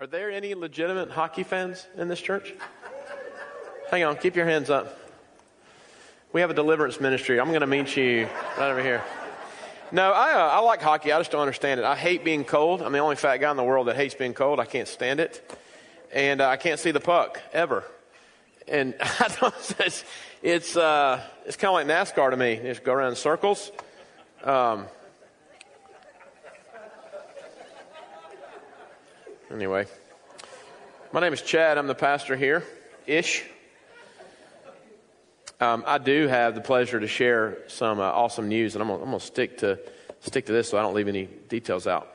Are 0.00 0.06
there 0.06 0.30
any 0.30 0.54
legitimate 0.54 1.10
hockey 1.10 1.42
fans 1.42 1.86
in 1.94 2.08
this 2.08 2.22
church? 2.22 2.54
Hang 3.90 4.02
on, 4.02 4.16
keep 4.16 4.34
your 4.34 4.46
hands 4.46 4.70
up. 4.70 4.98
We 6.32 6.40
have 6.40 6.48
a 6.48 6.54
deliverance 6.54 6.98
ministry. 7.02 7.38
I'm 7.38 7.48
going 7.48 7.60
to 7.60 7.66
meet 7.66 7.94
you 7.98 8.26
right 8.56 8.70
over 8.70 8.82
here. 8.82 9.04
No, 9.92 10.10
I, 10.10 10.32
uh, 10.32 10.48
I 10.52 10.60
like 10.60 10.80
hockey. 10.80 11.12
I 11.12 11.18
just 11.18 11.30
don't 11.30 11.42
understand 11.42 11.80
it. 11.80 11.84
I 11.84 11.96
hate 11.96 12.24
being 12.24 12.44
cold. 12.44 12.80
I'm 12.80 12.92
the 12.92 12.98
only 13.00 13.16
fat 13.16 13.36
guy 13.36 13.50
in 13.50 13.58
the 13.58 13.62
world 13.62 13.88
that 13.88 13.96
hates 13.96 14.14
being 14.14 14.32
cold. 14.32 14.58
I 14.58 14.64
can't 14.64 14.88
stand 14.88 15.20
it. 15.20 15.54
And 16.14 16.40
uh, 16.40 16.48
I 16.48 16.56
can't 16.56 16.80
see 16.80 16.92
the 16.92 17.00
puck 17.00 17.38
ever. 17.52 17.84
And 18.66 18.94
I 19.00 19.28
don't, 19.38 19.54
it's, 19.80 20.04
it's, 20.42 20.76
uh, 20.78 21.20
it's 21.44 21.56
kind 21.56 21.68
of 21.68 21.74
like 21.74 21.86
NASCAR 21.86 22.30
to 22.30 22.38
me. 22.38 22.54
You 22.54 22.62
just 22.62 22.84
go 22.84 22.94
around 22.94 23.10
in 23.10 23.16
circles. 23.16 23.70
Um, 24.44 24.86
anyway, 29.50 29.86
my 31.12 31.20
name 31.20 31.32
is 31.32 31.42
Chad. 31.42 31.76
I'm 31.76 31.86
the 31.86 31.94
pastor 31.94 32.36
here, 32.36 32.62
ish. 33.06 33.44
Um, 35.60 35.84
I 35.86 35.98
do 35.98 36.28
have 36.28 36.54
the 36.54 36.60
pleasure 36.60 37.00
to 37.00 37.08
share 37.08 37.58
some 37.66 37.98
uh, 37.98 38.04
awesome 38.04 38.48
news, 38.48 38.74
and 38.74 38.82
I'm 38.82 38.88
going 38.88 39.10
to 39.10 39.20
stick 39.20 39.58
to 39.58 39.78
stick 40.20 40.46
to 40.46 40.52
this 40.52 40.68
so 40.68 40.78
I 40.78 40.82
don't 40.82 40.94
leave 40.94 41.08
any 41.08 41.26
details 41.26 41.86
out. 41.86 42.08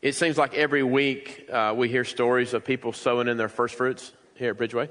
It 0.00 0.14
seems 0.14 0.38
like 0.38 0.54
every 0.54 0.82
week 0.82 1.46
uh, 1.52 1.74
we 1.76 1.88
hear 1.88 2.04
stories 2.04 2.54
of 2.54 2.64
people 2.64 2.92
sowing 2.92 3.28
in 3.28 3.36
their 3.36 3.48
first 3.48 3.74
fruits 3.74 4.12
here 4.34 4.50
at 4.52 4.58
Bridgeway, 4.58 4.88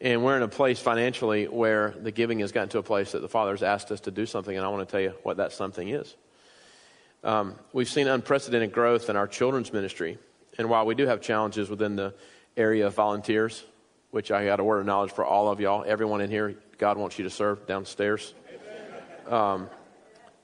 and 0.00 0.24
we're 0.24 0.36
in 0.36 0.42
a 0.42 0.48
place 0.48 0.78
financially 0.78 1.46
where 1.46 1.94
the 2.00 2.10
giving 2.10 2.38
has 2.38 2.52
gotten 2.52 2.70
to 2.70 2.78
a 2.78 2.82
place 2.82 3.12
that 3.12 3.20
the 3.20 3.28
Father 3.28 3.52
has 3.52 3.62
asked 3.62 3.92
us 3.92 4.00
to 4.00 4.10
do 4.10 4.24
something, 4.24 4.56
and 4.56 4.64
I 4.64 4.68
want 4.70 4.88
to 4.88 4.90
tell 4.90 5.00
you 5.00 5.14
what 5.24 5.36
that 5.36 5.52
something 5.52 5.88
is. 5.88 6.16
Um, 7.22 7.56
we've 7.74 7.88
seen 7.88 8.08
unprecedented 8.08 8.72
growth 8.72 9.10
in 9.10 9.16
our 9.16 9.26
children's 9.26 9.74
ministry, 9.74 10.18
and 10.58 10.68
while 10.68 10.86
we 10.86 10.94
do 10.94 11.06
have 11.06 11.20
challenges 11.20 11.70
within 11.70 11.96
the 11.96 12.14
area 12.56 12.86
of 12.86 12.94
volunteers, 12.94 13.64
which 14.10 14.30
I 14.30 14.44
got 14.44 14.60
a 14.60 14.64
word 14.64 14.80
of 14.80 14.86
knowledge 14.86 15.12
for 15.12 15.24
all 15.24 15.48
of 15.48 15.60
y'all, 15.60 15.84
everyone 15.86 16.20
in 16.20 16.30
here, 16.30 16.54
God 16.78 16.98
wants 16.98 17.18
you 17.18 17.24
to 17.24 17.30
serve 17.30 17.66
downstairs. 17.66 18.34
Um, 19.28 19.68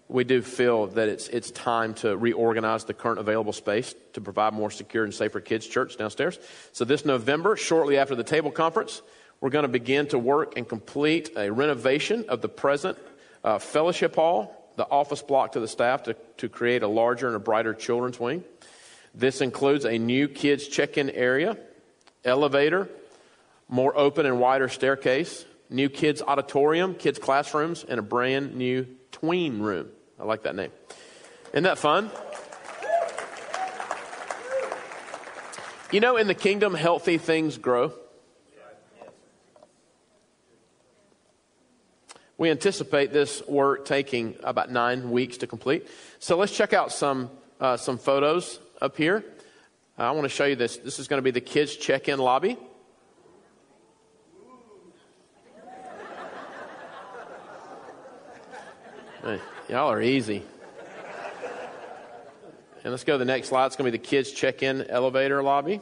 we 0.09 0.23
do 0.23 0.41
feel 0.41 0.87
that 0.89 1.09
it's, 1.09 1.29
it's 1.29 1.51
time 1.51 1.95
to 1.95 2.17
reorganize 2.17 2.85
the 2.85 2.95
current 2.95 3.19
available 3.19 3.53
space 3.53 3.95
to 4.13 4.21
provide 4.21 4.53
more 4.53 4.71
secure 4.71 5.03
and 5.03 5.13
safer 5.13 5.41
kids' 5.41 5.67
church 5.67 5.97
downstairs. 5.97 6.39
So, 6.73 6.85
this 6.85 7.05
November, 7.05 7.57
shortly 7.57 7.98
after 7.98 8.15
the 8.15 8.23
table 8.23 8.53
conference, 8.53 9.03
we're 9.41 9.51
going 9.51 9.65
to 9.65 9.69
begin 9.69 10.07
to 10.09 10.19
work 10.19 10.57
and 10.57 10.69
complete 10.69 11.31
a 11.37 11.51
renovation 11.51 12.27
of 12.29 12.41
the 12.41 12.48
present 12.48 12.97
uh, 13.43 13.59
fellowship 13.59 14.15
hall, 14.15 14.73
the 14.77 14.89
office 14.89 15.23
block 15.23 15.53
to 15.53 15.61
the 15.61 15.69
staff 15.69 16.05
to, 16.05 16.15
to 16.37 16.48
create 16.48 16.83
a 16.83 16.89
larger 16.89 17.27
and 17.27 17.37
a 17.37 17.41
brighter 17.41 17.75
children's 17.75 18.20
wing. 18.20 18.45
This 19.17 19.41
includes 19.41 19.86
a 19.86 19.98
new 19.98 20.28
kids' 20.28 20.69
check 20.69 20.98
in 20.98 21.09
area, 21.09 21.56
elevator, 22.22 22.86
more 23.67 23.97
open 23.97 24.27
and 24.27 24.39
wider 24.39 24.69
staircase, 24.69 25.47
new 25.70 25.89
kids' 25.89 26.20
auditorium, 26.20 26.95
kids' 26.95 27.19
classrooms, 27.19 27.83
and 27.83 27.98
a 27.98 28.03
brand 28.03 28.55
new 28.56 28.86
tween 29.12 29.61
room. 29.61 29.89
I 30.20 30.25
like 30.25 30.42
that 30.42 30.55
name. 30.55 30.70
Isn't 31.53 31.64
that 31.64 31.78
fun? 31.78 32.11
You 35.91 36.01
know, 36.01 36.19
in 36.19 36.27
the 36.27 36.34
kingdom, 36.34 36.75
healthy 36.75 37.17
things 37.17 37.56
grow. 37.56 37.95
We 42.36 42.51
anticipate 42.51 43.14
this 43.14 43.41
work 43.48 43.86
taking 43.86 44.36
about 44.45 44.70
nine 44.70 45.11
weeks 45.11 45.39
to 45.39 45.47
complete. 45.47 45.89
So 46.19 46.36
let's 46.36 46.55
check 46.55 46.75
out 46.75 46.92
some, 46.92 47.30
uh, 47.58 47.78
some 47.78 47.97
photos 47.97 48.61
up 48.81 48.97
here. 48.97 49.25
I 49.99 50.11
want 50.11 50.25
to 50.25 50.29
show 50.29 50.45
you 50.45 50.57
this. 50.57 50.77
This 50.77 50.99
is 50.99 51.09
going 51.09 51.19
to 51.19 51.23
be 51.23 51.31
the 51.31 51.41
kids' 51.41 51.77
check 51.77 52.09
in 52.09 52.19
lobby. 52.19 52.59
Y'all 59.69 59.91
are 59.91 60.01
easy. 60.01 60.45
And 62.85 62.92
let's 62.92 63.03
go 63.03 63.15
to 63.15 63.19
the 63.19 63.25
next 63.25 63.48
slide. 63.48 63.67
It's 63.67 63.75
going 63.75 63.91
to 63.91 63.98
be 63.98 63.98
the 63.98 64.09
kids' 64.09 64.31
check 64.31 64.63
in 64.63 64.83
elevator 64.89 65.42
lobby. 65.42 65.81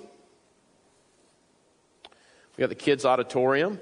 We 2.56 2.62
got 2.62 2.70
the 2.70 2.74
kids' 2.74 3.04
auditorium. 3.04 3.78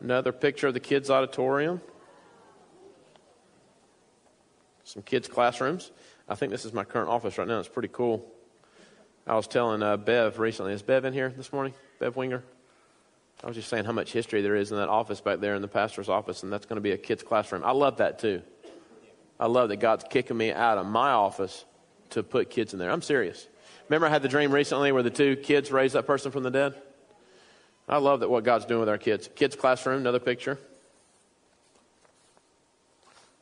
Another 0.00 0.32
picture 0.32 0.68
of 0.68 0.74
the 0.74 0.80
kids' 0.80 1.10
auditorium. 1.10 1.82
Some 4.92 5.02
kids' 5.02 5.26
classrooms. 5.26 5.90
I 6.28 6.34
think 6.34 6.52
this 6.52 6.66
is 6.66 6.74
my 6.74 6.84
current 6.84 7.08
office 7.08 7.38
right 7.38 7.48
now. 7.48 7.58
It's 7.58 7.66
pretty 7.66 7.88
cool. 7.88 8.30
I 9.26 9.36
was 9.36 9.46
telling 9.46 9.82
uh, 9.82 9.96
Bev 9.96 10.38
recently. 10.38 10.74
Is 10.74 10.82
Bev 10.82 11.06
in 11.06 11.14
here 11.14 11.32
this 11.34 11.50
morning? 11.50 11.72
Bev 11.98 12.14
Winger? 12.14 12.44
I 13.42 13.46
was 13.46 13.56
just 13.56 13.70
saying 13.70 13.86
how 13.86 13.92
much 13.92 14.12
history 14.12 14.42
there 14.42 14.54
is 14.54 14.70
in 14.70 14.76
that 14.76 14.90
office 14.90 15.22
back 15.22 15.40
there 15.40 15.54
in 15.54 15.62
the 15.62 15.68
pastor's 15.68 16.10
office, 16.10 16.42
and 16.42 16.52
that's 16.52 16.66
going 16.66 16.76
to 16.76 16.82
be 16.82 16.90
a 16.90 16.98
kid's 16.98 17.22
classroom. 17.22 17.64
I 17.64 17.70
love 17.70 17.96
that 17.96 18.18
too. 18.18 18.42
I 19.40 19.46
love 19.46 19.70
that 19.70 19.76
God's 19.76 20.04
kicking 20.10 20.36
me 20.36 20.52
out 20.52 20.76
of 20.76 20.86
my 20.86 21.12
office 21.12 21.64
to 22.10 22.22
put 22.22 22.50
kids 22.50 22.74
in 22.74 22.78
there. 22.78 22.90
I'm 22.90 23.00
serious. 23.00 23.48
Remember, 23.88 24.06
I 24.06 24.10
had 24.10 24.20
the 24.20 24.28
dream 24.28 24.52
recently 24.52 24.92
where 24.92 25.02
the 25.02 25.08
two 25.08 25.36
kids 25.36 25.72
raised 25.72 25.94
that 25.94 26.06
person 26.06 26.32
from 26.32 26.42
the 26.42 26.50
dead? 26.50 26.74
I 27.88 27.96
love 27.96 28.20
that 28.20 28.28
what 28.28 28.44
God's 28.44 28.66
doing 28.66 28.80
with 28.80 28.90
our 28.90 28.98
kids. 28.98 29.30
Kids' 29.34 29.56
classroom, 29.56 30.00
another 30.02 30.20
picture. 30.20 30.58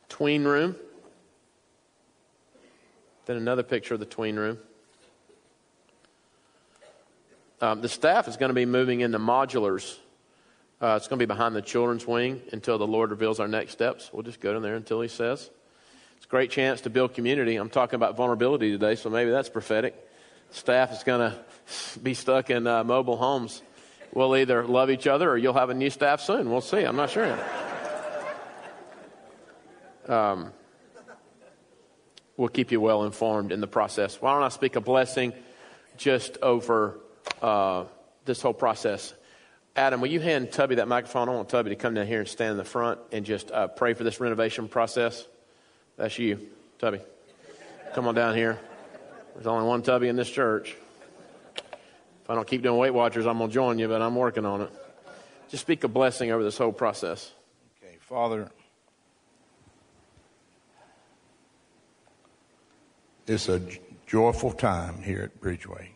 Tween 0.08 0.44
room. 0.44 0.76
Then 3.30 3.36
another 3.36 3.62
picture 3.62 3.94
of 3.94 4.00
the 4.00 4.06
tween 4.06 4.34
room. 4.34 4.58
Um, 7.60 7.80
the 7.80 7.88
staff 7.88 8.26
is 8.26 8.36
going 8.36 8.50
to 8.50 8.54
be 8.54 8.66
moving 8.66 9.02
into 9.02 9.20
modulars. 9.20 9.98
Uh, 10.82 10.94
it's 10.96 11.06
going 11.06 11.20
to 11.20 11.22
be 11.24 11.32
behind 11.32 11.54
the 11.54 11.62
children's 11.62 12.04
wing 12.04 12.42
until 12.50 12.76
the 12.76 12.88
Lord 12.88 13.12
reveals 13.12 13.38
our 13.38 13.46
next 13.46 13.70
steps. 13.70 14.10
We'll 14.12 14.24
just 14.24 14.40
go 14.40 14.56
in 14.56 14.64
there 14.64 14.74
until 14.74 15.00
He 15.00 15.06
says. 15.06 15.48
It's 16.16 16.26
a 16.26 16.28
great 16.28 16.50
chance 16.50 16.80
to 16.80 16.90
build 16.90 17.14
community. 17.14 17.54
I'm 17.54 17.70
talking 17.70 17.94
about 17.94 18.16
vulnerability 18.16 18.72
today, 18.72 18.96
so 18.96 19.08
maybe 19.10 19.30
that's 19.30 19.48
prophetic. 19.48 19.94
Staff 20.50 20.90
is 20.90 21.04
going 21.04 21.30
to 21.30 21.98
be 22.00 22.14
stuck 22.14 22.50
in 22.50 22.66
uh, 22.66 22.82
mobile 22.82 23.16
homes. 23.16 23.62
We'll 24.12 24.36
either 24.36 24.66
love 24.66 24.90
each 24.90 25.06
other 25.06 25.30
or 25.30 25.38
you'll 25.38 25.54
have 25.54 25.70
a 25.70 25.74
new 25.74 25.90
staff 25.90 26.20
soon. 26.20 26.50
We'll 26.50 26.62
see. 26.62 26.82
I'm 26.82 26.96
not 26.96 27.10
sure 27.10 27.26
yet. 27.26 27.38
Um, 30.08 30.52
we'll 32.40 32.48
keep 32.48 32.72
you 32.72 32.80
well 32.80 33.04
informed 33.04 33.52
in 33.52 33.60
the 33.60 33.66
process. 33.66 34.18
Why 34.22 34.32
don't 34.32 34.42
I 34.42 34.48
speak 34.48 34.74
a 34.74 34.80
blessing 34.80 35.34
just 35.98 36.38
over 36.40 36.98
uh, 37.42 37.84
this 38.24 38.40
whole 38.40 38.54
process. 38.54 39.12
Adam, 39.76 40.00
will 40.00 40.08
you 40.08 40.20
hand 40.20 40.50
Tubby 40.50 40.76
that 40.76 40.88
microphone? 40.88 41.28
I 41.28 41.34
want 41.34 41.50
Tubby 41.50 41.68
to 41.68 41.76
come 41.76 41.92
down 41.92 42.06
here 42.06 42.20
and 42.20 42.28
stand 42.28 42.52
in 42.52 42.56
the 42.56 42.64
front 42.64 42.98
and 43.12 43.26
just 43.26 43.50
uh, 43.50 43.68
pray 43.68 43.92
for 43.92 44.04
this 44.04 44.20
renovation 44.20 44.68
process. 44.68 45.26
That's 45.98 46.18
you, 46.18 46.40
Tubby. 46.78 47.00
Come 47.92 48.08
on 48.08 48.14
down 48.14 48.34
here. 48.34 48.58
There's 49.34 49.46
only 49.46 49.68
one 49.68 49.82
Tubby 49.82 50.08
in 50.08 50.16
this 50.16 50.30
church. 50.30 50.74
If 51.56 52.30
I 52.30 52.34
don't 52.34 52.48
keep 52.48 52.62
doing 52.62 52.78
Weight 52.78 52.94
Watchers, 52.94 53.26
I'm 53.26 53.36
going 53.36 53.50
to 53.50 53.54
join 53.54 53.78
you, 53.78 53.86
but 53.86 54.00
I'm 54.00 54.16
working 54.16 54.46
on 54.46 54.62
it. 54.62 54.70
Just 55.50 55.60
speak 55.60 55.84
a 55.84 55.88
blessing 55.88 56.30
over 56.30 56.42
this 56.42 56.56
whole 56.56 56.72
process. 56.72 57.32
Okay, 57.84 57.98
Father, 58.00 58.50
it's 63.30 63.48
a 63.48 63.62
joyful 64.06 64.52
time 64.52 65.02
here 65.02 65.22
at 65.22 65.40
Bridgeway. 65.40 65.88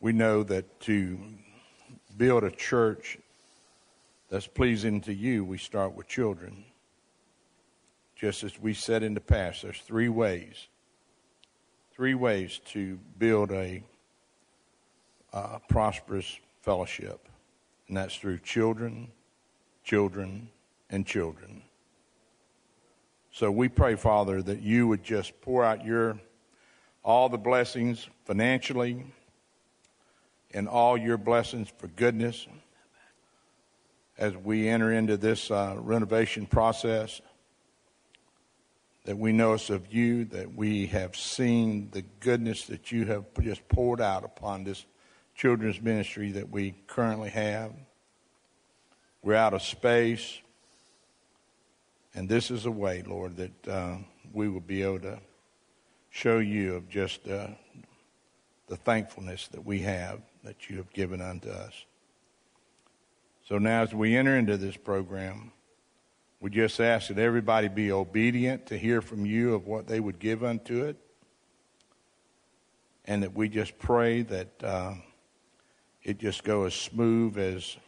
we 0.00 0.12
know 0.12 0.42
that 0.42 0.80
to 0.80 1.18
build 2.16 2.42
a 2.42 2.50
church 2.50 3.18
that's 4.30 4.46
pleasing 4.46 5.00
to 5.02 5.12
you, 5.12 5.44
we 5.44 5.58
start 5.58 5.94
with 5.94 6.08
children. 6.08 6.64
Just 8.16 8.42
as 8.44 8.58
we 8.58 8.74
said 8.74 9.02
in 9.02 9.14
the 9.14 9.20
past, 9.20 9.62
there's 9.62 9.80
three 9.80 10.08
ways. 10.08 10.68
Three 11.94 12.14
ways 12.14 12.60
to 12.66 12.98
build 13.18 13.50
a 13.52 13.82
prosperous 15.68 16.38
fellowship, 16.62 17.28
and 17.88 17.96
that's 17.96 18.16
through 18.16 18.38
children, 18.38 19.08
children, 19.84 20.48
and 20.88 21.06
children. 21.06 21.62
So 23.40 23.50
we 23.50 23.70
pray, 23.70 23.94
Father, 23.94 24.42
that 24.42 24.60
you 24.60 24.86
would 24.88 25.02
just 25.02 25.40
pour 25.40 25.64
out 25.64 25.82
your 25.82 26.20
all 27.02 27.30
the 27.30 27.38
blessings 27.38 28.06
financially, 28.26 29.06
and 30.52 30.68
all 30.68 30.98
your 30.98 31.16
blessings 31.16 31.72
for 31.78 31.86
goodness 31.86 32.46
as 34.18 34.36
we 34.36 34.68
enter 34.68 34.92
into 34.92 35.16
this 35.16 35.50
uh, 35.50 35.74
renovation 35.78 36.44
process. 36.44 37.22
That 39.06 39.16
we 39.16 39.32
know 39.32 39.54
it's 39.54 39.70
of 39.70 39.90
you, 39.90 40.26
that 40.26 40.54
we 40.54 40.88
have 40.88 41.16
seen 41.16 41.88
the 41.92 42.02
goodness 42.20 42.66
that 42.66 42.92
you 42.92 43.06
have 43.06 43.24
just 43.40 43.66
poured 43.70 44.02
out 44.02 44.22
upon 44.22 44.64
this 44.64 44.84
children's 45.34 45.80
ministry 45.80 46.32
that 46.32 46.50
we 46.50 46.74
currently 46.86 47.30
have. 47.30 47.72
We're 49.22 49.36
out 49.36 49.54
of 49.54 49.62
space. 49.62 50.40
And 52.20 52.28
this 52.28 52.50
is 52.50 52.66
a 52.66 52.70
way, 52.70 53.02
Lord, 53.06 53.38
that 53.38 53.66
uh, 53.66 53.96
we 54.30 54.50
will 54.50 54.60
be 54.60 54.82
able 54.82 55.00
to 55.00 55.18
show 56.10 56.36
you 56.36 56.74
of 56.74 56.86
just 56.86 57.26
uh, 57.26 57.46
the 58.66 58.76
thankfulness 58.76 59.48
that 59.48 59.64
we 59.64 59.78
have 59.78 60.20
that 60.44 60.68
you 60.68 60.76
have 60.76 60.92
given 60.92 61.22
unto 61.22 61.48
us. 61.48 61.72
So 63.48 63.56
now, 63.56 63.80
as 63.84 63.94
we 63.94 64.18
enter 64.18 64.36
into 64.36 64.58
this 64.58 64.76
program, 64.76 65.50
we 66.40 66.50
just 66.50 66.78
ask 66.78 67.08
that 67.08 67.16
everybody 67.16 67.68
be 67.68 67.90
obedient 67.90 68.66
to 68.66 68.76
hear 68.76 69.00
from 69.00 69.24
you 69.24 69.54
of 69.54 69.66
what 69.66 69.86
they 69.86 69.98
would 69.98 70.18
give 70.18 70.44
unto 70.44 70.84
it. 70.84 70.98
And 73.06 73.22
that 73.22 73.34
we 73.34 73.48
just 73.48 73.78
pray 73.78 74.20
that 74.24 74.62
uh, 74.62 74.92
it 76.02 76.18
just 76.18 76.44
go 76.44 76.64
as 76.64 76.74
smooth 76.74 77.38
as, 77.38 77.78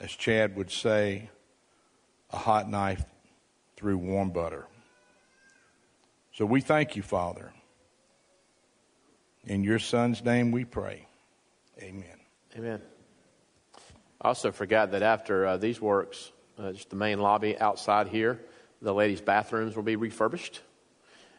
as 0.00 0.12
Chad 0.12 0.56
would 0.56 0.70
say, 0.70 1.28
a 2.32 2.38
hot 2.38 2.70
knife 2.70 3.04
through 3.78 3.96
warm 3.96 4.30
butter. 4.30 4.66
So 6.32 6.44
we 6.44 6.60
thank 6.60 6.96
you, 6.96 7.02
Father. 7.02 7.52
In 9.44 9.62
your 9.62 9.78
Son's 9.78 10.24
name 10.24 10.50
we 10.50 10.64
pray. 10.64 11.06
Amen. 11.80 12.18
Amen. 12.56 12.80
I 14.20 14.28
also 14.28 14.50
forgot 14.50 14.90
that 14.90 15.02
after 15.02 15.46
uh, 15.46 15.56
these 15.58 15.80
works, 15.80 16.32
uh, 16.58 16.72
just 16.72 16.90
the 16.90 16.96
main 16.96 17.20
lobby 17.20 17.56
outside 17.56 18.08
here, 18.08 18.40
the 18.82 18.92
ladies' 18.92 19.20
bathrooms 19.20 19.76
will 19.76 19.84
be 19.84 19.94
refurbished. 19.94 20.60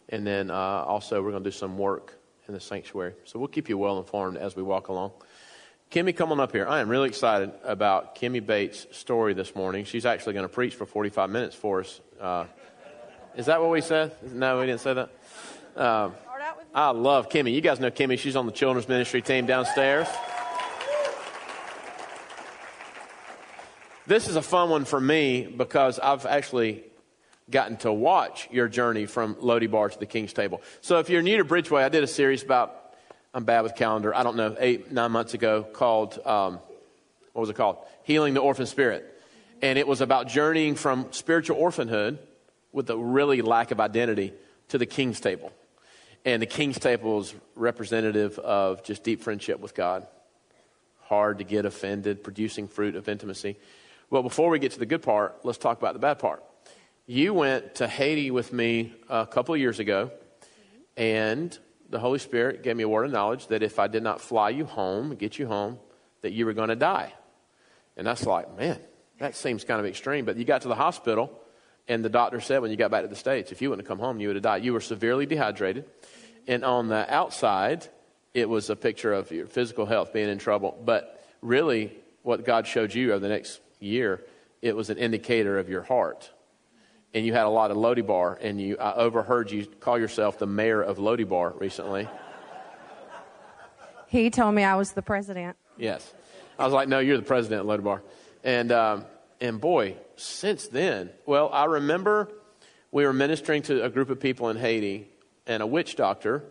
And 0.08 0.26
then 0.26 0.50
uh, 0.50 0.54
also, 0.54 1.22
we're 1.22 1.32
going 1.32 1.44
to 1.44 1.50
do 1.50 1.56
some 1.56 1.78
work 1.78 2.18
in 2.48 2.54
the 2.54 2.62
sanctuary. 2.62 3.16
So 3.26 3.38
we'll 3.38 3.50
keep 3.50 3.68
you 3.68 3.78
well 3.78 3.98
informed 3.98 4.38
as 4.38 4.56
we 4.56 4.64
walk 4.64 4.88
along. 4.88 5.12
Kimmy, 5.92 6.16
come 6.16 6.32
on 6.32 6.40
up 6.40 6.54
here. 6.54 6.66
I 6.66 6.80
am 6.80 6.88
really 6.88 7.10
excited 7.10 7.52
about 7.66 8.16
Kimmy 8.16 8.46
Bates' 8.46 8.88
story 8.92 9.34
this 9.34 9.56
morning. 9.56 9.84
She's 9.84 10.06
actually 10.06 10.34
going 10.34 10.48
to 10.48 10.54
preach 10.54 10.76
for 10.76 10.86
45 10.86 11.30
minutes 11.30 11.56
for 11.56 11.82
us. 11.82 12.00
Uh, 12.20 12.46
is 13.38 13.46
that 13.46 13.62
what 13.62 13.70
we 13.70 13.80
said? 13.80 14.12
No, 14.34 14.60
we 14.60 14.66
didn't 14.66 14.82
say 14.82 14.94
that. 14.94 15.10
Uh, 15.76 16.10
I 16.76 16.90
love 16.92 17.30
Kimmy. 17.30 17.54
You 17.54 17.62
guys 17.62 17.80
know 17.80 17.90
Kimmy. 17.90 18.20
She's 18.20 18.36
on 18.36 18.46
the 18.46 18.52
children's 18.52 18.90
ministry 18.90 19.22
team 19.22 19.46
downstairs. 19.46 20.08
This 24.06 24.28
is 24.28 24.36
a 24.36 24.42
fun 24.42 24.70
one 24.70 24.84
for 24.84 25.00
me 25.00 25.44
because 25.46 25.98
I've 26.00 26.26
actually 26.26 26.84
gotten 27.50 27.78
to 27.78 27.94
watch 27.94 28.50
your 28.52 28.68
journey 28.68 29.06
from 29.06 29.38
Lo 29.40 29.58
Debar 29.58 29.90
to 29.90 30.00
the 30.00 30.06
King's 30.06 30.34
Table. 30.34 30.62
So 30.82 31.00
if 31.00 31.10
you're 31.10 31.22
new 31.22 31.38
to 31.38 31.46
Bridgeway, 31.46 31.84
I 31.84 31.90
did 31.90 32.04
a 32.04 32.08
series 32.08 32.44
about, 32.44 32.96
I'm 33.34 33.46
bad 33.46 33.62
with 33.62 33.76
calendar, 33.76 34.14
I 34.14 34.24
don't 34.24 34.36
know, 34.36 34.56
eight, 34.60 34.92
nine 34.92 35.12
months 35.12 35.36
ago 35.36 35.64
called, 35.64 36.20
um, 36.26 36.60
what 37.34 37.42
was 37.42 37.50
it 37.50 37.56
called? 37.56 37.78
Healing 38.04 38.34
the 38.34 38.42
Orphan 38.42 38.66
Spirit. 38.66 39.19
And 39.62 39.78
it 39.78 39.88
was 39.88 40.02
about 40.02 40.28
journeying 40.28 40.76
from 40.76 41.08
spiritual 41.12 41.58
orphanhood 41.58 42.20
with 42.72 42.90
a 42.90 42.98
really 42.98 43.42
lack 43.42 43.72
of 43.72 43.80
identity 43.80 44.34
to 44.70 44.78
the 44.78 44.86
King's 44.86 45.20
Table. 45.20 45.52
And 46.26 46.42
the 46.42 46.46
King's 46.46 46.80
Table 46.80 47.20
is 47.20 47.34
representative 47.56 48.40
of 48.40 48.84
just 48.84 49.04
deep 49.04 49.22
friendship 49.22 49.60
with 49.60 49.76
God. 49.76 50.08
Hard 51.02 51.40
to 51.40 51.44
get 51.44 51.66
offended, 51.66 52.24
producing 52.24 52.68
fruit 52.68 52.96
of 52.96 53.10
intimacy. 53.10 53.58
Well, 54.10 54.24
before 54.24 54.50
we 54.50 54.60
get 54.60 54.74
to 54.74 54.80
the 54.80 54.86
good 54.86 55.02
part, 55.02 55.40
let's 55.44 55.58
talk 55.58 55.78
about 55.78 55.94
the 55.94 56.00
bad 56.00 56.20
part. 56.20 56.44
You 57.06 57.34
went 57.34 57.76
to 57.76 57.88
Haiti 57.88 58.32
with 58.32 58.54
me 58.54 58.94
a 59.10 59.26
couple 59.26 59.56
of 59.56 59.60
years 59.60 59.80
ago, 59.80 60.12
and 60.96 61.58
the 61.90 62.00
Holy 62.00 62.20
Spirit 62.20 62.62
gave 62.62 62.76
me 62.76 62.84
a 62.84 62.90
word 62.90 63.06
of 63.06 63.12
knowledge 63.12 63.48
that 63.48 63.64
if 63.64 63.80
I 63.80 63.88
did 63.88 64.04
not 64.04 64.22
fly 64.22 64.52
you 64.52 64.66
home, 64.66 65.16
get 65.16 65.40
you 65.40 65.48
home, 65.48 65.80
that 66.22 66.34
you 66.34 66.46
were 66.46 66.54
going 66.54 66.70
to 66.70 66.76
die. 66.76 67.14
And 67.98 68.06
that's 68.06 68.26
like, 68.26 68.56
man, 68.56 68.80
that 69.20 69.36
seems 69.36 69.64
kind 69.64 69.80
of 69.80 69.86
extreme. 69.86 70.26
But 70.26 70.38
you 70.38 70.46
got 70.46 70.62
to 70.62 70.68
the 70.68 70.76
hospital, 70.76 71.32
and 71.88 72.04
the 72.04 72.10
doctor 72.10 72.40
said 72.40 72.62
when 72.62 72.72
you 72.72 72.78
got 72.78 72.92
back 72.92 73.04
to 73.04 73.08
the 73.08 73.16
States, 73.16 73.52
if 73.52 73.62
you 73.62 73.70
wouldn't 73.70 73.88
have 73.88 73.98
come 73.98 74.04
home, 74.04 74.20
you 74.20 74.28
would 74.28 74.36
have 74.36 74.44
died. 74.44 74.64
You 74.64 74.74
were 74.74 74.82
severely 74.82 75.26
dehydrated. 75.26 75.86
And 76.48 76.66
on 76.66 76.88
the 76.88 77.12
outside, 77.14 77.88
it 78.34 78.50
was 78.50 78.70
a 78.70 78.76
picture 78.76 79.14
of 79.14 79.32
your 79.32 79.48
physical 79.48 79.86
health 79.86 80.14
being 80.14 80.30
in 80.30 80.40
trouble. 80.40 80.80
But 80.84 81.24
really, 81.42 81.92
what 82.24 82.46
God 82.46 82.66
showed 82.66 82.94
you 82.94 83.12
over 83.12 83.20
the 83.20 83.30
next 83.30 83.60
year, 83.80 84.24
it 84.62 84.76
was 84.76 84.90
an 84.90 84.98
indicator 84.98 85.60
of 85.60 85.70
your 85.70 85.84
heart. 85.84 86.32
And 87.14 87.26
you 87.26 87.34
had 87.34 87.46
a 87.46 87.50
lot 87.50 87.72
of 87.72 87.78
Lo 87.78 87.96
Debar, 87.96 88.38
and 88.40 88.62
you, 88.62 88.78
I 88.78 88.94
overheard 88.94 89.52
you 89.52 89.66
call 89.66 89.98
yourself 89.98 90.38
the 90.38 90.46
mayor 90.46 90.82
of 90.82 91.00
Lo 91.00 91.16
Debar 91.16 91.54
recently. 91.58 92.08
He 94.08 94.30
told 94.30 94.56
me 94.56 94.64
I 94.64 94.76
was 94.76 94.94
the 94.94 95.02
president. 95.02 95.56
Yes. 95.78 96.14
I 96.58 96.66
was 96.66 96.74
like, 96.74 96.88
no, 96.88 97.00
you're 97.00 97.18
the 97.18 97.24
president 97.24 97.62
of 97.62 97.68
Lo 97.68 97.78
Debar. 97.78 98.02
And, 98.44 98.72
um, 98.72 99.06
and 99.42 99.60
boy, 99.60 99.96
since 100.16 100.68
then, 100.68 101.10
well, 101.26 101.50
I 101.52 101.66
remember 101.66 102.32
we 102.92 103.06
were 103.06 103.14
ministering 103.14 103.62
to 103.64 103.84
a 103.84 103.90
group 103.90 104.10
of 104.10 104.20
people 104.20 104.50
in 104.50 104.58
Haiti, 104.58 105.08
and 105.46 105.64
a 105.64 105.68
witch 105.68 105.96
doctor 105.96 106.44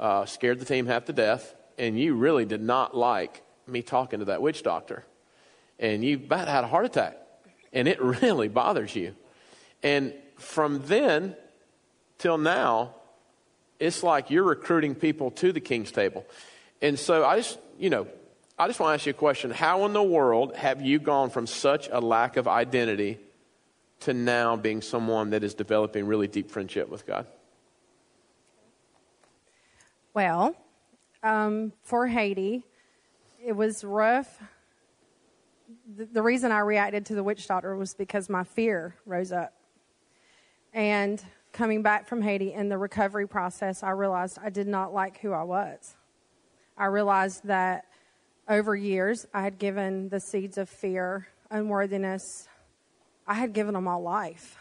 uh, 0.00 0.24
scared 0.26 0.58
the 0.58 0.64
team 0.64 0.86
half 0.86 1.04
to 1.06 1.12
death, 1.12 1.54
and 1.78 1.98
you 1.98 2.14
really 2.14 2.44
did 2.44 2.62
not 2.62 2.96
like 2.96 3.42
me 3.66 3.82
talking 3.82 4.18
to 4.18 4.24
that 4.26 4.42
witch 4.42 4.62
doctor 4.62 5.04
and 5.82 6.04
you 6.04 6.16
about 6.16 6.48
had 6.48 6.64
a 6.64 6.68
heart 6.68 6.86
attack, 6.86 7.18
and 7.72 7.86
it 7.86 8.00
really 8.22 8.48
bothers 8.48 8.94
you. 8.96 9.14
And 9.82 10.14
from 10.38 10.82
then 10.86 11.36
till 12.18 12.38
now, 12.38 12.94
it's 13.78 14.02
like 14.02 14.30
you're 14.30 14.44
recruiting 14.44 14.94
people 14.94 15.32
to 15.32 15.52
the 15.52 15.60
king's 15.60 15.90
table. 15.90 16.24
And 16.80 16.98
so 16.98 17.24
I 17.24 17.36
just, 17.36 17.58
you 17.78 17.90
know, 17.90 18.06
I 18.58 18.66
just 18.66 18.78
want 18.78 18.90
to 18.90 18.94
ask 18.94 19.06
you 19.06 19.10
a 19.10 19.14
question. 19.14 19.50
How 19.50 19.84
in 19.86 19.92
the 19.92 20.02
world 20.02 20.54
have 20.56 20.82
you 20.82 20.98
gone 20.98 21.30
from 21.30 21.46
such 21.46 21.88
a 21.90 22.00
lack 22.00 22.36
of 22.36 22.46
identity 22.46 23.18
to 24.00 24.12
now 24.12 24.56
being 24.56 24.82
someone 24.82 25.30
that 25.30 25.42
is 25.42 25.54
developing 25.54 26.06
really 26.06 26.28
deep 26.28 26.50
friendship 26.50 26.88
with 26.88 27.06
God? 27.06 27.26
Well, 30.14 30.54
um, 31.22 31.72
for 31.82 32.06
Haiti, 32.06 32.64
it 33.44 33.52
was 33.52 33.82
rough 33.82 34.40
the, 35.96 36.04
the 36.06 36.22
reason 36.22 36.52
I 36.52 36.60
reacted 36.60 37.06
to 37.06 37.14
the 37.14 37.22
witch 37.22 37.46
doctor 37.46 37.76
was 37.76 37.94
because 37.94 38.28
my 38.28 38.44
fear 38.44 38.94
rose 39.06 39.32
up. 39.32 39.52
And 40.72 41.22
coming 41.52 41.82
back 41.82 42.08
from 42.08 42.22
Haiti 42.22 42.52
in 42.52 42.68
the 42.68 42.78
recovery 42.78 43.26
process, 43.26 43.82
I 43.82 43.90
realized 43.90 44.38
I 44.42 44.50
did 44.50 44.66
not 44.66 44.94
like 44.94 45.18
who 45.18 45.32
I 45.32 45.42
was. 45.42 45.96
I 46.78 46.86
realized 46.86 47.44
that 47.44 47.86
over 48.52 48.76
years 48.76 49.26
I 49.32 49.42
had 49.42 49.58
given 49.58 50.10
the 50.10 50.20
seeds 50.20 50.58
of 50.58 50.68
fear, 50.68 51.26
unworthiness, 51.50 52.48
I 53.26 53.34
had 53.34 53.54
given 53.54 53.72
them 53.72 53.88
all 53.88 54.02
life 54.02 54.56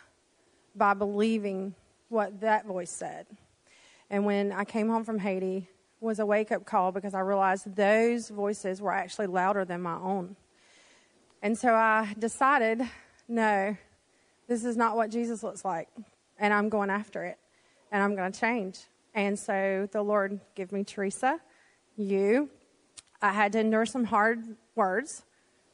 by 0.73 0.93
believing 0.93 1.75
what 2.07 2.39
that 2.39 2.65
voice 2.65 2.89
said. 2.89 3.27
And 4.09 4.25
when 4.25 4.53
I 4.53 4.63
came 4.63 4.87
home 4.87 5.03
from 5.03 5.19
Haiti, 5.19 5.67
was 5.99 6.19
a 6.19 6.25
wake 6.25 6.51
up 6.51 6.65
call 6.65 6.91
because 6.91 7.13
I 7.13 7.19
realized 7.19 7.75
those 7.75 8.29
voices 8.29 8.81
were 8.81 8.93
actually 8.93 9.27
louder 9.27 9.65
than 9.65 9.81
my 9.81 9.95
own. 9.95 10.35
And 11.43 11.55
so 11.57 11.73
I 11.75 12.15
decided, 12.17 12.81
no, 13.27 13.77
this 14.47 14.63
is 14.63 14.77
not 14.77 14.95
what 14.95 15.11
Jesus 15.11 15.43
looks 15.43 15.63
like. 15.63 15.89
And 16.39 16.53
I'm 16.53 16.69
going 16.69 16.89
after 16.89 17.23
it. 17.23 17.37
And 17.91 18.01
I'm 18.01 18.15
going 18.15 18.31
to 18.31 18.39
change. 18.39 18.79
And 19.13 19.37
so 19.37 19.87
the 19.91 20.01
Lord 20.01 20.39
gave 20.55 20.71
me 20.71 20.83
Teresa, 20.83 21.39
you. 21.97 22.49
I 23.21 23.31
had 23.31 23.51
to 23.53 23.59
endure 23.59 23.85
some 23.85 24.03
hard 24.03 24.43
words, 24.75 25.23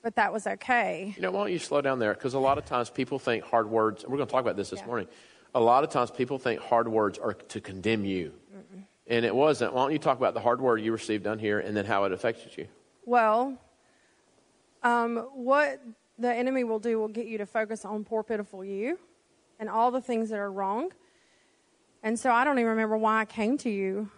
but 0.03 0.15
that 0.15 0.33
was 0.33 0.47
okay. 0.47 1.13
You 1.15 1.21
know, 1.21 1.31
why 1.31 1.41
don't 1.41 1.51
you 1.51 1.59
slow 1.59 1.81
down 1.81 1.99
there? 1.99 2.13
Because 2.13 2.33
a 2.33 2.39
lot 2.39 2.57
of 2.57 2.65
times 2.65 2.89
people 2.89 3.19
think 3.19 3.43
hard 3.43 3.69
words, 3.69 4.03
we're 4.05 4.17
going 4.17 4.27
to 4.27 4.31
talk 4.31 4.41
about 4.41 4.57
this 4.57 4.69
this 4.69 4.79
yeah. 4.81 4.85
morning. 4.85 5.07
A 5.55 5.59
lot 5.59 5.83
of 5.83 5.89
times 5.89 6.11
people 6.11 6.37
think 6.37 6.59
hard 6.59 6.87
words 6.87 7.17
are 7.17 7.33
to 7.33 7.61
condemn 7.61 8.05
you. 8.05 8.33
Mm-mm. 8.55 8.83
And 9.07 9.25
it 9.25 9.33
wasn't. 9.33 9.73
Why 9.73 9.83
don't 9.83 9.93
you 9.93 9.99
talk 9.99 10.17
about 10.17 10.33
the 10.33 10.41
hard 10.41 10.59
word 10.59 10.81
you 10.81 10.91
received 10.91 11.23
down 11.23 11.39
here 11.39 11.59
and 11.59 11.75
then 11.75 11.85
how 11.85 12.03
it 12.03 12.11
affected 12.11 12.57
you? 12.57 12.67
Well, 13.05 13.57
um, 14.83 15.17
what 15.33 15.81
the 16.19 16.33
enemy 16.33 16.63
will 16.65 16.79
do 16.79 16.99
will 16.99 17.07
get 17.07 17.27
you 17.27 17.37
to 17.37 17.45
focus 17.45 17.85
on 17.85 18.03
poor, 18.03 18.23
pitiful 18.23 18.65
you 18.65 18.99
and 19.59 19.69
all 19.69 19.91
the 19.91 20.01
things 20.01 20.29
that 20.29 20.39
are 20.39 20.51
wrong. 20.51 20.91
And 22.03 22.19
so 22.19 22.31
I 22.31 22.43
don't 22.43 22.59
even 22.59 22.71
remember 22.71 22.97
why 22.97 23.21
I 23.21 23.25
came 23.25 23.57
to 23.59 23.69
you 23.69 24.09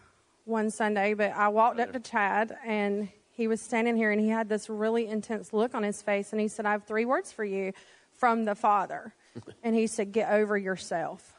one 0.45 0.69
Sunday, 0.69 1.13
but 1.13 1.31
I 1.31 1.47
walked 1.49 1.79
up 1.79 1.93
to 1.93 1.99
Chad 1.99 2.57
and 2.65 3.09
he 3.39 3.47
was 3.47 3.61
standing 3.61 3.95
here 3.95 4.11
and 4.11 4.19
he 4.19 4.27
had 4.27 4.49
this 4.49 4.69
really 4.69 5.07
intense 5.07 5.53
look 5.53 5.73
on 5.73 5.81
his 5.81 6.01
face 6.01 6.33
and 6.33 6.41
he 6.41 6.49
said, 6.49 6.65
I 6.65 6.73
have 6.73 6.83
three 6.83 7.05
words 7.05 7.31
for 7.31 7.45
you 7.45 7.71
from 8.11 8.43
the 8.43 8.53
Father. 8.53 9.13
and 9.63 9.73
he 9.73 9.87
said, 9.87 10.11
Get 10.11 10.29
over 10.29 10.57
yourself. 10.57 11.33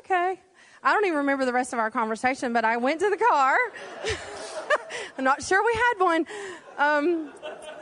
Okay. 0.00 0.40
I 0.82 0.92
don't 0.92 1.04
even 1.04 1.18
remember 1.18 1.44
the 1.44 1.52
rest 1.52 1.72
of 1.72 1.78
our 1.78 1.92
conversation, 1.92 2.52
but 2.52 2.64
I 2.64 2.78
went 2.78 2.98
to 2.98 3.10
the 3.10 3.16
car. 3.16 3.56
I'm 5.18 5.22
not 5.22 5.40
sure 5.40 5.64
we 5.64 5.72
had 5.72 6.04
one. 6.04 6.26
Um, 6.78 7.32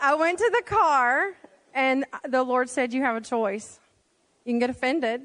I 0.03 0.15
went 0.15 0.39
to 0.39 0.51
the 0.55 0.63
car, 0.63 1.33
and 1.73 2.05
the 2.29 2.43
Lord 2.43 2.69
said, 2.69 2.93
You 2.93 3.01
have 3.03 3.17
a 3.17 3.23
choice. 3.23 3.81
You 4.45 4.53
can 4.53 4.59
get 4.59 4.69
offended. 4.69 5.23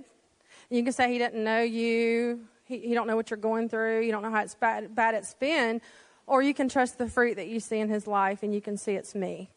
You 0.70 0.82
can 0.82 0.94
say 0.94 1.12
He 1.12 1.18
didn't 1.18 1.44
know 1.44 1.62
you. 1.62 2.46
He, 2.64 2.80
he 2.80 2.94
don't 2.94 3.08
know 3.08 3.18
what 3.18 3.30
you're 3.30 3.38
going 3.38 3.68
through. 3.68 4.00
You 4.02 4.14
don't 4.14 4.22
know 4.22 4.32
how 4.32 4.44
it's 4.44 4.56
bad, 4.56 4.96
bad 4.96 5.14
it's 5.14 5.34
been. 5.34 5.82
Or 6.32 6.42
you 6.42 6.54
can 6.54 6.70
trust 6.70 6.98
the 6.98 7.10
fruit 7.10 7.36
that 7.36 7.50
you 7.50 7.60
see 7.60 7.80
in 7.80 7.90
His 7.90 8.08
life, 8.08 8.42
and 8.42 8.56
you 8.56 8.62
can 8.62 8.78
see 8.78 8.94
it's 8.94 9.14
me. 9.14 9.50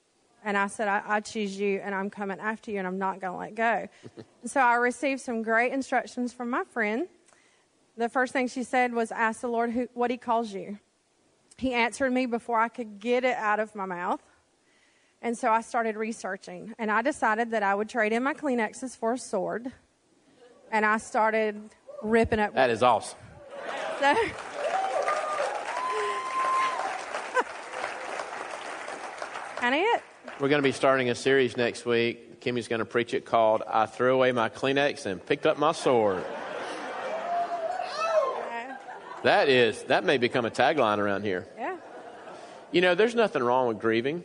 And 0.42 0.56
I 0.56 0.66
said, 0.66 0.88
I, 0.88 1.02
I 1.06 1.20
choose 1.20 1.56
you 1.56 1.80
and 1.80 1.94
I'm 1.94 2.10
coming 2.10 2.40
after 2.40 2.72
you 2.72 2.78
and 2.78 2.86
I'm 2.86 2.98
not 2.98 3.20
going 3.20 3.32
to 3.32 3.38
let 3.38 3.54
go. 3.54 3.88
so 4.44 4.60
I 4.60 4.74
received 4.74 5.20
some 5.20 5.42
great 5.42 5.72
instructions 5.72 6.32
from 6.32 6.50
my 6.50 6.64
friend. 6.64 7.06
The 7.96 8.08
first 8.08 8.32
thing 8.32 8.48
she 8.48 8.64
said 8.64 8.92
was, 8.92 9.12
Ask 9.12 9.40
the 9.40 9.46
Lord 9.46 9.70
who, 9.70 9.88
what 9.94 10.10
He 10.10 10.16
calls 10.16 10.52
you. 10.52 10.80
He 11.58 11.72
answered 11.72 12.12
me 12.12 12.26
before 12.26 12.58
I 12.58 12.68
could 12.68 12.98
get 12.98 13.22
it 13.22 13.36
out 13.36 13.60
of 13.60 13.76
my 13.76 13.86
mouth. 13.86 14.20
And 15.22 15.38
so 15.38 15.52
I 15.52 15.60
started 15.60 15.94
researching. 15.94 16.74
And 16.76 16.90
I 16.90 17.02
decided 17.02 17.52
that 17.52 17.62
I 17.62 17.76
would 17.76 17.88
trade 17.88 18.12
in 18.12 18.24
my 18.24 18.34
Kleenexes 18.34 18.96
for 18.96 19.12
a 19.12 19.18
sword. 19.18 19.70
And 20.72 20.84
I 20.84 20.96
started 20.98 21.70
ripping 22.02 22.40
up. 22.40 22.52
That 22.54 22.70
is 22.70 22.82
awesome. 22.82 23.16
So, 24.00 24.16
kind 29.64 29.76
of 29.76 29.80
it. 29.80 30.02
We're 30.40 30.50
going 30.50 30.60
to 30.60 30.68
be 30.68 30.72
starting 30.72 31.08
a 31.08 31.14
series 31.14 31.56
next 31.56 31.86
week. 31.86 32.38
Kimmy's 32.42 32.68
going 32.68 32.80
to 32.80 32.84
preach 32.84 33.14
it 33.14 33.24
called 33.24 33.62
I 33.66 33.86
Threw 33.86 34.12
Away 34.12 34.30
My 34.30 34.50
Kleenex 34.50 35.06
and 35.06 35.24
Picked 35.24 35.46
Up 35.46 35.56
My 35.56 35.72
Sword. 35.72 36.22
That 39.22 39.48
is, 39.48 39.82
that 39.84 40.04
may 40.04 40.18
become 40.18 40.44
a 40.44 40.50
tagline 40.50 40.98
around 40.98 41.22
here. 41.22 41.48
Yeah. 41.56 41.78
You 42.72 42.82
know, 42.82 42.94
there's 42.94 43.14
nothing 43.14 43.42
wrong 43.42 43.68
with 43.68 43.78
grieving. 43.78 44.22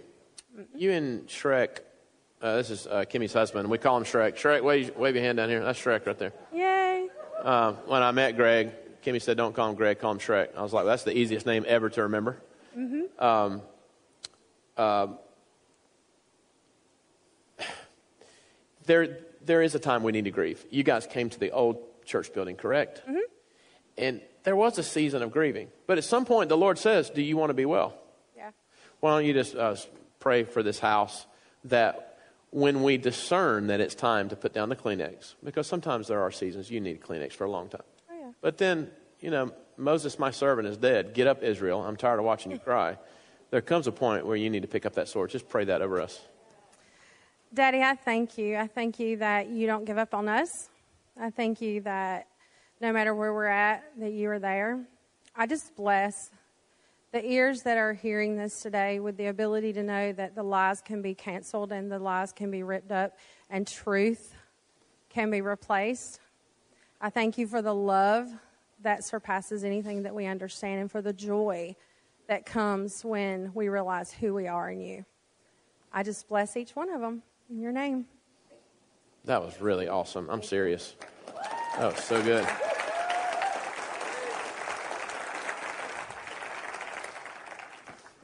You 0.75 0.91
and 0.91 1.25
Shrek, 1.27 1.79
uh, 2.41 2.57
this 2.57 2.69
is 2.69 2.85
uh, 2.85 3.05
Kimmy's 3.09 3.31
husband. 3.31 3.69
We 3.69 3.77
call 3.77 3.95
him 3.95 4.03
Shrek. 4.03 4.33
Shrek, 4.33 4.61
wave, 4.61 4.93
wave 4.97 5.15
your 5.15 5.23
hand 5.23 5.37
down 5.37 5.47
here. 5.47 5.63
That's 5.63 5.79
Shrek 5.79 6.05
right 6.05 6.19
there. 6.19 6.33
Yay. 6.53 7.07
Uh, 7.41 7.71
when 7.85 8.03
I 8.03 8.11
met 8.11 8.35
Greg, 8.35 8.71
Kimmy 9.05 9.21
said, 9.21 9.37
don't 9.37 9.55
call 9.55 9.69
him 9.69 9.75
Greg, 9.75 9.99
call 9.99 10.11
him 10.11 10.19
Shrek. 10.19 10.49
I 10.57 10.61
was 10.61 10.73
like, 10.73 10.83
well, 10.83 10.91
that's 10.91 11.03
the 11.03 11.17
easiest 11.17 11.45
name 11.45 11.63
ever 11.65 11.89
to 11.91 12.01
remember. 12.01 12.41
Mm-hmm. 12.77 13.23
Um, 13.23 13.61
there, 18.89 19.19
there 19.45 19.61
is 19.61 19.75
a 19.75 19.79
time 19.79 20.01
we 20.01 20.11
need 20.11 20.25
to 20.25 20.31
grieve. 20.31 20.65
You 20.71 20.81
guys 20.81 21.05
came 21.05 21.29
to 21.29 21.39
the 21.39 21.51
old 21.51 21.77
church 22.05 22.33
building, 22.33 22.55
correct? 22.55 23.03
Mm-hmm. 23.07 23.19
And 23.99 24.21
there 24.43 24.55
was 24.55 24.79
a 24.79 24.83
season 24.83 25.21
of 25.21 25.31
grieving. 25.31 25.67
But 25.85 25.99
at 25.99 26.03
some 26.03 26.25
point, 26.25 26.49
the 26.49 26.57
Lord 26.57 26.79
says, 26.79 27.11
Do 27.11 27.21
you 27.21 27.37
want 27.37 27.51
to 27.51 27.53
be 27.53 27.65
well? 27.65 27.93
Yeah. 28.35 28.49
Why 28.99 29.11
don't 29.11 29.25
you 29.25 29.33
just 29.33 29.55
uh, 29.55 29.75
pray 30.19 30.43
for 30.43 30.63
this 30.63 30.79
house 30.79 31.27
that 31.65 32.17
when 32.49 32.81
we 32.81 32.97
discern 32.97 33.67
that 33.67 33.79
it's 33.79 33.93
time 33.93 34.29
to 34.29 34.35
put 34.35 34.53
down 34.53 34.69
the 34.69 34.75
Kleenex, 34.75 35.35
because 35.43 35.67
sometimes 35.67 36.07
there 36.07 36.23
are 36.23 36.31
seasons 36.31 36.71
you 36.71 36.81
need 36.81 36.99
Kleenex 36.99 37.33
for 37.33 37.43
a 37.43 37.51
long 37.51 37.69
time. 37.69 37.83
Oh, 38.09 38.15
yeah. 38.19 38.31
But 38.41 38.57
then, 38.57 38.89
you 39.19 39.29
know, 39.29 39.51
Moses, 39.77 40.17
my 40.17 40.31
servant, 40.31 40.67
is 40.67 40.77
dead. 40.77 41.13
Get 41.13 41.27
up, 41.27 41.43
Israel. 41.43 41.83
I'm 41.83 41.95
tired 41.95 42.17
of 42.17 42.25
watching 42.25 42.51
you 42.51 42.57
cry. 42.69 42.97
There 43.51 43.61
comes 43.61 43.85
a 43.85 43.91
point 43.91 44.25
where 44.25 44.35
you 44.35 44.49
need 44.49 44.63
to 44.63 44.67
pick 44.67 44.87
up 44.87 44.95
that 44.95 45.09
sword. 45.09 45.29
Just 45.29 45.47
pray 45.47 45.65
that 45.65 45.83
over 45.83 46.01
us. 46.01 46.19
Daddy, 47.51 47.81
I 47.81 47.95
thank 47.95 48.37
you. 48.37 48.57
I 48.57 48.67
thank 48.67 48.99
you 48.99 49.17
that 49.17 49.49
you 49.49 49.65
don't 49.65 49.83
give 49.83 49.97
up 49.97 50.13
on 50.13 50.29
us. 50.29 50.69
I 51.19 51.31
thank 51.31 51.61
you 51.61 51.81
that 51.81 52.27
no 52.79 52.93
matter 52.93 53.15
where 53.15 53.33
we're 53.33 53.47
at, 53.47 53.83
that 53.97 54.11
you 54.11 54.29
are 54.29 54.37
there. 54.37 54.85
I 55.35 55.47
just 55.47 55.75
bless 55.75 56.13
the 57.11 57.25
ears 57.25 57.61
that 57.63 57.75
are 57.75 57.93
hearing 57.93 58.37
this 58.37 58.61
today 58.61 58.99
with 58.99 59.17
the 59.17 59.25
ability 59.25 59.73
to 59.73 59.81
know 59.81 60.13
that 60.13 60.35
the 60.35 60.43
lies 60.43 60.79
can 60.81 61.01
be 61.01 61.15
canceled 61.15 61.71
and 61.71 61.91
the 61.91 61.97
lies 61.97 62.31
can 62.31 62.51
be 62.51 62.61
ripped 62.61 62.91
up 62.91 63.17
and 63.49 63.65
truth 63.65 64.35
can 65.09 65.31
be 65.31 65.41
replaced. 65.41 66.19
I 67.01 67.09
thank 67.09 67.39
you 67.39 67.47
for 67.47 67.63
the 67.63 67.73
love 67.73 68.27
that 68.83 69.03
surpasses 69.03 69.63
anything 69.63 70.03
that 70.03 70.13
we 70.13 70.27
understand 70.27 70.81
and 70.81 70.91
for 70.91 71.01
the 71.01 71.13
joy 71.13 71.75
that 72.27 72.45
comes 72.45 73.03
when 73.03 73.51
we 73.55 73.69
realize 73.69 74.11
who 74.11 74.35
we 74.35 74.47
are 74.47 74.69
in 74.69 74.81
you. 74.81 75.03
I 75.91 76.03
just 76.03 76.27
bless 76.29 76.55
each 76.55 76.75
one 76.75 76.91
of 76.91 77.01
them 77.01 77.23
in 77.49 77.59
your 77.59 77.71
name. 77.71 78.05
That 79.25 79.41
was 79.41 79.59
really 79.59 79.87
awesome. 79.87 80.29
I'm 80.29 80.43
serious. 80.43 80.95
That 81.77 81.93
was 81.93 82.03
so 82.03 82.21
good. 82.21 82.47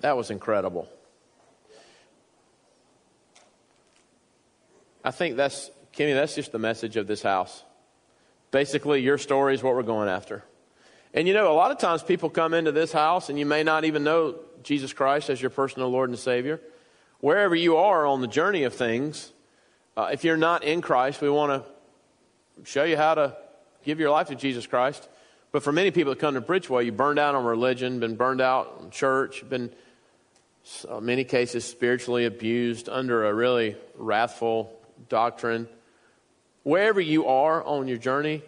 That 0.01 0.15
was 0.15 0.29
incredible. 0.29 0.87
I 5.03 5.11
think 5.11 5.35
that's, 5.35 5.71
Kimmy, 5.95 6.13
that's 6.13 6.35
just 6.35 6.51
the 6.51 6.59
message 6.59 6.95
of 6.95 7.07
this 7.07 7.21
house. 7.21 7.63
Basically, 8.51 9.01
your 9.01 9.17
story 9.17 9.53
is 9.53 9.63
what 9.63 9.75
we're 9.75 9.83
going 9.83 10.09
after. 10.09 10.43
And 11.13 11.27
you 11.27 11.33
know, 11.33 11.51
a 11.51 11.53
lot 11.53 11.71
of 11.71 11.77
times 11.77 12.03
people 12.03 12.29
come 12.29 12.53
into 12.53 12.71
this 12.71 12.91
house 12.91 13.29
and 13.29 13.39
you 13.39 13.45
may 13.45 13.63
not 13.63 13.85
even 13.85 14.03
know 14.03 14.35
Jesus 14.63 14.93
Christ 14.93 15.29
as 15.29 15.41
your 15.41 15.49
personal 15.49 15.89
Lord 15.89 16.09
and 16.09 16.19
Savior. 16.19 16.59
Wherever 17.25 17.55
you 17.55 17.77
are 17.77 18.05
on 18.05 18.21
the 18.21 18.27
journey 18.27 18.65
of 18.65 18.75
things, 18.75 19.31
uh, 19.97 20.09
if 20.13 20.23
you're 20.23 20.37
not 20.37 20.63
in 20.63 20.79
Christ, 20.79 21.21
we 21.21 21.29
want 21.31 21.63
to 21.63 22.69
show 22.69 22.83
you 22.83 22.95
how 22.97 23.15
to 23.15 23.35
give 23.83 23.99
your 23.99 24.11
life 24.11 24.27
to 24.27 24.35
Jesus 24.35 24.67
Christ. 24.67 25.09
But 25.51 25.63
for 25.63 25.71
many 25.71 25.89
people 25.89 26.13
that 26.13 26.19
come 26.19 26.35
to 26.35 26.41
Bridgeway, 26.41 26.85
you 26.85 26.91
burned 26.91 27.17
out 27.17 27.33
on 27.33 27.43
religion, 27.43 27.99
been 27.99 28.15
burned 28.15 28.41
out 28.41 28.77
on 28.79 28.91
church, 28.91 29.43
been 29.49 29.71
so 30.61 31.01
many 31.01 31.23
cases 31.23 31.65
spiritually 31.65 32.25
abused 32.25 32.89
under 32.89 33.25
a 33.25 33.33
really 33.33 33.75
wrathful 33.95 34.79
doctrine. 35.09 35.67
Wherever 36.61 37.01
you 37.01 37.25
are 37.25 37.63
on 37.63 37.87
your 37.87 37.97
journey, 37.97 38.43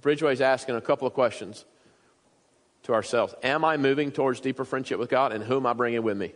Bridgeway 0.00 0.32
is 0.32 0.40
asking 0.40 0.76
a 0.76 0.80
couple 0.80 1.06
of 1.06 1.12
questions 1.12 1.66
to 2.84 2.94
ourselves. 2.94 3.34
Am 3.42 3.66
I 3.66 3.76
moving 3.76 4.10
towards 4.10 4.40
deeper 4.40 4.64
friendship 4.64 4.98
with 4.98 5.10
God, 5.10 5.32
and 5.32 5.44
who 5.44 5.58
am 5.58 5.66
I 5.66 5.74
bringing 5.74 6.02
with 6.02 6.16
me? 6.16 6.32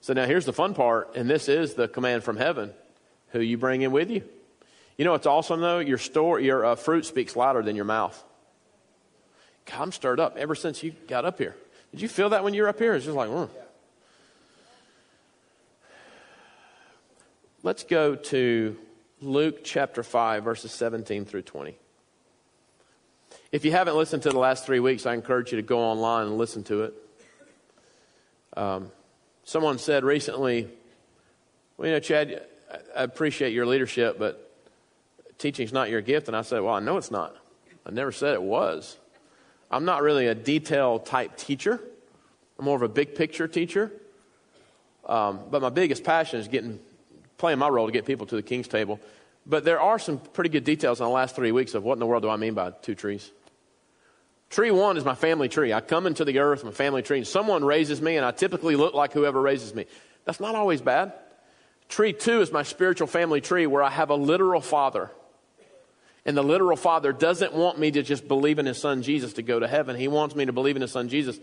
So 0.00 0.12
now 0.12 0.26
here's 0.26 0.44
the 0.44 0.52
fun 0.52 0.74
part, 0.74 1.16
and 1.16 1.28
this 1.28 1.48
is 1.48 1.74
the 1.74 1.88
command 1.88 2.24
from 2.24 2.36
heaven: 2.36 2.72
who 3.30 3.40
you 3.40 3.58
bring 3.58 3.82
in 3.82 3.92
with 3.92 4.10
you. 4.10 4.22
You 4.96 5.04
know 5.04 5.12
what's 5.12 5.26
awesome 5.26 5.60
though? 5.60 5.78
Your 5.78 5.98
store, 5.98 6.40
your 6.40 6.64
uh, 6.64 6.74
fruit 6.74 7.06
speaks 7.06 7.36
louder 7.36 7.62
than 7.62 7.76
your 7.76 7.84
mouth. 7.84 8.22
God, 9.66 9.82
I'm 9.82 9.92
stirred 9.92 10.20
up 10.20 10.36
ever 10.36 10.54
since 10.54 10.82
you 10.82 10.92
got 11.06 11.24
up 11.24 11.38
here. 11.38 11.56
Did 11.92 12.00
you 12.00 12.08
feel 12.08 12.30
that 12.30 12.42
when 12.42 12.54
you 12.54 12.62
were 12.62 12.68
up 12.68 12.78
here? 12.78 12.94
It's 12.94 13.04
just 13.04 13.16
like, 13.16 13.30
mm. 13.30 13.48
Let's 17.62 17.82
go 17.84 18.14
to 18.14 18.76
Luke 19.20 19.64
chapter 19.64 20.02
5, 20.02 20.44
verses 20.44 20.72
17 20.72 21.24
through 21.24 21.42
20. 21.42 21.76
If 23.50 23.64
you 23.64 23.72
haven't 23.72 23.96
listened 23.96 24.22
to 24.22 24.30
the 24.30 24.38
last 24.38 24.64
three 24.64 24.80
weeks, 24.80 25.06
I 25.06 25.14
encourage 25.14 25.52
you 25.52 25.56
to 25.56 25.62
go 25.62 25.80
online 25.80 26.26
and 26.26 26.38
listen 26.38 26.64
to 26.64 26.84
it. 26.84 26.94
Um, 28.56 28.92
someone 29.48 29.78
said 29.78 30.04
recently, 30.04 30.68
well, 31.78 31.88
you 31.88 31.94
know, 31.94 32.00
Chad, 32.00 32.42
I 32.94 33.02
appreciate 33.02 33.54
your 33.54 33.64
leadership, 33.64 34.18
but 34.18 34.52
teaching's 35.38 35.72
not 35.72 35.88
your 35.88 36.02
gift. 36.02 36.28
And 36.28 36.36
I 36.36 36.42
said, 36.42 36.60
well, 36.60 36.74
I 36.74 36.80
know 36.80 36.98
it's 36.98 37.10
not. 37.10 37.34
I 37.86 37.90
never 37.90 38.12
said 38.12 38.34
it 38.34 38.42
was. 38.42 38.98
I'm 39.70 39.86
not 39.86 40.02
really 40.02 40.26
a 40.26 40.34
detail 40.34 40.98
type 40.98 41.38
teacher. 41.38 41.80
I'm 42.58 42.66
more 42.66 42.76
of 42.76 42.82
a 42.82 42.90
big 42.90 43.14
picture 43.14 43.48
teacher. 43.48 43.90
Um, 45.06 45.40
but 45.50 45.62
my 45.62 45.70
biggest 45.70 46.04
passion 46.04 46.40
is 46.40 46.48
getting 46.48 46.78
playing 47.38 47.58
my 47.58 47.68
role 47.68 47.86
to 47.86 47.92
get 47.92 48.04
people 48.04 48.26
to 48.26 48.36
the 48.36 48.42
king's 48.42 48.68
table. 48.68 49.00
But 49.46 49.64
there 49.64 49.80
are 49.80 49.98
some 49.98 50.18
pretty 50.18 50.50
good 50.50 50.64
details 50.64 51.00
in 51.00 51.06
the 51.06 51.10
last 51.10 51.34
three 51.34 51.52
weeks 51.52 51.72
of 51.72 51.84
what 51.84 51.94
in 51.94 52.00
the 52.00 52.06
world 52.06 52.22
do 52.22 52.28
I 52.28 52.36
mean 52.36 52.52
by 52.52 52.72
two 52.82 52.94
trees. 52.94 53.30
Tree 54.50 54.70
one 54.70 54.96
is 54.96 55.04
my 55.04 55.14
family 55.14 55.48
tree. 55.48 55.72
I 55.72 55.80
come 55.80 56.06
into 56.06 56.24
the 56.24 56.38
earth, 56.38 56.64
my 56.64 56.70
family 56.70 57.02
tree, 57.02 57.18
and 57.18 57.26
someone 57.26 57.64
raises 57.64 58.00
me, 58.00 58.16
and 58.16 58.24
I 58.24 58.30
typically 58.30 58.76
look 58.76 58.94
like 58.94 59.12
whoever 59.12 59.40
raises 59.40 59.74
me. 59.74 59.86
That's 60.24 60.40
not 60.40 60.54
always 60.54 60.80
bad. 60.80 61.12
Tree 61.88 62.12
two 62.12 62.40
is 62.40 62.52
my 62.52 62.62
spiritual 62.62 63.06
family 63.06 63.40
tree 63.40 63.66
where 63.66 63.82
I 63.82 63.90
have 63.90 64.10
a 64.10 64.14
literal 64.14 64.60
father. 64.60 65.10
And 66.24 66.36
the 66.36 66.42
literal 66.42 66.76
father 66.76 67.12
doesn't 67.12 67.54
want 67.54 67.78
me 67.78 67.90
to 67.90 68.02
just 68.02 68.28
believe 68.28 68.58
in 68.58 68.66
his 68.66 68.78
son 68.78 69.02
Jesus 69.02 69.34
to 69.34 69.42
go 69.42 69.58
to 69.58 69.68
heaven. 69.68 69.96
He 69.96 70.08
wants 70.08 70.34
me 70.34 70.44
to 70.44 70.52
believe 70.52 70.76
in 70.76 70.82
his 70.82 70.92
son 70.92 71.08
Jesus 71.08 71.38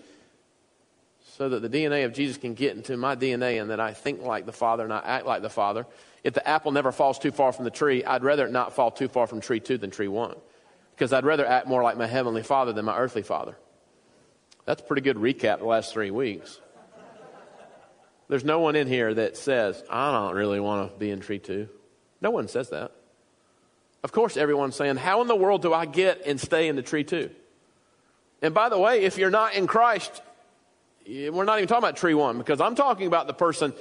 so 1.38 1.50
that 1.50 1.62
the 1.62 1.70
DNA 1.70 2.06
of 2.06 2.14
Jesus 2.14 2.38
can 2.38 2.54
get 2.54 2.76
into 2.76 2.96
my 2.96 3.16
DNA 3.16 3.60
and 3.60 3.70
that 3.72 3.80
I 3.80 3.94
think 3.94 4.22
like 4.22 4.46
the 4.46 4.54
Father 4.54 4.84
and 4.84 4.94
I 4.94 5.02
act 5.04 5.26
like 5.26 5.42
the 5.42 5.50
Father. 5.50 5.86
If 6.24 6.34
the 6.34 6.48
apple 6.48 6.72
never 6.72 6.92
falls 6.92 7.20
too 7.20 7.32
far 7.32 7.52
from 7.52 7.66
the 7.66 7.72
tree, 7.72 8.04
I'd 8.04 8.24
rather 8.24 8.46
it 8.46 8.52
not 8.52 8.74
fall 8.74 8.92
too 8.92 9.08
far 9.08 9.28
from 9.28 9.42
tree 9.42 9.60
two 9.60 9.78
than 9.78 9.92
tree 9.92 10.08
one. 10.08 10.36
Because 10.96 11.12
I'd 11.12 11.25
rather 11.25 11.46
act 11.46 11.68
more 11.68 11.84
like 11.84 11.98
my 11.98 12.08
heavenly 12.08 12.42
Father 12.42 12.72
than 12.72 12.86
my 12.86 12.98
earthly 12.98 13.22
Father. 13.22 13.58
That's 14.66 14.82
a 14.82 14.86
pretty 14.86 15.02
good 15.02 15.18
recap 15.18 15.60
the 15.60 15.66
last 15.66 15.94
three 15.94 16.10
weeks. 16.10 16.60
There's 18.28 18.46
no 18.46 18.60
one 18.60 18.75
in 18.75 18.88
here 18.88 19.14
that 19.14 19.38
says, 19.38 19.84
I 19.90 20.12
don't 20.12 20.36
really 20.36 20.60
want 20.60 20.92
to 20.92 20.98
be 20.98 21.12
in 21.12 21.20
tree 21.20 21.38
two. 21.38 21.70
No 22.22 22.32
one 22.32 22.48
says 22.48 22.70
that. 22.70 22.92
Of 24.04 24.12
course, 24.12 24.38
everyone's 24.38 24.75
saying, 24.75 24.96
How 24.96 25.22
in 25.22 25.28
the 25.28 25.36
world 25.36 25.62
do 25.62 25.74
I 25.74 25.86
get 25.86 26.25
and 26.25 26.40
stay 26.40 26.68
in 26.68 26.75
the 26.75 26.82
tree 26.82 27.04
two? 27.04 27.30
And 28.42 28.54
by 28.54 28.70
the 28.70 28.80
way, 28.80 29.04
if 29.04 29.18
you're 29.18 29.30
not 29.30 29.54
in 29.54 29.68
Christ, 29.68 30.22
we're 31.08 31.44
not 31.44 31.58
even 31.60 31.68
talking 31.68 31.84
about 31.84 31.98
tree 31.98 32.14
one 32.14 32.38
because 32.38 32.62
I'm 32.62 32.75
talking 32.75 33.08
about 33.08 33.28
the 33.28 33.34
person 33.34 33.74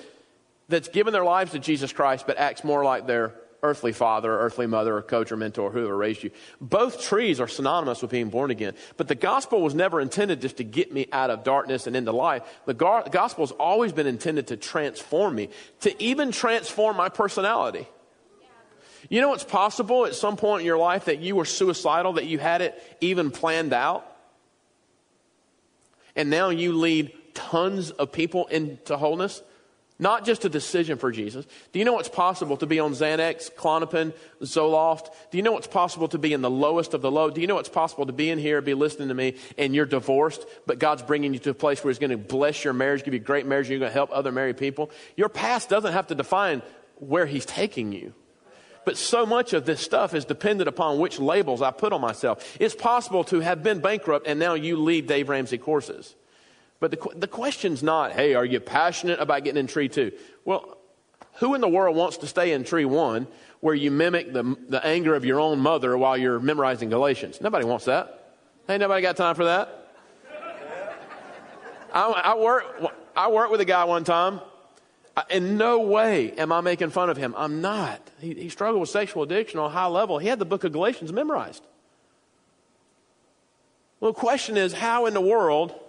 that's 0.69 0.89
given 0.89 1.13
their 1.13 1.25
lives 1.25 1.53
to 1.53 1.59
Jesus 1.59 1.93
Christ 1.93 2.27
but 2.27 2.39
acts 2.39 2.65
more 2.65 2.85
like 2.85 3.07
their 3.07 3.35
earthly 3.65 3.93
father, 3.93 4.33
or 4.33 4.39
earthly 4.41 4.67
mother, 4.67 4.97
or 4.97 5.03
coach, 5.03 5.33
or 5.33 5.37
mentor, 5.37 5.71
whoever 5.71 5.97
raised 5.97 6.23
you. 6.23 6.31
Both 6.61 7.03
trees 7.03 7.41
are 7.41 7.49
synonymous 7.49 8.03
with 8.03 8.11
being 8.11 8.29
born 8.29 8.51
again. 8.51 8.75
But 8.97 9.09
the 9.09 9.15
gospel 9.15 9.63
was 9.63 9.75
never 9.75 10.01
intended 10.01 10.41
just 10.41 10.59
to 10.59 10.65
get 10.65 10.93
me 10.93 11.09
out 11.11 11.31
of 11.31 11.43
darkness 11.43 11.87
and 11.87 11.97
into 11.97 12.13
light. 12.13 12.45
The 12.67 12.75
gospel 12.75 13.45
has 13.45 13.53
always 13.53 13.93
been 13.93 14.07
intended 14.07 14.49
to 14.49 14.57
transform 14.57 15.35
me, 15.35 15.49
to 15.81 16.03
even 16.03 16.31
transform 16.31 16.97
my 16.97 17.09
personality. 17.09 17.89
You 19.09 19.21
know 19.21 19.35
it's 19.35 19.45
possible 19.45 20.07
at 20.07 20.15
some 20.15 20.37
point 20.37 20.61
in 20.61 20.67
your 20.67 20.79
life 20.79 21.07
that 21.07 21.19
you 21.19 21.35
were 21.37 21.45
suicidal, 21.45 22.15
that 22.15 22.27
you 22.27 22.39
had 22.39 22.63
it 22.63 22.97
even 23.01 23.31
planned 23.31 23.73
out? 23.73 24.07
And 26.17 26.31
now 26.31 26.51
you 26.51 26.75
lead 26.79 27.13
tons 27.35 27.91
of 27.91 28.13
people 28.13 28.47
into 28.47 28.97
wholeness? 28.97 29.43
Not 30.05 30.27
just 30.27 30.45
a 30.45 30.51
decision 30.51 30.99
for 30.99 31.11
Jesus. 31.11 31.47
Do 31.73 31.79
you 31.79 31.87
know 31.87 31.95
what's 31.95 32.11
possible 32.11 32.59
to 32.59 32.67
be 32.67 32.79
on 32.79 32.93
Xanax, 32.93 33.51
Klonopin, 33.51 34.13
Zoloft? 34.43 35.07
Do 35.31 35.39
you 35.39 35.43
know 35.43 35.53
what's 35.53 35.67
possible 35.67 36.09
to 36.09 36.19
be 36.19 36.35
in 36.35 36.43
the 36.43 36.51
lowest 36.51 36.93
of 36.93 37.01
the 37.01 37.11
low? 37.11 37.31
Do 37.31 37.41
you 37.41 37.47
know 37.47 37.55
what's 37.55 37.71
possible 37.71 38.05
to 38.05 38.13
be 38.13 38.29
in 38.29 38.39
here, 38.39 38.61
be 38.61 38.75
listening 38.75 39.09
to 39.09 39.15
me, 39.15 39.37
and 39.57 39.75
you're 39.75 39.87
divorced, 39.87 40.45
but 40.67 40.79
God's 40.79 41.01
bringing 41.01 41.33
you 41.33 41.39
to 41.39 41.51
a 41.51 41.55
place 41.55 41.83
where 41.83 41.91
He's 41.91 41.99
going 41.99 42.11
to 42.11 42.19
bless 42.19 42.65
your 42.65 42.75
marriage, 42.75 43.03
give 43.03 43.15
you 43.15 43.19
great 43.19 43.47
marriage, 43.47 43.69
and 43.69 43.71
you're 43.71 43.79
going 43.79 43.93
to 43.93 43.95
help 43.95 44.11
other 44.13 44.31
married 44.31 44.59
people? 44.59 44.91
Your 45.17 45.31
past 45.31 45.71
doesn't 45.71 45.95
have 45.95 46.09
to 46.09 46.15
define 46.15 46.61
where 46.97 47.25
He's 47.25 47.47
taking 47.47 47.91
you. 47.91 48.13
But 48.85 48.99
so 48.99 49.25
much 49.25 49.55
of 49.55 49.65
this 49.65 49.81
stuff 49.81 50.13
is 50.13 50.27
dependent 50.27 50.69
upon 50.69 50.99
which 50.99 51.19
labels 51.19 51.63
I 51.63 51.71
put 51.71 51.95
on 51.95 52.03
myself. 52.03 52.59
It's 52.61 52.75
possible 52.75 53.25
to 53.25 53.41
have 53.41 53.63
been 53.63 53.81
bankrupt 53.81 54.27
and 54.27 54.39
now 54.39 54.53
you 54.53 54.77
lead 54.77 55.07
Dave 55.07 55.31
Ramsey 55.31 55.57
courses. 55.57 56.15
But 56.85 56.91
the, 56.91 57.19
the 57.19 57.27
question's 57.27 57.83
not, 57.83 58.13
hey, 58.13 58.35
are 58.35 58.45
you 58.45 58.61
passionate 58.61 59.19
about 59.19 59.43
getting 59.43 59.59
in 59.59 59.67
tree 59.67 59.89
two? 59.89 60.13
Well, 60.45 60.77
who 61.37 61.55
in 61.55 61.63
the 61.63 61.69
world 61.69 61.97
wants 61.97 62.19
to 62.19 62.27
stay 62.27 62.53
in 62.53 62.63
tree 62.63 62.85
one 62.85 63.27
where 63.61 63.75
you 63.75 63.91
mimic 63.91 64.35
the, 64.35 64.55
the 64.69 64.85
anger 64.85 65.15
of 65.15 65.25
your 65.25 65.41
own 65.41 65.61
mother 65.61 65.97
while 65.97 66.19
you're 66.19 66.39
memorizing 66.39 66.91
Galatians? 66.91 67.41
Nobody 67.41 67.65
wants 67.65 67.87
that. 67.87 68.35
Ain't 68.69 68.81
nobody 68.81 69.01
got 69.01 69.17
time 69.17 69.35
for 69.35 69.45
that. 69.45 69.93
I, 71.95 72.03
I, 72.03 72.37
work, 72.37 72.67
I 73.17 73.31
worked 73.31 73.51
with 73.51 73.63
a 73.63 73.65
guy 73.65 73.85
one 73.85 74.05
time. 74.05 74.43
In 75.31 75.57
no 75.57 75.81
way 75.81 76.33
am 76.33 76.53
I 76.53 76.61
making 76.61 76.91
fun 76.91 77.09
of 77.09 77.17
him. 77.17 77.33
I'm 77.35 77.63
not. 77.63 77.99
He, 78.21 78.35
he 78.35 78.51
struggled 78.51 78.83
with 78.83 78.91
sexual 78.91 79.23
addiction 79.23 79.59
on 79.59 79.71
a 79.71 79.73
high 79.73 79.87
level. 79.87 80.19
He 80.19 80.29
had 80.29 80.39
the 80.39 80.45
book 80.45 80.65
of 80.65 80.73
Galatians 80.73 81.15
memorized. 81.15 81.65
Well, 84.01 84.13
the 84.13 84.21
question 84.21 84.59
is 84.59 84.75
how 84.75 85.07
in 85.07 85.15
the 85.15 85.23
world 85.23 85.81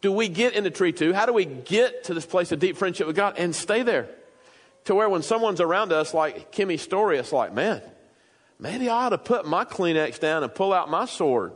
do 0.00 0.12
we 0.12 0.28
get 0.28 0.54
into 0.54 0.70
tree 0.70 0.92
two? 0.92 1.12
How 1.12 1.26
do 1.26 1.32
we 1.32 1.44
get 1.44 2.04
to 2.04 2.14
this 2.14 2.26
place 2.26 2.52
of 2.52 2.60
deep 2.60 2.76
friendship 2.76 3.06
with 3.06 3.16
God 3.16 3.34
and 3.36 3.54
stay 3.54 3.82
there? 3.82 4.08
To 4.84 4.94
where 4.94 5.08
when 5.08 5.22
someone's 5.22 5.60
around 5.60 5.92
us, 5.92 6.14
like 6.14 6.52
Kimmy's 6.52 6.82
story, 6.82 7.18
it's 7.18 7.32
like, 7.32 7.52
man, 7.52 7.82
maybe 8.58 8.88
I 8.88 9.06
ought 9.06 9.10
to 9.10 9.18
put 9.18 9.46
my 9.46 9.64
Kleenex 9.64 10.20
down 10.20 10.42
and 10.42 10.54
pull 10.54 10.72
out 10.72 10.88
my 10.88 11.04
sword. 11.04 11.52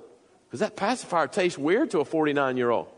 Because 0.47 0.61
that 0.61 0.77
pacifier 0.77 1.29
tastes 1.29 1.57
weird 1.57 1.93
to 1.93 2.01
a 2.01 2.05
49 2.05 2.57
year 2.57 2.71
old. 2.71 2.89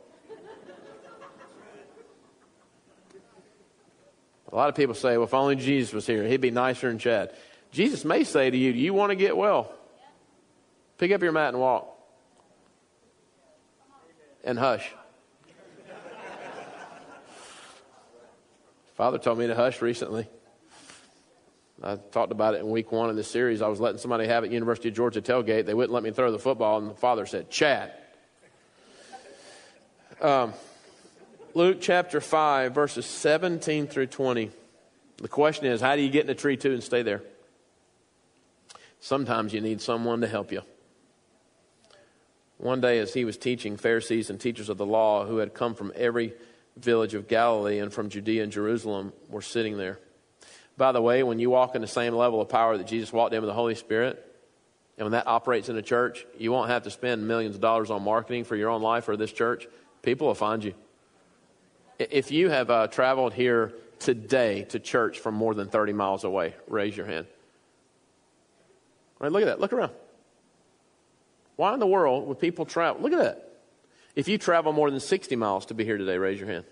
A 4.50 4.56
lot 4.56 4.68
of 4.68 4.76
people 4.76 4.94
say, 4.94 5.16
well, 5.16 5.26
if 5.26 5.34
only 5.34 5.56
Jesus 5.56 5.92
was 5.92 6.06
here, 6.06 6.24
he'd 6.24 6.40
be 6.40 6.52
nicer 6.52 6.88
than 6.88 6.98
Chad. 6.98 7.34
Jesus 7.72 8.04
may 8.04 8.22
say 8.22 8.50
to 8.50 8.56
you, 8.56 8.72
do 8.72 8.78
you 8.78 8.94
want 8.94 9.10
to 9.10 9.16
get 9.16 9.36
well? 9.36 9.72
Pick 10.96 11.10
up 11.10 11.22
your 11.22 11.32
mat 11.32 11.48
and 11.48 11.60
walk. 11.60 11.88
And 14.44 14.56
hush. 14.56 14.88
Father 18.94 19.18
told 19.18 19.38
me 19.38 19.48
to 19.48 19.54
hush 19.56 19.82
recently. 19.82 20.28
I 21.82 21.96
talked 21.96 22.30
about 22.30 22.54
it 22.54 22.60
in 22.60 22.70
week 22.70 22.92
one 22.92 23.10
of 23.10 23.16
this 23.16 23.28
series. 23.28 23.60
I 23.60 23.66
was 23.66 23.80
letting 23.80 23.98
somebody 23.98 24.28
have 24.28 24.44
it 24.44 24.52
University 24.52 24.88
of 24.88 24.94
Georgia 24.94 25.20
tailgate. 25.20 25.66
They 25.66 25.74
wouldn't 25.74 25.92
let 25.92 26.04
me 26.04 26.12
throw 26.12 26.30
the 26.30 26.38
football, 26.38 26.78
and 26.78 26.90
the 26.90 26.94
father 26.94 27.26
said, 27.26 27.50
Chad. 27.50 27.92
Um, 30.20 30.54
Luke 31.54 31.78
chapter 31.80 32.20
5, 32.20 32.72
verses 32.72 33.04
17 33.04 33.88
through 33.88 34.06
20. 34.06 34.50
The 35.16 35.28
question 35.28 35.66
is, 35.66 35.80
how 35.80 35.96
do 35.96 36.02
you 36.02 36.10
get 36.10 36.24
in 36.24 36.30
a 36.30 36.34
tree 36.34 36.56
two 36.56 36.72
and 36.72 36.82
stay 36.82 37.02
there? 37.02 37.22
Sometimes 39.00 39.52
you 39.52 39.60
need 39.60 39.80
someone 39.80 40.20
to 40.20 40.28
help 40.28 40.52
you. 40.52 40.62
One 42.58 42.80
day, 42.80 43.00
as 43.00 43.12
he 43.12 43.24
was 43.24 43.36
teaching, 43.36 43.76
Pharisees 43.76 44.30
and 44.30 44.40
teachers 44.40 44.68
of 44.68 44.78
the 44.78 44.86
law 44.86 45.26
who 45.26 45.38
had 45.38 45.52
come 45.52 45.74
from 45.74 45.92
every 45.96 46.32
village 46.76 47.14
of 47.14 47.28
Galilee 47.28 47.78
and 47.78 47.92
from 47.92 48.08
Judea 48.08 48.42
and 48.42 48.52
Jerusalem 48.52 49.12
were 49.28 49.42
sitting 49.42 49.76
there. 49.76 49.98
By 50.76 50.92
the 50.92 51.00
way, 51.00 51.22
when 51.22 51.38
you 51.38 51.50
walk 51.50 51.74
in 51.74 51.82
the 51.82 51.86
same 51.86 52.14
level 52.14 52.40
of 52.40 52.48
power 52.48 52.76
that 52.76 52.86
Jesus 52.86 53.12
walked 53.12 53.32
in 53.32 53.40
with 53.40 53.48
the 53.48 53.54
Holy 53.54 53.76
Spirit, 53.76 54.20
and 54.96 55.04
when 55.04 55.12
that 55.12 55.26
operates 55.26 55.68
in 55.68 55.76
a 55.76 55.82
church, 55.82 56.26
you 56.38 56.52
won't 56.52 56.70
have 56.70 56.84
to 56.84 56.90
spend 56.90 57.26
millions 57.26 57.54
of 57.54 57.60
dollars 57.60 57.90
on 57.90 58.02
marketing 58.02 58.44
for 58.44 58.56
your 58.56 58.70
own 58.70 58.82
life 58.82 59.08
or 59.08 59.16
this 59.16 59.32
church. 59.32 59.66
People 60.02 60.28
will 60.28 60.34
find 60.34 60.62
you. 60.64 60.74
If 61.98 62.30
you 62.32 62.48
have 62.50 62.70
uh, 62.70 62.88
traveled 62.88 63.34
here 63.34 63.72
today 64.00 64.64
to 64.70 64.78
church 64.78 65.20
from 65.20 65.34
more 65.34 65.54
than 65.54 65.68
30 65.68 65.92
miles 65.92 66.24
away, 66.24 66.54
raise 66.68 66.96
your 66.96 67.06
hand. 67.06 67.26
All 69.20 69.26
right, 69.26 69.32
look 69.32 69.42
at 69.42 69.46
that. 69.46 69.60
Look 69.60 69.72
around. 69.72 69.92
Why 71.56 71.72
in 71.72 71.80
the 71.80 71.86
world 71.86 72.26
would 72.26 72.40
people 72.40 72.66
travel? 72.66 73.00
Look 73.00 73.12
at 73.12 73.18
that. 73.20 73.53
If 74.14 74.28
you 74.28 74.38
travel 74.38 74.72
more 74.72 74.90
than 74.90 75.00
60 75.00 75.34
miles 75.36 75.66
to 75.66 75.74
be 75.74 75.84
here 75.84 75.98
today, 75.98 76.18
raise 76.18 76.38
your 76.38 76.48
hand. 76.48 76.64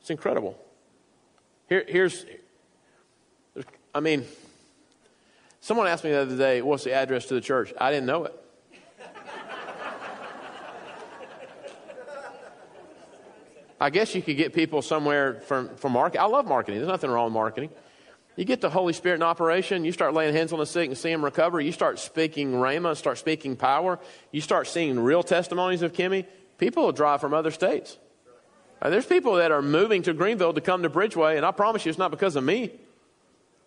It's 0.00 0.10
incredible. 0.10 0.58
Here, 1.68 1.84
here's, 1.86 2.24
I 3.94 4.00
mean, 4.00 4.24
someone 5.60 5.86
asked 5.86 6.04
me 6.04 6.10
the 6.10 6.20
other 6.20 6.36
day, 6.36 6.62
what's 6.62 6.84
the 6.84 6.92
address 6.92 7.26
to 7.26 7.34
the 7.34 7.40
church? 7.40 7.72
I 7.78 7.90
didn't 7.90 8.06
know 8.06 8.24
it. 8.24 8.34
I 13.80 13.90
guess 13.90 14.14
you 14.14 14.22
could 14.22 14.36
get 14.36 14.54
people 14.54 14.82
somewhere 14.82 15.34
from, 15.34 15.76
from 15.76 15.92
marketing. 15.92 16.20
I 16.20 16.26
love 16.26 16.46
marketing. 16.46 16.80
There's 16.80 16.90
nothing 16.90 17.10
wrong 17.10 17.26
with 17.26 17.34
marketing. 17.34 17.70
You 18.38 18.44
get 18.44 18.60
the 18.60 18.70
Holy 18.70 18.92
Spirit 18.92 19.16
in 19.16 19.24
operation, 19.24 19.84
you 19.84 19.90
start 19.90 20.14
laying 20.14 20.32
hands 20.32 20.52
on 20.52 20.60
the 20.60 20.64
sick 20.64 20.86
and 20.86 20.96
see 20.96 21.10
them 21.10 21.24
recover, 21.24 21.60
you 21.60 21.72
start 21.72 21.98
speaking 21.98 22.52
rhema, 22.52 22.96
start 22.96 23.18
speaking 23.18 23.56
power, 23.56 23.98
you 24.30 24.40
start 24.40 24.68
seeing 24.68 25.00
real 25.00 25.24
testimonies 25.24 25.82
of 25.82 25.92
Kimmy, 25.92 26.24
people 26.56 26.84
will 26.84 26.92
drive 26.92 27.20
from 27.20 27.34
other 27.34 27.50
states. 27.50 27.98
Uh, 28.80 28.90
there's 28.90 29.06
people 29.06 29.34
that 29.34 29.50
are 29.50 29.60
moving 29.60 30.02
to 30.02 30.12
Greenville 30.12 30.52
to 30.52 30.60
come 30.60 30.84
to 30.84 30.88
Bridgeway, 30.88 31.36
and 31.36 31.44
I 31.44 31.50
promise 31.50 31.84
you 31.84 31.90
it's 31.90 31.98
not 31.98 32.12
because 32.12 32.36
of 32.36 32.44
me. 32.44 32.70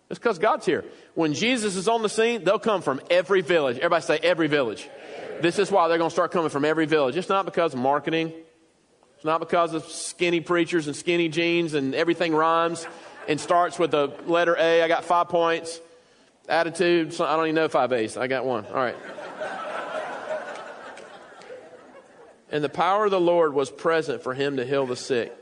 It's 0.08 0.18
because 0.18 0.38
God's 0.38 0.64
here. 0.64 0.86
When 1.14 1.34
Jesus 1.34 1.76
is 1.76 1.86
on 1.86 2.00
the 2.00 2.08
scene, 2.08 2.42
they'll 2.42 2.58
come 2.58 2.80
from 2.80 3.02
every 3.10 3.42
village. 3.42 3.76
Everybody 3.76 4.04
say 4.04 4.18
every 4.22 4.46
village. 4.46 4.88
This 5.42 5.58
is 5.58 5.70
why 5.70 5.88
they're 5.88 5.98
going 5.98 6.08
to 6.08 6.14
start 6.14 6.32
coming 6.32 6.48
from 6.48 6.64
every 6.64 6.86
village. 6.86 7.14
It's 7.18 7.28
not 7.28 7.44
because 7.44 7.74
of 7.74 7.80
marketing. 7.80 8.32
It's 9.16 9.24
not 9.26 9.38
because 9.38 9.74
of 9.74 9.84
skinny 9.84 10.40
preachers 10.40 10.86
and 10.86 10.96
skinny 10.96 11.28
jeans 11.28 11.74
and 11.74 11.94
everything 11.94 12.34
rhymes 12.34 12.86
and 13.28 13.40
starts 13.40 13.78
with 13.78 13.90
the 13.90 14.08
letter 14.26 14.56
A. 14.58 14.82
I 14.82 14.88
got 14.88 15.04
five 15.04 15.28
points. 15.28 15.80
Attitude, 16.48 17.20
I 17.20 17.36
don't 17.36 17.46
even 17.46 17.54
know 17.54 17.68
five 17.68 17.92
A's. 17.92 18.16
I 18.16 18.26
got 18.26 18.44
one. 18.44 18.66
All 18.66 18.74
right. 18.74 18.96
and 22.50 22.62
the 22.62 22.68
power 22.68 23.04
of 23.04 23.10
the 23.10 23.20
Lord 23.20 23.54
was 23.54 23.70
present 23.70 24.22
for 24.22 24.34
him 24.34 24.56
to 24.56 24.64
heal 24.64 24.86
the 24.86 24.96
sick. 24.96 25.32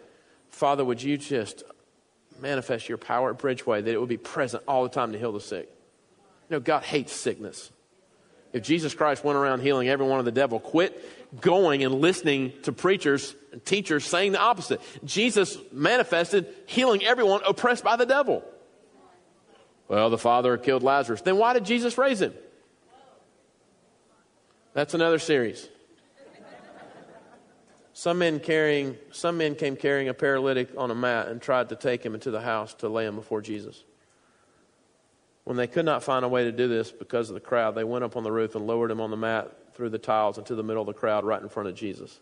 Father, 0.51 0.85
would 0.85 1.03
you 1.03 1.17
just 1.17 1.63
manifest 2.41 2.89
your 2.89 2.99
power 2.99 3.31
at 3.31 3.39
Bridgeway 3.39 3.85
that 3.85 3.93
it 3.93 3.99
would 3.99 4.09
be 4.09 4.19
present 4.19 4.63
all 4.69 4.83
the 4.83 4.91
time 4.91 5.13
to 5.13 5.19
heal 5.19 5.33
the 5.33 5.41
sick? 5.41 5.69
You 6.49 6.57
know, 6.57 6.61
God 6.61 6.83
hates 6.83 7.13
sickness. 7.13 7.71
If 8.53 8.65
Jesus 8.65 8.95
Christ 8.95 9.23
went 9.23 9.39
around 9.39 9.61
healing 9.61 9.89
everyone 9.89 10.19
of 10.19 10.25
the 10.25 10.33
devil, 10.33 10.59
quit 10.59 11.41
going 11.41 11.85
and 11.85 11.95
listening 11.95 12.53
to 12.63 12.73
preachers 12.73 13.35
and 13.53 13.65
teachers 13.65 14.05
saying 14.05 14.33
the 14.33 14.41
opposite. 14.41 14.81
Jesus 15.05 15.57
manifested 15.73 16.47
healing 16.67 17.05
everyone 17.05 17.43
oppressed 17.47 17.85
by 17.85 17.97
the 17.97 18.07
devil. 18.07 18.45
Well, 19.87 20.11
the 20.11 20.19
father 20.19 20.57
killed 20.57 20.83
Lazarus. 20.83 21.21
Then 21.21 21.37
why 21.37 21.53
did 21.53 21.65
Jesus 21.65 21.97
raise 21.97 22.21
him? 22.21 22.35
That's 24.73 24.95
another 24.95 25.19
series. 25.19 25.69
Some 27.93 28.19
men 28.19 28.41
carrying 28.41 28.97
some 29.11 29.37
men 29.37 29.55
came 29.57 29.77
carrying 29.77 30.09
a 30.09 30.15
paralytic 30.15 30.71
on 30.77 30.91
a 30.91 30.95
mat 30.95 31.29
and 31.29 31.43
tried 31.43 31.69
to 31.69 31.77
take 31.77 32.05
him 32.05 32.15
into 32.15 32.31
the 32.31 32.41
house 32.41 32.73
to 32.75 32.89
lay 32.89 33.05
him 33.05 33.17
before 33.17 33.43
Jesus. 33.43 33.85
When 35.51 35.57
they 35.57 35.67
could 35.67 35.85
not 35.85 36.05
find 36.05 36.25
a 36.25 36.29
way 36.29 36.45
to 36.45 36.53
do 36.53 36.69
this 36.69 36.93
because 36.93 37.29
of 37.29 37.35
the 37.35 37.41
crowd, 37.41 37.75
they 37.75 37.83
went 37.83 38.05
up 38.05 38.17
on 38.17 38.23
the 38.23 38.31
roof 38.31 38.55
and 38.55 38.69
lowered 38.69 38.89
him 38.89 39.01
on 39.01 39.11
the 39.11 39.17
mat 39.17 39.51
through 39.75 39.89
the 39.89 39.99
tiles 39.99 40.39
into 40.39 40.55
the 40.55 40.63
middle 40.63 40.81
of 40.81 40.87
the 40.87 40.93
crowd 40.93 41.25
right 41.25 41.43
in 41.43 41.49
front 41.49 41.69
of 41.69 41.75
Jesus. 41.75 42.21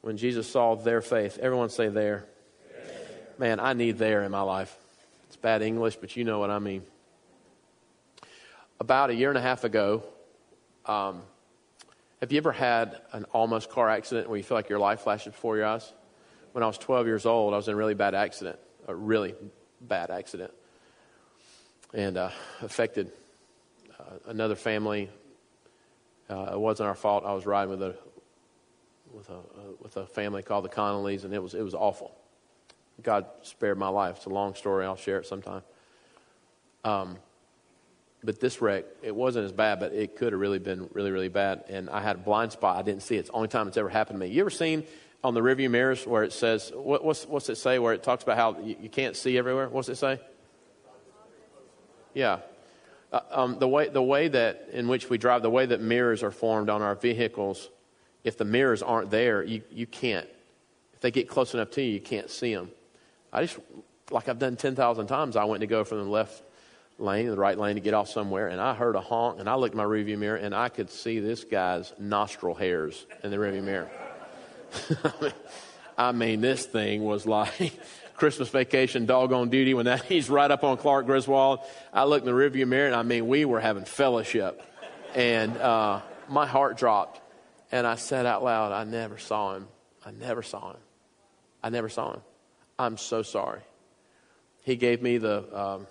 When 0.00 0.16
Jesus 0.16 0.50
saw 0.50 0.74
their 0.74 1.00
faith, 1.00 1.38
everyone 1.38 1.68
say 1.68 1.86
there. 1.86 2.26
Man, 3.38 3.60
I 3.60 3.74
need 3.74 3.98
there 3.98 4.24
in 4.24 4.32
my 4.32 4.40
life. 4.40 4.76
It's 5.28 5.36
bad 5.36 5.62
English, 5.62 5.94
but 5.94 6.16
you 6.16 6.24
know 6.24 6.40
what 6.40 6.50
I 6.50 6.58
mean. 6.58 6.82
About 8.80 9.10
a 9.10 9.14
year 9.14 9.28
and 9.28 9.38
a 9.38 9.40
half 9.40 9.62
ago, 9.62 10.02
um, 10.86 11.22
have 12.20 12.32
you 12.32 12.38
ever 12.38 12.50
had 12.50 13.00
an 13.12 13.26
almost 13.32 13.70
car 13.70 13.88
accident 13.88 14.28
where 14.28 14.38
you 14.38 14.42
feel 14.42 14.56
like 14.56 14.68
your 14.68 14.80
life 14.80 15.02
flashes 15.02 15.34
before 15.34 15.56
your 15.56 15.66
eyes? 15.66 15.92
When 16.50 16.64
I 16.64 16.66
was 16.66 16.78
12 16.78 17.06
years 17.06 17.26
old, 17.26 17.54
I 17.54 17.58
was 17.58 17.68
in 17.68 17.74
a 17.74 17.76
really 17.76 17.94
bad 17.94 18.16
accident, 18.16 18.58
a 18.88 18.94
really 18.96 19.36
bad 19.80 20.10
accident 20.10 20.52
and 21.94 22.16
uh, 22.16 22.30
affected 22.62 23.12
uh, 23.98 24.14
another 24.26 24.54
family. 24.54 25.10
Uh, 26.28 26.50
it 26.52 26.60
wasn't 26.60 26.88
our 26.88 26.94
fault. 26.94 27.24
I 27.26 27.32
was 27.32 27.46
riding 27.46 27.70
with 27.70 27.82
a 27.82 27.96
with 29.12 29.28
a 29.30 29.38
with 29.80 29.96
a 29.96 30.06
family 30.06 30.42
called 30.42 30.64
the 30.64 30.68
Connollys, 30.68 31.24
and 31.24 31.34
it 31.34 31.42
was 31.42 31.54
it 31.54 31.62
was 31.62 31.74
awful. 31.74 32.14
God 33.02 33.26
spared 33.42 33.78
my 33.78 33.88
life. 33.88 34.16
It's 34.16 34.26
a 34.26 34.30
long 34.30 34.54
story. 34.54 34.84
I'll 34.84 34.96
share 34.96 35.18
it 35.18 35.26
sometime. 35.26 35.62
Um, 36.84 37.16
but 38.22 38.38
this 38.40 38.60
wreck, 38.60 38.84
it 39.02 39.14
wasn't 39.14 39.46
as 39.46 39.52
bad, 39.52 39.80
but 39.80 39.92
it 39.92 40.16
could 40.16 40.32
have 40.32 40.40
really 40.40 40.58
been 40.58 40.90
really, 40.92 41.10
really 41.10 41.28
bad. 41.28 41.64
And 41.68 41.88
I 41.88 42.02
had 42.02 42.16
a 42.16 42.18
blind 42.18 42.52
spot. 42.52 42.76
I 42.76 42.82
didn't 42.82 43.02
see 43.02 43.16
it. 43.16 43.20
It's 43.20 43.30
the 43.30 43.34
only 43.34 43.48
time 43.48 43.66
it's 43.68 43.78
ever 43.78 43.88
happened 43.88 44.20
to 44.20 44.26
me. 44.26 44.32
You 44.32 44.42
ever 44.42 44.50
seen 44.50 44.84
on 45.24 45.32
the 45.32 45.40
rearview 45.40 45.70
mirrors 45.70 46.06
where 46.06 46.22
it 46.22 46.32
says, 46.32 46.70
what, 46.74 47.02
what's, 47.02 47.26
what's 47.26 47.48
it 47.48 47.56
say 47.56 47.78
where 47.78 47.94
it 47.94 48.02
talks 48.02 48.22
about 48.22 48.36
how 48.36 48.58
you, 48.60 48.76
you 48.80 48.88
can't 48.90 49.16
see 49.16 49.38
everywhere? 49.38 49.68
What's 49.68 49.88
it 49.88 49.96
say? 49.96 50.20
Yeah. 52.14 52.40
Uh, 53.12 53.20
um, 53.30 53.58
the, 53.58 53.68
way, 53.68 53.88
the 53.88 54.02
way 54.02 54.28
that 54.28 54.68
in 54.72 54.88
which 54.88 55.10
we 55.10 55.18
drive, 55.18 55.42
the 55.42 55.50
way 55.50 55.66
that 55.66 55.80
mirrors 55.80 56.22
are 56.22 56.30
formed 56.30 56.68
on 56.68 56.82
our 56.82 56.94
vehicles, 56.94 57.68
if 58.22 58.38
the 58.38 58.44
mirrors 58.44 58.82
aren't 58.82 59.10
there, 59.10 59.42
you, 59.42 59.62
you 59.70 59.86
can't. 59.86 60.28
If 60.94 61.00
they 61.00 61.10
get 61.10 61.28
close 61.28 61.54
enough 61.54 61.70
to 61.72 61.82
you, 61.82 61.92
you 61.92 62.00
can't 62.00 62.30
see 62.30 62.54
them. 62.54 62.70
I 63.32 63.42
just, 63.42 63.58
like 64.10 64.28
I've 64.28 64.38
done 64.38 64.56
10,000 64.56 65.06
times, 65.06 65.36
I 65.36 65.44
went 65.44 65.62
to 65.62 65.66
go 65.66 65.84
from 65.84 65.98
the 65.98 66.10
left 66.10 66.42
lane, 66.98 67.24
to 67.24 67.30
the 67.30 67.36
right 67.36 67.58
lane 67.58 67.76
to 67.76 67.80
get 67.80 67.94
off 67.94 68.08
somewhere, 68.08 68.48
and 68.48 68.60
I 68.60 68.74
heard 68.74 68.94
a 68.94 69.00
honk, 69.00 69.40
and 69.40 69.48
I 69.48 69.54
looked 69.54 69.74
in 69.74 69.78
my 69.78 69.84
rearview 69.84 70.18
mirror, 70.18 70.36
and 70.36 70.54
I 70.54 70.68
could 70.68 70.90
see 70.90 71.18
this 71.18 71.44
guy's 71.44 71.92
nostril 71.98 72.54
hairs 72.54 73.06
in 73.24 73.30
the 73.30 73.38
rearview 73.38 73.62
mirror. 73.64 73.90
I 75.98 76.12
mean, 76.12 76.40
this 76.40 76.64
thing 76.66 77.02
was 77.04 77.26
like 77.26 77.72
Christmas 78.20 78.50
vacation, 78.50 79.06
dog 79.06 79.32
on 79.32 79.48
duty. 79.48 79.72
When 79.72 79.86
that 79.86 80.04
he's 80.04 80.28
right 80.28 80.50
up 80.50 80.62
on 80.62 80.76
Clark 80.76 81.06
Griswold, 81.06 81.60
I 81.90 82.04
looked 82.04 82.26
in 82.26 82.32
the 82.32 82.38
rearview 82.38 82.68
mirror, 82.68 82.86
and 82.86 82.94
I 82.94 83.02
mean, 83.02 83.26
we 83.26 83.46
were 83.46 83.60
having 83.60 83.86
fellowship, 83.86 84.62
and 85.14 85.56
uh, 85.56 86.02
my 86.28 86.46
heart 86.46 86.76
dropped, 86.76 87.18
and 87.72 87.86
I 87.86 87.94
said 87.94 88.26
out 88.26 88.44
loud, 88.44 88.72
"I 88.72 88.84
never 88.84 89.16
saw 89.16 89.54
him. 89.56 89.68
I 90.04 90.10
never 90.10 90.42
saw 90.42 90.72
him. 90.72 90.80
I 91.62 91.70
never 91.70 91.88
saw 91.88 92.12
him. 92.12 92.20
I'm 92.78 92.98
so 92.98 93.22
sorry." 93.22 93.62
He 94.64 94.76
gave 94.76 95.00
me 95.00 95.16
the. 95.16 95.38
Um, 95.58 95.86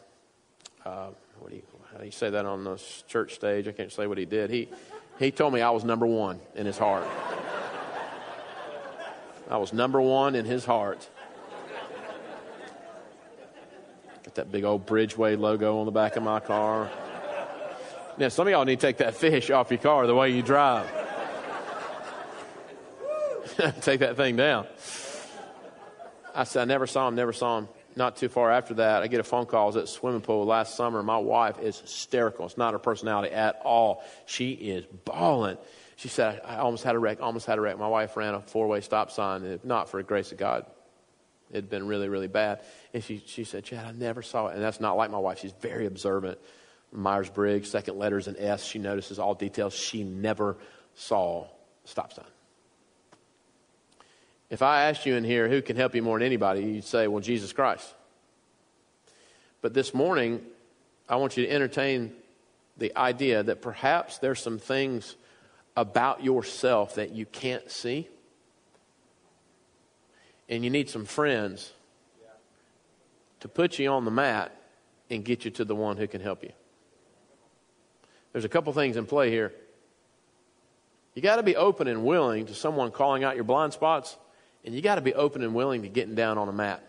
uh, 0.86 1.08
what 1.40 1.50
do 1.50 1.56
you, 1.56 1.64
how 1.92 1.98
do 1.98 2.06
you 2.06 2.12
say 2.12 2.30
that 2.30 2.46
on 2.46 2.64
the 2.64 2.80
church 3.08 3.34
stage? 3.34 3.68
I 3.68 3.72
can't 3.72 3.92
say 3.92 4.06
what 4.06 4.20
he 4.20 4.26
did. 4.26 4.52
He, 4.52 4.70
he 5.18 5.32
told 5.32 5.52
me 5.52 5.62
I 5.62 5.72
was 5.72 5.84
number 5.84 6.06
one 6.06 6.40
in 6.54 6.68
his 6.68 6.78
heart. 6.78 7.08
I 9.50 9.58
was 9.58 9.74
number 9.74 10.00
one 10.00 10.36
in 10.36 10.46
his 10.46 10.64
heart. 10.64 11.10
Got 14.30 14.36
that 14.36 14.52
big 14.52 14.64
old 14.64 14.86
Bridgeway 14.86 15.40
logo 15.40 15.80
on 15.80 15.88
the 15.88 15.92
back 15.92 16.16
of 16.16 16.22
my 16.22 16.40
car. 16.40 16.88
Now, 18.20 18.28
some 18.28 18.46
of 18.46 18.52
y'all 18.52 18.64
need 18.64 18.80
to 18.80 18.86
take 18.86 18.98
that 18.98 19.16
fish 19.16 19.50
off 19.50 19.72
your 19.72 19.80
car 19.80 20.06
the 20.06 20.14
way 20.14 20.30
you 20.30 20.44
drive. 20.44 20.88
take 23.82 24.02
that 24.02 24.18
thing 24.18 24.36
down. 24.36 24.68
I 26.36 26.44
said, 26.44 26.62
I 26.62 26.66
never 26.66 26.86
saw 26.86 27.08
him, 27.08 27.16
never 27.16 27.34
saw 27.34 27.58
him 27.58 27.70
not 27.96 28.18
too 28.18 28.30
far 28.30 28.52
after 28.52 28.76
that, 28.76 29.02
I 29.02 29.08
get 29.08 29.20
a 29.20 29.24
phone 29.24 29.48
call. 29.48 29.64
I 29.64 29.66
was 29.66 29.78
at 29.78 29.88
swimming 29.88 30.22
pool 30.22 30.46
last 30.46 30.76
summer. 30.76 31.02
My 31.02 31.18
wife 31.18 31.58
is 31.58 31.80
hysterical. 31.80 32.46
It's 32.46 32.56
not 32.56 32.74
her 32.74 32.80
personality 32.80 33.34
at 33.34 33.60
all. 33.66 34.04
She 34.28 34.52
is 34.52 34.86
bawling. 35.06 35.58
She 35.96 36.08
said, 36.08 36.42
I 36.46 36.58
almost 36.58 36.84
had 36.84 36.94
a 36.94 37.00
wreck, 37.00 37.20
almost 37.20 37.48
had 37.48 37.58
a 37.58 37.62
wreck. 37.62 37.80
My 37.80 37.88
wife 37.88 38.16
ran 38.16 38.36
a 38.36 38.42
four 38.42 38.68
way 38.68 38.82
stop 38.82 39.10
sign, 39.10 39.44
if 39.44 39.66
not 39.66 39.90
for 39.90 39.98
the 39.98 40.04
grace 40.04 40.32
of 40.32 40.38
God. 40.38 40.68
It 41.52 41.56
had 41.56 41.70
been 41.70 41.88
really, 41.88 42.10
really 42.10 42.28
bad. 42.28 42.62
And 42.94 43.04
she, 43.04 43.24
she 43.26 43.44
said, 43.44 43.64
Chad, 43.64 43.86
I 43.86 43.92
never 43.92 44.22
saw 44.22 44.48
it. 44.48 44.56
And 44.56 44.64
that's 44.64 44.80
not 44.80 44.98
like 44.98 45.10
my 45.10 45.18
wife. 45.18 45.40
She's 45.40 45.54
very 45.62 45.86
observant. 45.86 46.38
Myers 46.92 47.30
Briggs, 47.30 47.70
second 47.70 47.98
letter's 47.98 48.28
an 48.28 48.36
S. 48.38 48.64
She 48.64 48.80
notices 48.80 49.20
all 49.20 49.36
details. 49.36 49.74
She 49.74 50.04
never 50.04 50.58
saw 50.96 51.48
stop 51.86 52.14
sign. 52.14 52.26
If 54.50 54.62
I 54.62 54.90
asked 54.90 55.06
you 55.06 55.16
in 55.16 55.24
here 55.24 55.48
who 55.48 55.62
can 55.62 55.76
help 55.76 55.94
you 55.94 56.02
more 56.02 56.18
than 56.18 56.26
anybody, 56.26 56.62
you'd 56.62 56.84
say, 56.84 57.08
well, 57.08 57.22
Jesus 57.22 57.54
Christ. 57.54 57.94
But 59.62 59.74
this 59.74 59.94
morning, 59.94 60.42
I 61.08 61.18
want 61.18 61.38
you 61.38 61.46
to 61.46 61.52
entertain 61.52 62.14
the 62.78 62.96
idea 62.98 63.44
that 63.44 63.62
perhaps 63.62 64.18
there's 64.20 64.42
some 64.42 64.58
things 64.58 65.16
about 65.76 66.24
yourself 66.24 66.96
that 66.96 67.12
you 67.12 67.26
can't 67.26 67.70
see. 67.70 68.08
And 70.50 70.64
you 70.64 70.70
need 70.70 70.90
some 70.90 71.06
friends 71.06 71.72
to 73.40 73.48
put 73.48 73.80
you 73.80 73.90
on 73.90 74.04
the 74.04 74.12
mat 74.12 74.54
and 75.10 75.24
get 75.24 75.46
you 75.46 75.52
to 75.52 75.64
the 75.64 75.76
one 75.76 75.98
who 75.98 76.08
can 76.08 76.22
help 76.22 76.44
you. 76.44 76.52
There's 78.34 78.46
a 78.46 78.50
couple 78.50 78.74
things 78.74 78.98
in 78.98 79.06
play 79.06 79.30
here. 79.30 79.54
You 81.16 81.22
got 81.22 81.38
to 81.38 81.44
be 81.44 81.56
open 81.56 81.88
and 81.88 82.04
willing 82.04 82.48
to 82.48 82.54
someone 82.54 82.92
calling 82.92 83.24
out 83.24 83.36
your 83.36 83.44
blind 83.44 83.74
spots 83.74 84.18
and 84.66 84.76
you 84.76 84.82
got 84.82 84.96
to 84.96 85.02
be 85.02 85.14
open 85.14 85.44
and 85.44 85.54
willing 85.54 85.84
to 85.84 85.90
getting 85.90 86.16
down 86.16 86.38
on 86.38 86.48
a 86.50 86.52
mat. 86.52 86.84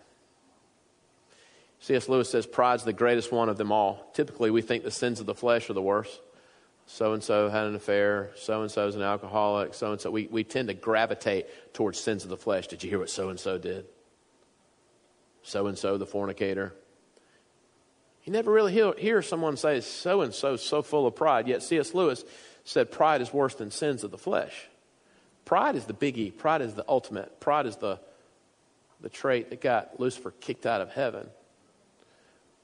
C.S. 1.81 2.09
Lewis 2.09 2.29
says 2.29 2.47
pride's 2.47 2.85
the 2.85 2.93
greatest 2.93 3.33
one 3.33 3.49
of 3.49 3.57
them 3.57 3.73
all. 3.73 4.11
Typically, 4.13 4.51
we 4.51 4.61
think 4.61 4.85
the 4.85 4.91
sins 4.91 5.19
of 5.21 5.27
the 5.27 5.35
flesh 5.35 5.71
are 5.71 5.73
the 5.73 5.83
worst. 5.83 6.21
So 6.93 7.13
and 7.13 7.23
so 7.23 7.49
had 7.49 7.67
an 7.67 7.77
affair. 7.77 8.31
So 8.35 8.63
and 8.63 8.71
so 8.71 8.89
is 8.89 8.97
an 8.97 9.03
alcoholic. 9.03 9.75
So 9.75 9.93
and 9.93 10.01
so. 10.01 10.11
We, 10.11 10.27
we 10.27 10.43
tend 10.43 10.69
to 10.69 10.75
gravitate 10.75 11.47
towards 11.73 12.01
sins 12.01 12.25
of 12.25 12.31
the 12.31 12.37
flesh. 12.37 12.67
Did 12.67 12.83
you 12.83 12.91
hear 12.91 12.99
what 12.99 13.09
so 13.09 13.29
and 13.29 13.39
so 13.39 13.59
did? 13.59 13.87
So 15.45 15.69
and 15.69 15.79
so, 15.79 15.97
the 15.99 16.05
fornicator. 16.05 16.75
You 18.25 18.33
never 18.33 18.51
really 18.51 18.73
hear, 18.73 18.93
hear 18.99 19.23
someone 19.23 19.57
say, 19.57 19.81
so 19.81 20.21
and 20.23 20.35
so, 20.35 20.57
so 20.57 20.83
full 20.83 21.07
of 21.07 21.15
pride. 21.15 21.47
Yet 21.47 21.63
C.S. 21.63 21.95
Lewis 21.95 22.25
said 22.65 22.91
pride 22.91 23.21
is 23.21 23.33
worse 23.33 23.55
than 23.55 23.71
sins 23.71 24.03
of 24.03 24.11
the 24.11 24.19
flesh. 24.19 24.69
Pride 25.45 25.77
is 25.77 25.85
the 25.85 25.95
biggie. 25.95 26.37
Pride 26.37 26.61
is 26.61 26.75
the 26.75 26.85
ultimate. 26.89 27.39
Pride 27.39 27.67
is 27.67 27.77
the, 27.77 28.01
the 29.01 29.09
trait 29.09 29.51
that 29.51 29.61
got 29.61 30.01
Lucifer 30.01 30.33
kicked 30.41 30.67
out 30.67 30.81
of 30.81 30.91
heaven. 30.91 31.29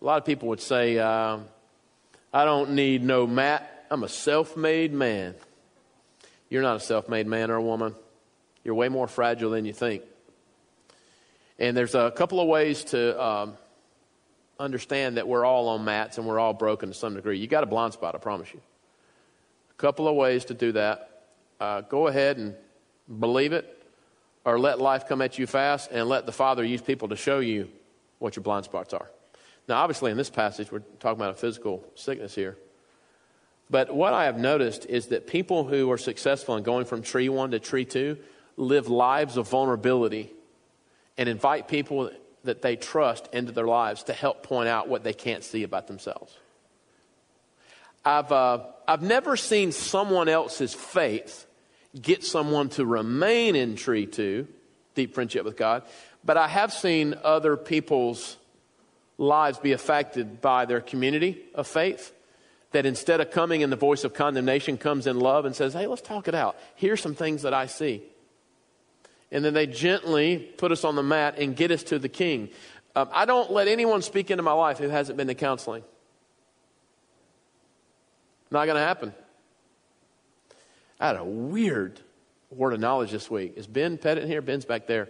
A 0.02 0.04
lot 0.04 0.18
of 0.18 0.24
people 0.24 0.48
would 0.48 0.60
say, 0.60 0.98
uh, 0.98 1.38
I 2.34 2.44
don't 2.44 2.72
need 2.72 3.04
no 3.04 3.26
mat. 3.26 3.72
I'm 3.90 4.02
a 4.02 4.08
self 4.08 4.56
made 4.56 4.92
man. 4.92 5.34
You're 6.48 6.62
not 6.62 6.76
a 6.76 6.80
self 6.80 7.08
made 7.08 7.26
man 7.26 7.50
or 7.50 7.56
a 7.56 7.62
woman. 7.62 7.94
You're 8.64 8.74
way 8.74 8.88
more 8.88 9.06
fragile 9.06 9.50
than 9.50 9.64
you 9.64 9.72
think. 9.72 10.02
And 11.58 11.76
there's 11.76 11.94
a 11.94 12.10
couple 12.10 12.40
of 12.40 12.48
ways 12.48 12.84
to 12.84 13.22
um, 13.22 13.56
understand 14.58 15.16
that 15.16 15.28
we're 15.28 15.44
all 15.44 15.68
on 15.68 15.84
mats 15.84 16.18
and 16.18 16.26
we're 16.26 16.38
all 16.38 16.52
broken 16.52 16.88
to 16.88 16.94
some 16.94 17.14
degree. 17.14 17.38
You 17.38 17.46
got 17.46 17.62
a 17.62 17.66
blind 17.66 17.92
spot, 17.92 18.14
I 18.14 18.18
promise 18.18 18.52
you. 18.52 18.60
A 19.70 19.74
couple 19.74 20.08
of 20.08 20.16
ways 20.16 20.46
to 20.46 20.54
do 20.54 20.72
that. 20.72 21.24
Uh, 21.60 21.80
go 21.82 22.08
ahead 22.08 22.38
and 22.38 22.54
believe 23.20 23.52
it, 23.52 23.82
or 24.44 24.58
let 24.58 24.80
life 24.80 25.06
come 25.08 25.22
at 25.22 25.38
you 25.38 25.46
fast 25.46 25.90
and 25.90 26.08
let 26.08 26.26
the 26.26 26.32
Father 26.32 26.64
use 26.64 26.82
people 26.82 27.08
to 27.08 27.16
show 27.16 27.38
you 27.38 27.70
what 28.18 28.36
your 28.36 28.42
blind 28.42 28.64
spots 28.64 28.92
are. 28.92 29.10
Now, 29.68 29.76
obviously, 29.76 30.10
in 30.10 30.16
this 30.16 30.30
passage, 30.30 30.70
we're 30.70 30.82
talking 31.00 31.18
about 31.18 31.30
a 31.30 31.38
physical 31.38 31.84
sickness 31.94 32.34
here. 32.34 32.56
But 33.68 33.94
what 33.94 34.12
I 34.12 34.24
have 34.24 34.38
noticed 34.38 34.86
is 34.86 35.08
that 35.08 35.26
people 35.26 35.64
who 35.64 35.90
are 35.90 35.98
successful 35.98 36.56
in 36.56 36.62
going 36.62 36.84
from 36.84 37.02
tree 37.02 37.28
one 37.28 37.50
to 37.50 37.58
tree 37.58 37.84
two 37.84 38.18
live 38.56 38.88
lives 38.88 39.36
of 39.36 39.48
vulnerability 39.48 40.30
and 41.18 41.28
invite 41.28 41.68
people 41.68 42.10
that 42.44 42.62
they 42.62 42.76
trust 42.76 43.28
into 43.32 43.52
their 43.52 43.66
lives 43.66 44.04
to 44.04 44.12
help 44.12 44.42
point 44.42 44.68
out 44.68 44.88
what 44.88 45.02
they 45.02 45.12
can't 45.12 45.42
see 45.42 45.62
about 45.62 45.88
themselves. 45.88 46.32
I've, 48.04 48.30
uh, 48.30 48.60
I've 48.86 49.02
never 49.02 49.36
seen 49.36 49.72
someone 49.72 50.28
else's 50.28 50.72
faith 50.72 51.44
get 52.00 52.22
someone 52.22 52.68
to 52.70 52.86
remain 52.86 53.56
in 53.56 53.74
tree 53.74 54.06
two, 54.06 54.46
deep 54.94 55.12
friendship 55.12 55.44
with 55.44 55.56
God, 55.56 55.82
but 56.24 56.36
I 56.36 56.46
have 56.46 56.72
seen 56.72 57.14
other 57.24 57.56
people's 57.56 58.36
lives 59.18 59.58
be 59.58 59.72
affected 59.72 60.40
by 60.40 60.66
their 60.66 60.80
community 60.80 61.42
of 61.54 61.66
faith. 61.66 62.12
That 62.72 62.84
instead 62.84 63.20
of 63.20 63.30
coming 63.30 63.60
in 63.60 63.70
the 63.70 63.76
voice 63.76 64.04
of 64.04 64.12
condemnation, 64.12 64.76
comes 64.76 65.06
in 65.06 65.18
love 65.18 65.44
and 65.44 65.54
says, 65.54 65.72
Hey, 65.72 65.86
let's 65.86 66.02
talk 66.02 66.28
it 66.28 66.34
out. 66.34 66.56
Here's 66.74 67.00
some 67.00 67.14
things 67.14 67.42
that 67.42 67.54
I 67.54 67.66
see. 67.66 68.02
And 69.30 69.44
then 69.44 69.54
they 69.54 69.66
gently 69.66 70.38
put 70.38 70.72
us 70.72 70.84
on 70.84 70.94
the 70.96 71.02
mat 71.02 71.38
and 71.38 71.56
get 71.56 71.70
us 71.70 71.82
to 71.84 71.98
the 71.98 72.08
king. 72.08 72.50
Um, 72.94 73.08
I 73.12 73.24
don't 73.24 73.50
let 73.50 73.68
anyone 73.68 74.02
speak 74.02 74.30
into 74.30 74.42
my 74.42 74.52
life 74.52 74.78
who 74.78 74.88
hasn't 74.88 75.16
been 75.16 75.26
to 75.28 75.34
counseling. 75.34 75.82
Not 78.50 78.64
going 78.66 78.76
to 78.76 78.82
happen. 78.82 79.12
I 81.00 81.08
had 81.08 81.16
a 81.16 81.24
weird 81.24 82.00
word 82.50 82.72
of 82.72 82.80
knowledge 82.80 83.10
this 83.10 83.30
week. 83.30 83.54
Is 83.56 83.66
Ben 83.66 83.98
Pettit 83.98 84.26
here? 84.26 84.40
Ben's 84.40 84.64
back 84.64 84.86
there. 84.86 85.08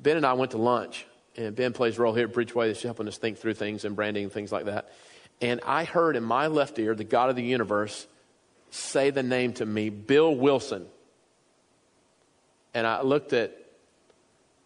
Ben 0.00 0.16
and 0.16 0.24
I 0.24 0.34
went 0.34 0.52
to 0.52 0.58
lunch, 0.58 1.06
and 1.36 1.54
Ben 1.54 1.72
plays 1.72 1.98
a 1.98 2.02
role 2.02 2.14
here 2.14 2.28
at 2.28 2.32
Bridgeway 2.32 2.68
that's 2.68 2.82
helping 2.82 3.08
us 3.08 3.18
think 3.18 3.38
through 3.38 3.54
things 3.54 3.84
and 3.84 3.96
branding 3.96 4.24
and 4.24 4.32
things 4.32 4.52
like 4.52 4.66
that. 4.66 4.92
And 5.40 5.60
I 5.66 5.84
heard 5.84 6.16
in 6.16 6.22
my 6.22 6.46
left 6.46 6.78
ear 6.78 6.94
the 6.94 7.04
God 7.04 7.30
of 7.30 7.36
the 7.36 7.42
universe 7.42 8.06
say 8.70 9.10
the 9.10 9.22
name 9.22 9.52
to 9.54 9.66
me, 9.66 9.90
Bill 9.90 10.34
Wilson. 10.34 10.86
And 12.74 12.86
I 12.86 13.02
looked 13.02 13.32
at 13.32 13.56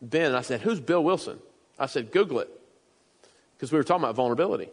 Ben 0.03 0.27
and 0.27 0.37
I 0.37 0.43
said, 0.43 0.61
Who's 0.61 0.81
Bill 0.81 1.03
Wilson? 1.03 1.39
I 1.79 1.87
said, 1.87 2.13
Google 2.13 2.41
it. 2.41 2.51
Because 3.57 3.73
we 3.73 3.79
were 3.79 3.85
talking 3.85 4.05
about 4.05 4.15
vulnerability. 4.15 4.69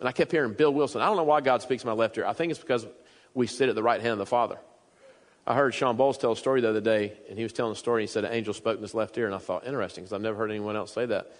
And 0.00 0.08
I 0.08 0.12
kept 0.12 0.30
hearing 0.30 0.52
Bill 0.52 0.72
Wilson. 0.72 1.00
I 1.00 1.06
don't 1.06 1.16
know 1.16 1.24
why 1.24 1.40
God 1.40 1.62
speaks 1.62 1.82
in 1.82 1.88
my 1.88 1.94
left 1.94 2.18
ear. 2.18 2.26
I 2.26 2.32
think 2.32 2.50
it's 2.50 2.60
because 2.60 2.86
we 3.34 3.46
sit 3.46 3.68
at 3.68 3.74
the 3.74 3.82
right 3.82 4.00
hand 4.00 4.12
of 4.12 4.18
the 4.18 4.26
Father. 4.26 4.58
I 5.46 5.54
heard 5.54 5.74
Shawn 5.74 5.96
Bolz 5.96 6.18
tell 6.18 6.32
a 6.32 6.36
story 6.36 6.60
the 6.60 6.68
other 6.68 6.80
day, 6.80 7.12
and 7.28 7.38
he 7.38 7.44
was 7.44 7.52
telling 7.52 7.72
a 7.72 7.76
story. 7.76 8.02
He 8.02 8.06
said 8.08 8.24
an 8.24 8.32
angel 8.32 8.52
spoke 8.52 8.76
in 8.76 8.82
his 8.82 8.94
left 8.94 9.16
ear, 9.16 9.26
and 9.26 9.34
I 9.34 9.38
thought, 9.38 9.64
interesting, 9.64 10.02
because 10.02 10.12
I've 10.12 10.20
never 10.20 10.36
heard 10.36 10.50
anyone 10.50 10.74
else 10.74 10.92
say 10.92 11.06
that. 11.06 11.30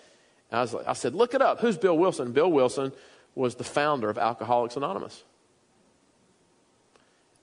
And 0.50 0.58
I, 0.58 0.62
was 0.62 0.72
like, 0.72 0.86
I 0.86 0.92
said, 0.92 1.14
look 1.14 1.34
it 1.34 1.42
up. 1.42 1.60
Who's 1.60 1.76
Bill 1.76 1.98
Wilson? 1.98 2.30
Bill 2.30 2.50
Wilson 2.50 2.92
was 3.36 3.54
the 3.54 3.64
founder 3.64 4.10
of 4.10 4.18
Alcoholics 4.18 4.76
Anonymous. 4.76 5.22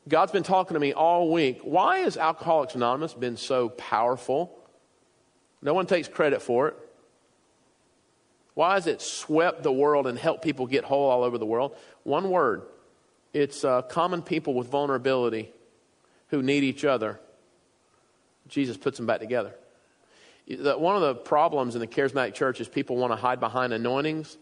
God's 0.10 0.34
been 0.34 0.44
talking 0.44 0.74
to 0.74 0.80
me 0.80 0.92
all 0.92 1.32
week. 1.32 1.62
Why 1.62 2.00
has 2.00 2.18
Alcoholics 2.18 2.76
Anonymous 2.76 3.14
been 3.14 3.38
so 3.38 3.70
powerful? 3.70 4.60
No 5.62 5.74
one 5.74 5.86
takes 5.86 6.10
credit 6.10 6.42
for 6.42 6.68
it. 6.68 6.76
Why 8.56 8.74
has 8.74 8.86
it 8.88 9.02
swept 9.02 9.64
the 9.64 9.72
world 9.72 10.06
and 10.06 10.18
helped 10.18 10.44
people 10.44 10.68
get 10.68 10.84
whole 10.84 11.10
all 11.10 11.24
over 11.24 11.38
the 11.38 11.46
world? 11.46 11.78
One 12.04 12.30
word 12.30 12.64
it's 13.34 13.64
uh, 13.64 13.82
common 13.82 14.22
people 14.22 14.54
with 14.54 14.68
vulnerability 14.68 15.52
who 16.28 16.44
need 16.44 16.64
each 16.64 16.86
other. 16.86 17.20
Jesus 18.48 18.78
puts 18.78 18.98
them 18.98 19.08
back 19.08 19.20
together. 19.20 19.56
One 20.48 20.96
of 20.96 21.02
the 21.02 21.16
problems 21.16 21.74
in 21.74 21.82
the 21.82 21.88
charismatic 21.88 22.36
church 22.36 22.62
is 22.62 22.68
people 22.68 22.96
want 22.98 23.12
to 23.12 23.16
hide 23.16 23.40
behind 23.40 23.74
anointings 23.74 24.38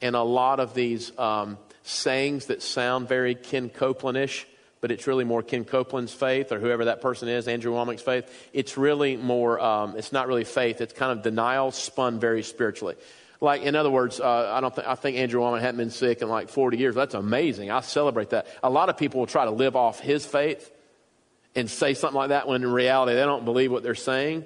and 0.00 0.16
a 0.16 0.22
lot 0.22 0.60
of 0.60 0.74
these 0.74 1.16
um, 1.18 1.58
sayings 1.82 2.46
that 2.46 2.62
sound 2.62 3.08
very 3.08 3.34
Ken 3.34 3.70
Copelandish, 3.70 4.44
but 4.80 4.90
it's 4.90 5.06
really 5.06 5.24
more 5.24 5.42
Ken 5.42 5.64
Copeland's 5.64 6.12
faith 6.12 6.52
or 6.52 6.58
whoever 6.58 6.86
that 6.86 7.00
person 7.00 7.28
is, 7.28 7.48
Andrew 7.48 7.72
Wommack's 7.72 8.02
faith. 8.02 8.30
It's 8.52 8.76
really 8.76 9.16
more, 9.16 9.60
um, 9.60 9.96
it's 9.96 10.12
not 10.12 10.28
really 10.28 10.44
faith, 10.44 10.80
it's 10.80 10.92
kind 10.92 11.12
of 11.12 11.22
denial 11.22 11.70
spun 11.70 12.20
very 12.20 12.42
spiritually. 12.42 12.96
Like, 13.40 13.62
in 13.62 13.76
other 13.76 13.90
words, 13.90 14.20
uh, 14.20 14.52
I 14.54 14.60
don't 14.60 14.74
think, 14.74 14.86
I 14.88 14.94
think 14.94 15.18
Andrew 15.18 15.40
Wommack 15.40 15.60
hadn't 15.60 15.76
been 15.76 15.90
sick 15.90 16.22
in 16.22 16.28
like 16.28 16.48
40 16.48 16.78
years. 16.78 16.94
That's 16.94 17.14
amazing. 17.14 17.70
I 17.70 17.80
celebrate 17.80 18.30
that. 18.30 18.46
A 18.62 18.70
lot 18.70 18.88
of 18.88 18.96
people 18.96 19.20
will 19.20 19.26
try 19.26 19.44
to 19.44 19.50
live 19.50 19.76
off 19.76 20.00
his 20.00 20.24
faith 20.24 20.70
and 21.54 21.70
say 21.70 21.94
something 21.94 22.16
like 22.16 22.30
that 22.30 22.48
when 22.48 22.62
in 22.62 22.70
reality 22.70 23.14
they 23.14 23.20
don't 23.20 23.44
believe 23.44 23.70
what 23.70 23.82
they're 23.82 23.94
saying. 23.94 24.44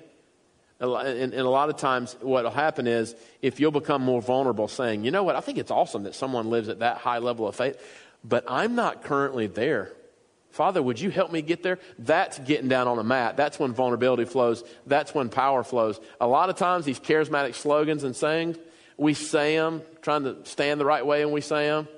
And, 0.80 1.34
a 1.34 1.48
lot 1.48 1.70
of 1.70 1.76
times, 1.76 2.16
what 2.20 2.44
will 2.44 2.50
happen 2.50 2.86
is 2.86 3.16
if 3.42 3.58
you'll 3.58 3.72
become 3.72 4.02
more 4.02 4.22
vulnerable, 4.22 4.68
saying, 4.68 5.04
you 5.04 5.10
know 5.10 5.24
what, 5.24 5.34
I 5.34 5.40
think 5.40 5.58
it's 5.58 5.72
awesome 5.72 6.04
that 6.04 6.14
someone 6.14 6.50
lives 6.50 6.68
at 6.68 6.78
that 6.80 6.98
high 6.98 7.18
level 7.18 7.48
of 7.48 7.56
faith, 7.56 7.82
but 8.22 8.44
I'm 8.46 8.76
not 8.76 9.02
currently 9.02 9.48
there. 9.48 9.92
Father, 10.50 10.82
would 10.82 11.00
you 11.00 11.10
help 11.10 11.32
me 11.32 11.42
get 11.42 11.62
there? 11.62 11.78
That's 11.98 12.38
getting 12.38 12.68
down 12.68 12.88
on 12.88 12.96
the 12.96 13.04
mat. 13.04 13.36
That's 13.36 13.58
when 13.58 13.72
vulnerability 13.72 14.24
flows. 14.24 14.64
That's 14.86 15.14
when 15.14 15.28
power 15.28 15.62
flows. 15.62 16.00
A 16.20 16.26
lot 16.26 16.48
of 16.48 16.56
times, 16.56 16.84
these 16.84 17.00
charismatic 17.00 17.54
slogans 17.54 18.04
and 18.04 18.14
sayings, 18.14 18.56
we 18.96 19.14
say 19.14 19.56
them, 19.56 19.82
trying 20.02 20.24
to 20.24 20.36
stand 20.44 20.80
the 20.80 20.84
right 20.84 21.04
way 21.04 21.22
and 21.22 21.32
we 21.32 21.40
say 21.40 21.66
them. 21.66 21.88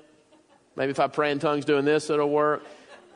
Maybe 0.75 0.91
if 0.91 0.99
I 0.99 1.07
pray 1.07 1.31
in 1.31 1.39
tongues 1.39 1.65
doing 1.65 1.85
this, 1.85 2.09
it'll 2.09 2.29
work. 2.29 2.63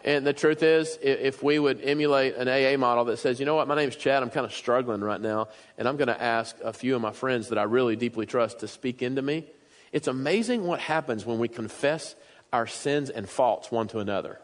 And 0.06 0.26
the 0.26 0.34
truth 0.34 0.62
is, 0.62 1.00
if 1.02 1.42
we 1.42 1.58
would 1.58 1.82
emulate 1.82 2.36
an 2.36 2.48
AA 2.48 2.78
model 2.78 3.06
that 3.06 3.18
says, 3.18 3.40
you 3.40 3.46
know 3.48 3.56
what, 3.56 3.68
my 3.68 3.74
name's 3.74 3.96
Chad, 3.96 4.22
I'm 4.22 4.30
kind 4.30 4.46
of 4.46 4.54
struggling 4.54 5.02
right 5.02 5.20
now, 5.20 5.48
and 5.80 5.88
I'm 5.88 5.98
going 5.98 6.10
to 6.10 6.22
ask 6.22 6.56
a 6.64 6.72
few 6.74 6.96
of 6.96 7.02
my 7.02 7.12
friends 7.12 7.50
that 7.50 7.58
I 7.58 7.64
really 7.64 7.96
deeply 7.96 8.28
trust 8.28 8.60
to 8.60 8.68
speak 8.68 9.02
into 9.02 9.24
me. 9.24 9.48
It's 9.92 10.08
amazing 10.08 10.64
what 10.64 10.80
happens 10.80 11.26
when 11.26 11.40
we 11.40 11.48
confess 11.48 12.16
our 12.54 12.68
sins 12.68 13.10
and 13.10 13.28
faults 13.28 13.72
one 13.72 13.88
to 13.90 14.00
another. 14.00 14.40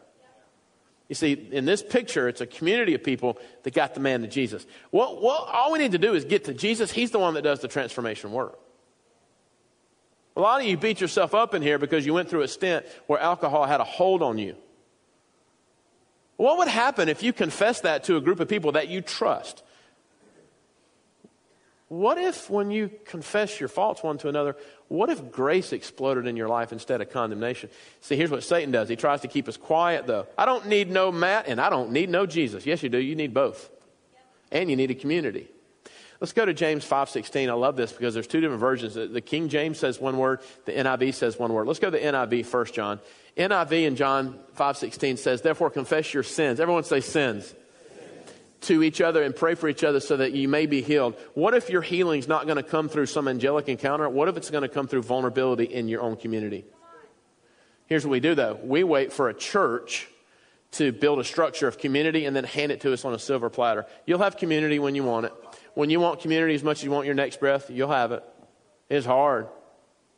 You 1.08 1.14
see, 1.14 1.32
in 1.52 1.64
this 1.64 1.80
picture, 1.80 2.28
it's 2.28 2.40
a 2.40 2.46
community 2.46 2.94
of 2.94 3.04
people 3.04 3.38
that 3.62 3.72
got 3.72 3.94
the 3.94 4.00
man 4.00 4.22
to 4.22 4.26
Jesus. 4.26 4.66
Well, 4.90 5.20
well, 5.22 5.48
all 5.52 5.70
we 5.70 5.78
need 5.78 5.92
to 5.92 5.98
do 5.98 6.14
is 6.14 6.24
get 6.24 6.44
to 6.46 6.54
Jesus. 6.54 6.90
He's 6.90 7.12
the 7.12 7.20
one 7.20 7.34
that 7.34 7.42
does 7.42 7.60
the 7.60 7.68
transformation 7.68 8.32
work. 8.32 8.58
A 10.34 10.40
lot 10.40 10.60
of 10.60 10.66
you 10.66 10.76
beat 10.76 11.00
yourself 11.00 11.34
up 11.34 11.54
in 11.54 11.62
here 11.62 11.78
because 11.78 12.04
you 12.04 12.14
went 12.14 12.30
through 12.30 12.42
a 12.42 12.48
stint 12.48 12.84
where 13.06 13.20
alcohol 13.20 13.64
had 13.64 13.80
a 13.80 13.84
hold 13.84 14.22
on 14.22 14.38
you. 14.38 14.56
What 16.36 16.58
would 16.58 16.68
happen 16.68 17.08
if 17.08 17.22
you 17.22 17.32
confess 17.32 17.82
that 17.82 18.04
to 18.04 18.16
a 18.16 18.20
group 18.20 18.40
of 18.40 18.48
people 18.48 18.72
that 18.72 18.88
you 18.88 19.00
trust? 19.00 19.62
What 21.92 22.16
if, 22.16 22.48
when 22.48 22.70
you 22.70 22.90
confess 23.04 23.60
your 23.60 23.68
faults 23.68 24.02
one 24.02 24.16
to 24.18 24.28
another, 24.28 24.56
what 24.88 25.10
if 25.10 25.30
grace 25.30 25.74
exploded 25.74 26.26
in 26.26 26.38
your 26.38 26.48
life 26.48 26.72
instead 26.72 27.02
of 27.02 27.10
condemnation? 27.10 27.68
See, 28.00 28.16
here's 28.16 28.30
what 28.30 28.42
Satan 28.44 28.70
does. 28.70 28.88
He 28.88 28.96
tries 28.96 29.20
to 29.20 29.28
keep 29.28 29.46
us 29.46 29.58
quiet, 29.58 30.06
though. 30.06 30.26
I 30.38 30.46
don't 30.46 30.68
need 30.68 30.90
no 30.90 31.12
mat, 31.12 31.44
and 31.48 31.60
I 31.60 31.68
don't 31.68 31.92
need 31.92 32.08
no 32.08 32.24
Jesus. 32.24 32.64
Yes, 32.64 32.82
you 32.82 32.88
do. 32.88 32.96
You 32.96 33.14
need 33.14 33.34
both. 33.34 33.68
And 34.50 34.70
you 34.70 34.76
need 34.76 34.90
a 34.90 34.94
community. 34.94 35.48
Let's 36.22 36.32
go 36.32 36.44
to 36.44 36.54
James 36.54 36.88
5.16. 36.88 37.48
I 37.48 37.52
love 37.54 37.74
this 37.74 37.90
because 37.90 38.14
there's 38.14 38.28
two 38.28 38.40
different 38.40 38.60
versions. 38.60 38.94
The 38.94 39.20
King 39.20 39.48
James 39.48 39.76
says 39.76 39.98
one 39.98 40.18
word. 40.18 40.38
The 40.66 40.72
NIV 40.72 41.14
says 41.14 41.36
one 41.36 41.52
word. 41.52 41.66
Let's 41.66 41.80
go 41.80 41.90
to 41.90 41.98
the 41.98 42.04
NIV 42.04 42.46
first, 42.46 42.74
John. 42.74 43.00
NIV 43.36 43.86
in 43.88 43.96
John 43.96 44.38
5.16 44.56 45.18
says, 45.18 45.42
Therefore 45.42 45.68
confess 45.68 46.14
your 46.14 46.22
sins. 46.22 46.60
Everyone 46.60 46.84
say 46.84 47.00
sins. 47.00 47.52
To 48.60 48.84
each 48.84 49.00
other 49.00 49.24
and 49.24 49.34
pray 49.34 49.56
for 49.56 49.68
each 49.68 49.82
other 49.82 49.98
so 49.98 50.18
that 50.18 50.30
you 50.30 50.46
may 50.46 50.66
be 50.66 50.80
healed. 50.80 51.16
What 51.34 51.54
if 51.54 51.68
your 51.68 51.82
healing's 51.82 52.28
not 52.28 52.46
going 52.46 52.54
to 52.54 52.62
come 52.62 52.88
through 52.88 53.06
some 53.06 53.26
angelic 53.26 53.68
encounter? 53.68 54.08
What 54.08 54.28
if 54.28 54.36
it's 54.36 54.48
going 54.48 54.62
to 54.62 54.68
come 54.68 54.86
through 54.86 55.02
vulnerability 55.02 55.64
in 55.64 55.88
your 55.88 56.02
own 56.02 56.14
community? 56.14 56.64
Here's 57.86 58.06
what 58.06 58.12
we 58.12 58.20
do 58.20 58.36
though 58.36 58.60
we 58.62 58.84
wait 58.84 59.12
for 59.12 59.28
a 59.28 59.34
church 59.34 60.06
to 60.72 60.92
build 60.92 61.18
a 61.18 61.24
structure 61.24 61.66
of 61.66 61.78
community 61.78 62.26
and 62.26 62.36
then 62.36 62.44
hand 62.44 62.70
it 62.70 62.82
to 62.82 62.92
us 62.92 63.04
on 63.04 63.12
a 63.12 63.18
silver 63.18 63.50
platter. 63.50 63.86
You'll 64.06 64.20
have 64.20 64.36
community 64.36 64.78
when 64.78 64.94
you 64.94 65.02
want 65.02 65.26
it. 65.26 65.32
When 65.74 65.90
you 65.90 66.00
want 66.00 66.20
community 66.20 66.54
as 66.54 66.62
much 66.62 66.78
as 66.78 66.84
you 66.84 66.90
want 66.90 67.06
your 67.06 67.14
next 67.14 67.40
breath, 67.40 67.70
you'll 67.70 67.90
have 67.90 68.12
it. 68.12 68.22
It's 68.88 69.06
hard. 69.06 69.48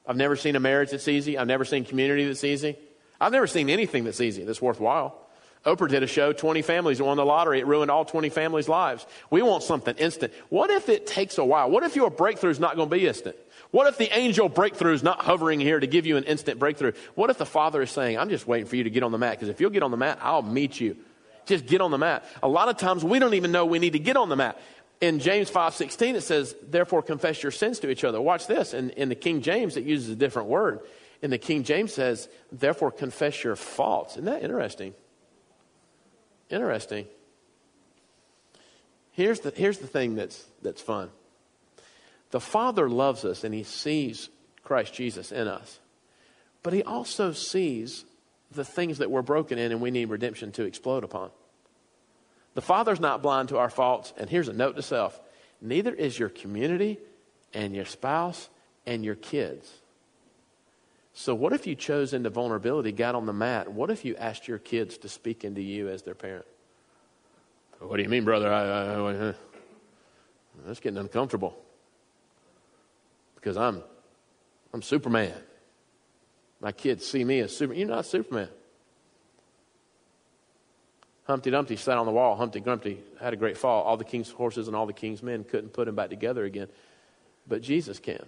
I've 0.07 0.17
never 0.17 0.37
seen 0.37 0.57
a 0.57 0.61
marriage 0.61 0.91
that's 0.91 1.09
easy. 1.09 1.39
I've 1.39 1.47
never 1.47 1.65
seen 1.65 1.85
community 1.85 2.27
that's 2.27 2.45
easy. 2.45 2.77
I've 3.21 3.33
never 3.33 3.47
seen 3.47 3.71
anything 3.71 4.05
that's 4.05 4.21
easy, 4.21 4.45
that's 4.45 4.61
worthwhile. 4.61 5.21
Oprah 5.65 5.89
did 5.89 6.03
a 6.03 6.07
show, 6.07 6.35
20 6.35 6.61
families 6.61 7.01
won 7.01 7.17
the 7.17 7.25
lottery. 7.25 7.59
It 7.59 7.67
ruined 7.67 7.91
all 7.91 8.05
20 8.05 8.29
families' 8.29 8.69
lives. 8.69 9.07
We 9.31 9.41
want 9.41 9.63
something 9.63 9.97
instant. 9.97 10.35
What 10.51 10.69
if 10.69 10.91
it 10.91 11.07
takes 11.07 11.39
a 11.39 11.45
while? 11.45 11.71
What 11.71 11.85
if 11.85 11.97
your 11.97 12.11
breakthrough 12.11 12.51
is 12.51 12.61
not 12.61 12.77
going 12.77 12.91
to 12.91 12.95
be 12.95 13.07
instant? 13.07 13.37
What 13.71 13.87
if 13.87 13.97
the 13.97 14.15
angel 14.17 14.51
breakthrough 14.51 14.93
is 14.93 15.03
not 15.03 15.23
hovering 15.23 15.61
here 15.61 15.81
to 15.81 15.87
give 15.87 16.05
you 16.05 16.19
an 16.19 16.25
instant 16.25 16.59
breakthrough? 16.59 16.93
What 17.15 17.31
if 17.31 17.39
the 17.39 17.47
Father 17.47 17.81
is 17.81 17.91
saying, 17.91 18.19
I'm 18.19 18.29
just 18.29 18.47
waiting 18.47 18.67
for 18.67 18.77
you 18.77 18.85
to 18.85 18.91
get 18.91 19.03
on 19.03 19.11
the 19.11 19.19
mat? 19.19 19.39
Because 19.39 19.49
if 19.49 19.59
you'll 19.59 19.71
get 19.71 19.83
on 19.83 19.91
the 19.91 19.97
mat, 19.97 20.19
I'll 20.21 20.43
meet 20.43 20.79
you. 20.79 20.99
Just 21.47 21.65
get 21.67 21.81
on 21.81 21.91
the 21.91 21.99
mat. 21.99 22.27
A 22.43 22.49
lot 22.49 22.69
of 22.69 22.77
times 22.77 23.03
we 23.03 23.19
don't 23.19 23.35
even 23.35 23.51
know 23.51 23.65
we 23.65 23.79
need 23.79 23.95
to 23.95 23.99
get 23.99 24.17
on 24.17 24.29
the 24.29 24.37
mat. 24.37 24.61
In 25.01 25.19
James 25.19 25.51
5.16, 25.51 26.15
it 26.15 26.21
says, 26.23 26.55
therefore 26.63 27.03
confess 27.03 27.43
your 27.43 27.53
sins 27.53 27.79
to 27.81 27.91
each 27.91 28.05
other. 28.05 28.21
Watch 28.21 28.47
this. 28.47 28.75
In, 28.75 28.91
in 28.91 29.09
the 29.09 29.15
King 29.15 29.43
James, 29.43 29.77
it 29.77 29.85
uses 29.85 30.11
a 30.11 30.17
different 30.17 30.49
word. 30.49 30.81
In 31.21 31.31
the 31.31 31.39
King 31.39 31.65
James 31.65 31.93
says, 31.93 32.29
therefore 32.53 32.91
confess 32.91 33.45
your 33.45 33.57
faults. 33.57 34.15
Isn't 34.15 34.27
that 34.27 34.43
interesting? 34.43 34.95
Interesting. 36.51 37.07
Here's 39.13 39.41
the, 39.41 39.53
here's 39.55 39.79
the 39.79 39.87
thing 39.87 40.15
that's, 40.15 40.45
that's 40.63 40.81
fun. 40.81 41.11
The 42.31 42.41
Father 42.41 42.89
loves 42.89 43.25
us 43.25 43.45
and 43.45 43.55
He 43.55 43.63
sees 43.63 44.29
Christ 44.65 44.93
Jesus 44.95 45.33
in 45.33 45.49
us. 45.49 45.79
But 46.63 46.73
He 46.73 46.83
also 46.83 47.33
sees 47.33 48.05
the 48.51 48.65
things 48.65 48.99
that 48.99 49.11
we're 49.11 49.23
broken 49.23 49.59
in 49.59 49.73
and 49.73 49.81
we 49.81 49.91
need 49.91 50.07
redemption 50.07 50.53
to 50.53 50.65
explode 50.65 51.05
upon. 51.05 51.31
The 52.55 52.63
Father's 52.63 53.01
not 53.01 53.23
blind 53.23 53.51
to 53.51 53.59
our 53.59 53.71
faults. 53.71 54.13
And 54.17 54.31
here's 54.31 54.49
a 54.49 54.53
note 54.53 54.77
to 54.77 54.83
self 54.83 55.21
neither 55.61 55.93
is 55.93 56.19
your 56.19 56.29
community 56.29 56.99
and 57.53 57.75
your 57.75 57.85
spouse 57.85 58.49
and 58.87 59.05
your 59.05 59.15
kids. 59.15 59.71
So, 61.13 61.35
what 61.35 61.53
if 61.53 61.67
you 61.67 61.77
chose 61.77 62.13
into 62.13 62.31
vulnerability, 62.31 62.91
got 62.91 63.15
on 63.15 63.27
the 63.27 63.33
mat? 63.33 63.73
What 63.73 63.91
if 63.91 64.05
you 64.05 64.17
asked 64.17 64.49
your 64.49 64.59
kids 64.59 64.99
to 64.99 65.09
speak 65.09 65.45
into 65.45 65.63
you 65.63 65.89
as 65.89 66.03
their 66.03 66.15
parent? 66.15 66.47
What 67.79 67.99
do 67.99 68.03
you 68.03 68.09
mean, 68.09 68.25
brother? 68.25 68.53
I, 68.53 68.63
I, 68.63 69.29
I, 69.29 69.35
that's 70.67 70.81
getting 70.81 70.99
uncomfortable 70.99 71.57
because 73.37 73.57
I'm, 73.57 73.83
I'm 74.73 74.83
Superman. 74.83 75.35
My 76.61 76.73
kids 76.73 77.07
see 77.07 77.25
me 77.25 77.41
as 77.41 77.57
Superman. 77.57 77.79
You're 77.79 77.89
not 77.89 78.07
Superman. 78.07 78.49
Humpty 81.25 81.51
Dumpty 81.51 81.77
sat 81.77 81.97
on 81.97 82.07
the 82.07 82.13
wall. 82.13 82.37
Humpty 82.37 82.61
Dumpty 82.61 83.01
had 83.21 83.33
a 83.33 83.37
great 83.37 83.57
fall. 83.57 83.83
All 83.83 83.97
the 83.97 84.05
king's 84.05 84.31
horses 84.31 84.69
and 84.69 84.77
all 84.77 84.87
the 84.87 84.93
king's 84.93 85.23
men 85.23 85.45
couldn't 85.45 85.73
put 85.73 85.89
him 85.89 85.95
back 85.95 86.11
together 86.11 86.45
again. 86.45 86.69
But 87.49 87.63
Jesus 87.63 87.99
can. 87.99 88.25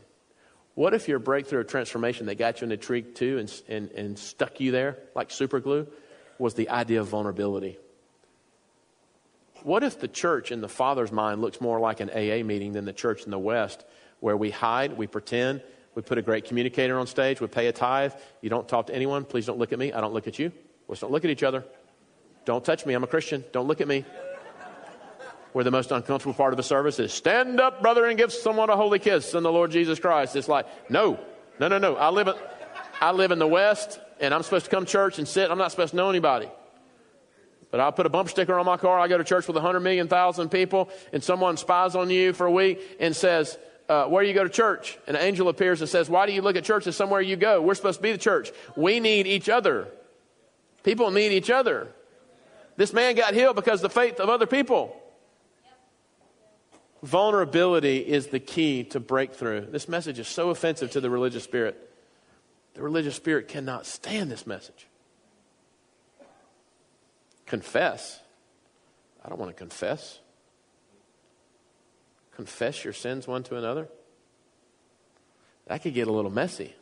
What 0.74 0.94
if 0.94 1.08
your 1.08 1.18
breakthrough 1.18 1.60
or 1.60 1.64
transformation 1.64 2.26
that 2.26 2.36
got 2.36 2.60
you 2.60 2.66
in 2.66 2.68
the 2.70 2.76
tree 2.76 3.02
two 3.02 3.38
and, 3.38 3.62
and, 3.68 3.90
and 3.92 4.18
stuck 4.18 4.60
you 4.60 4.72
there 4.72 4.98
like 5.14 5.30
super 5.30 5.60
glue 5.60 5.86
was 6.38 6.54
the 6.54 6.68
idea 6.68 7.00
of 7.00 7.08
vulnerability? 7.08 7.78
What 9.62 9.82
if 9.82 9.98
the 9.98 10.08
church 10.08 10.52
in 10.52 10.60
the 10.60 10.68
Father's 10.68 11.10
mind 11.10 11.40
looks 11.40 11.60
more 11.60 11.80
like 11.80 12.00
an 12.00 12.10
AA 12.10 12.44
meeting 12.44 12.72
than 12.72 12.84
the 12.84 12.92
church 12.92 13.24
in 13.24 13.30
the 13.30 13.38
West, 13.38 13.84
where 14.20 14.36
we 14.36 14.50
hide, 14.50 14.96
we 14.96 15.06
pretend, 15.06 15.62
we 15.94 16.02
put 16.02 16.18
a 16.18 16.22
great 16.22 16.44
communicator 16.44 16.98
on 16.98 17.06
stage, 17.06 17.40
we 17.40 17.46
pay 17.46 17.66
a 17.66 17.72
tithe, 17.72 18.12
you 18.42 18.50
don't 18.50 18.68
talk 18.68 18.88
to 18.88 18.94
anyone, 18.94 19.24
please 19.24 19.46
don't 19.46 19.58
look 19.58 19.72
at 19.72 19.78
me, 19.78 19.92
I 19.92 20.00
don't 20.00 20.12
look 20.12 20.28
at 20.28 20.38
you. 20.38 20.52
Let's 20.88 21.00
don't 21.00 21.10
look 21.10 21.24
at 21.24 21.30
each 21.30 21.42
other. 21.42 21.64
Don't 22.46 22.64
touch 22.64 22.86
me, 22.86 22.94
I'm 22.94 23.04
a 23.04 23.08
Christian, 23.08 23.44
don't 23.52 23.68
look 23.68 23.82
at 23.82 23.88
me 23.88 24.06
where 25.56 25.64
the 25.64 25.70
most 25.70 25.90
uncomfortable 25.90 26.34
part 26.34 26.52
of 26.52 26.58
the 26.58 26.62
service 26.62 26.98
is 26.98 27.14
stand 27.14 27.60
up, 27.60 27.80
brother, 27.80 28.04
and 28.04 28.18
give 28.18 28.30
someone 28.30 28.68
a 28.68 28.76
holy 28.76 28.98
kiss 28.98 29.32
in 29.32 29.42
the 29.42 29.50
Lord 29.50 29.70
Jesus 29.70 29.98
Christ. 29.98 30.36
It's 30.36 30.48
like, 30.48 30.66
no, 30.90 31.18
no, 31.58 31.68
no, 31.68 31.78
no. 31.78 31.96
I 31.96 32.10
live, 32.10 32.28
I 33.00 33.12
live 33.12 33.30
in 33.30 33.38
the 33.38 33.46
West, 33.46 33.98
and 34.20 34.34
I'm 34.34 34.42
supposed 34.42 34.66
to 34.66 34.70
come 34.70 34.84
to 34.84 34.92
church 34.92 35.18
and 35.18 35.26
sit. 35.26 35.50
I'm 35.50 35.56
not 35.56 35.70
supposed 35.70 35.92
to 35.92 35.96
know 35.96 36.10
anybody. 36.10 36.50
But 37.70 37.80
I'll 37.80 37.90
put 37.90 38.04
a 38.04 38.10
bumper 38.10 38.28
sticker 38.28 38.58
on 38.58 38.66
my 38.66 38.76
car. 38.76 39.00
I 39.00 39.08
go 39.08 39.16
to 39.16 39.24
church 39.24 39.46
with 39.46 39.56
100 39.56 39.80
million 39.80 40.08
thousand 40.08 40.50
people, 40.50 40.90
and 41.10 41.24
someone 41.24 41.56
spies 41.56 41.94
on 41.94 42.10
you 42.10 42.34
for 42.34 42.44
a 42.44 42.52
week 42.52 42.98
and 43.00 43.16
says, 43.16 43.56
uh, 43.88 44.04
Where 44.08 44.22
do 44.22 44.28
you 44.28 44.34
go 44.34 44.44
to 44.44 44.50
church? 44.50 44.98
And 45.06 45.16
an 45.16 45.22
angel 45.22 45.48
appears 45.48 45.80
and 45.80 45.88
says, 45.88 46.10
Why 46.10 46.26
do 46.26 46.32
you 46.32 46.42
look 46.42 46.56
at 46.56 46.64
church 46.64 46.86
as 46.86 46.96
somewhere 46.96 47.22
you 47.22 47.36
go? 47.36 47.62
We're 47.62 47.74
supposed 47.76 48.00
to 48.00 48.02
be 48.02 48.12
the 48.12 48.18
church. 48.18 48.52
We 48.76 49.00
need 49.00 49.26
each 49.26 49.48
other. 49.48 49.88
People 50.82 51.10
need 51.10 51.32
each 51.32 51.48
other. 51.48 51.88
This 52.76 52.92
man 52.92 53.14
got 53.14 53.34
healed 53.34 53.56
because 53.56 53.82
of 53.82 53.92
the 53.92 54.00
faith 54.00 54.20
of 54.20 54.28
other 54.28 54.46
people. 54.46 54.94
Vulnerability 57.02 57.98
is 57.98 58.28
the 58.28 58.40
key 58.40 58.84
to 58.84 59.00
breakthrough. 59.00 59.70
This 59.70 59.88
message 59.88 60.18
is 60.18 60.28
so 60.28 60.50
offensive 60.50 60.90
to 60.92 61.00
the 61.00 61.10
religious 61.10 61.44
spirit. 61.44 61.90
The 62.74 62.82
religious 62.82 63.14
spirit 63.14 63.48
cannot 63.48 63.86
stand 63.86 64.30
this 64.30 64.46
message. 64.46 64.86
Confess. 67.46 68.20
I 69.24 69.28
don't 69.28 69.38
want 69.38 69.50
to 69.50 69.58
confess. 69.58 70.18
Confess 72.34 72.84
your 72.84 72.92
sins 72.92 73.26
one 73.26 73.42
to 73.44 73.56
another. 73.56 73.88
That 75.66 75.82
could 75.82 75.94
get 75.94 76.08
a 76.08 76.12
little 76.12 76.30
messy. 76.30 76.74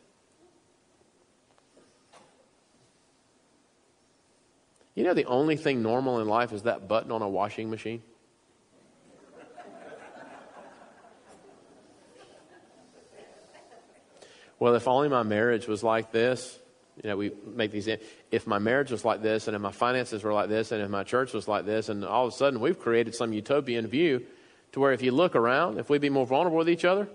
You 4.95 5.03
know, 5.03 5.13
the 5.13 5.25
only 5.25 5.57
thing 5.57 5.83
normal 5.83 6.19
in 6.21 6.27
life 6.27 6.53
is 6.53 6.63
that 6.63 6.87
button 6.87 7.11
on 7.11 7.21
a 7.21 7.29
washing 7.29 7.69
machine? 7.69 8.01
well, 14.57 14.73
if 14.73 14.87
only 14.87 15.09
my 15.09 15.23
marriage 15.23 15.67
was 15.67 15.83
like 15.83 16.13
this, 16.13 16.57
you 17.03 17.09
know, 17.09 17.17
we 17.17 17.31
make 17.45 17.71
these. 17.71 17.89
If 18.31 18.47
my 18.47 18.57
marriage 18.57 18.89
was 18.89 19.03
like 19.03 19.21
this, 19.21 19.47
and 19.47 19.55
if 19.55 19.61
my 19.61 19.73
finances 19.73 20.23
were 20.23 20.31
like 20.31 20.47
this, 20.47 20.71
and 20.71 20.81
if 20.81 20.89
my 20.89 21.03
church 21.03 21.33
was 21.33 21.45
like 21.45 21.65
this, 21.65 21.89
and 21.89 22.05
all 22.05 22.27
of 22.27 22.33
a 22.33 22.35
sudden 22.35 22.61
we've 22.61 22.79
created 22.79 23.13
some 23.13 23.33
utopian 23.33 23.87
view 23.87 24.25
to 24.71 24.79
where 24.79 24.93
if 24.93 25.01
you 25.01 25.11
look 25.11 25.35
around, 25.35 25.77
if 25.77 25.89
we'd 25.89 25.99
be 25.99 26.09
more 26.09 26.25
vulnerable 26.25 26.57
with 26.57 26.69
each 26.69 26.85
other, 26.85 27.09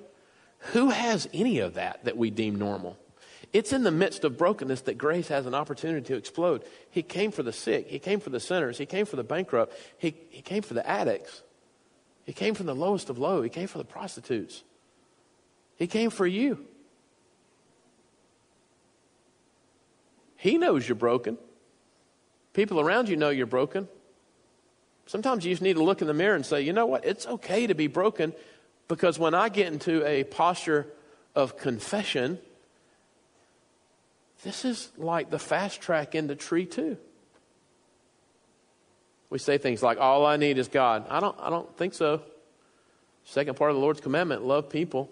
who 0.59 0.91
has 0.91 1.27
any 1.33 1.61
of 1.61 1.75
that 1.75 2.05
that 2.05 2.19
we 2.19 2.29
deem 2.29 2.57
normal? 2.57 2.99
It's 3.53 3.73
in 3.73 3.83
the 3.83 3.91
midst 3.91 4.25
of 4.25 4.39
brokenness 4.39 4.83
that 4.83 4.97
grace 4.97 5.29
has 5.29 5.47
an 5.47 5.55
opportunity 5.55 6.07
to 6.07 6.15
explode. 6.15 6.65
He 6.91 7.03
came 7.03 7.33
for 7.33 7.43
the 7.43 7.53
sick. 7.53 7.89
He 7.89 7.99
came 7.99 8.21
for 8.21 8.31
the 8.31 8.39
sinners. 8.39 8.79
He 8.79 8.87
came 8.87 9.07
for 9.07 9.17
the 9.17 9.25
bankrupt. 9.25 9.77
He, 9.99 10.15
he 10.31 10.41
came 10.41 10.63
for 10.63 10.75
the 10.75 10.89
addicts. 10.89 11.43
He 12.25 12.33
came 12.33 12.55
from 12.55 12.67
the 12.67 12.75
lowest 12.75 13.11
of 13.11 13.19
low. 13.19 13.43
He 13.43 13.49
came 13.49 13.67
for 13.67 13.79
the 13.79 13.85
prostitutes. 13.85 14.63
He 15.77 15.89
came 15.89 16.11
for 16.11 16.27
you. 16.27 16.65
He 20.37 20.57
knows 20.57 20.89
you're 20.89 20.95
broken. 20.95 21.37
People 22.53 22.81
around 22.81 23.09
you 23.09 23.17
know 23.17 23.31
you're 23.31 23.47
broken. 23.47 23.89
Sometimes 25.07 25.45
you 25.45 25.53
just 25.53 25.63
need 25.63 25.75
to 25.75 25.83
look 25.83 26.03
in 26.03 26.07
the 26.07 26.15
mirror 26.15 26.37
and 26.37 26.47
say, 26.47 26.63
you 26.63 26.73
know 26.73 26.87
what? 26.87 27.05
It's 27.05 27.27
okay 27.27 27.67
to 27.67 27.75
be 27.75 27.89
broken 27.89 28.33
because 28.87 29.19
when 29.19 29.35
I 29.35 29.49
get 29.49 29.73
into 29.73 30.07
a 30.07 30.23
posture 30.23 30.87
of 31.35 31.57
confession, 31.57 32.39
this 34.43 34.65
is 34.65 34.91
like 34.97 35.31
the 35.31 35.39
fast 35.39 35.81
track 35.81 36.15
into 36.15 36.35
tree 36.35 36.67
two. 36.67 36.97
We 39.29 39.39
say 39.39 39.59
things 39.59 39.83
like, 39.83 39.99
all 39.99 40.27
I 40.27 40.37
need 40.37 40.59
is 40.59 40.69
God. 40.69 41.07
I 41.09 41.21
don't, 41.21 41.37
I 41.41 41.51
don't 41.51 41.77
think 41.77 41.95
so. 41.95 42.23
Second 43.25 43.57
part 43.57 43.71
of 43.71 43.77
the 43.77 43.81
Lord's 43.81 44.01
commandment 44.01 44.45
love 44.45 44.69
people. 44.69 45.09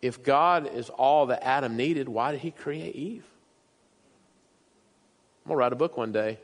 If 0.00 0.22
God 0.22 0.72
is 0.72 0.88
all 0.88 1.26
that 1.26 1.44
Adam 1.44 1.76
needed, 1.76 2.08
why 2.08 2.32
did 2.32 2.40
he 2.40 2.52
create 2.52 2.94
Eve? 2.94 3.24
I'm 5.44 5.48
going 5.48 5.56
to 5.56 5.58
write 5.58 5.72
a 5.72 5.76
book 5.76 5.96
one 5.96 6.12
day. 6.12 6.38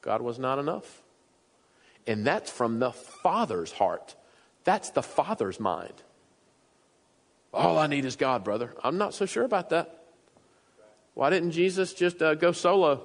God 0.00 0.20
was 0.20 0.38
not 0.38 0.58
enough. 0.58 1.02
And 2.06 2.26
that's 2.26 2.50
from 2.50 2.80
the 2.80 2.90
Father's 2.90 3.70
heart. 3.70 4.16
That's 4.64 4.90
the 4.90 5.02
Father's 5.02 5.60
mind. 5.60 5.94
All 7.54 7.78
I 7.78 7.86
need 7.86 8.04
is 8.04 8.16
God, 8.16 8.42
brother. 8.42 8.74
I'm 8.82 8.98
not 8.98 9.14
so 9.14 9.26
sure 9.26 9.44
about 9.44 9.70
that. 9.70 10.01
Why 11.14 11.30
didn't 11.30 11.52
Jesus 11.52 11.92
just 11.92 12.22
uh, 12.22 12.34
go 12.34 12.52
solo? 12.52 13.02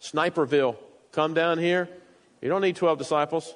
Sniperville. 0.00 0.76
Come 1.12 1.34
down 1.34 1.58
here. 1.58 1.88
You 2.42 2.48
don't 2.48 2.60
need 2.60 2.76
12 2.76 2.98
disciples. 2.98 3.54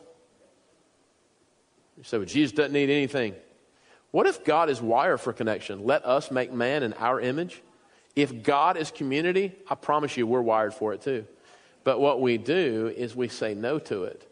You 1.96 2.04
say, 2.04 2.18
well, 2.18 2.26
Jesus 2.26 2.52
doesn't 2.52 2.72
need 2.72 2.90
anything. 2.90 3.34
What 4.10 4.26
if 4.26 4.44
God 4.44 4.70
is 4.70 4.80
wire 4.80 5.18
for 5.18 5.32
connection? 5.32 5.84
Let 5.84 6.04
us 6.04 6.30
make 6.30 6.52
man 6.52 6.82
in 6.82 6.92
our 6.94 7.20
image. 7.20 7.60
If 8.16 8.42
God 8.42 8.76
is 8.76 8.90
community, 8.90 9.52
I 9.68 9.74
promise 9.74 10.16
you 10.16 10.26
we're 10.26 10.40
wired 10.40 10.74
for 10.74 10.94
it 10.94 11.02
too. 11.02 11.26
But 11.84 12.00
what 12.00 12.20
we 12.20 12.38
do 12.38 12.92
is 12.96 13.14
we 13.14 13.28
say 13.28 13.54
no 13.54 13.78
to 13.80 14.04
it. 14.04 14.24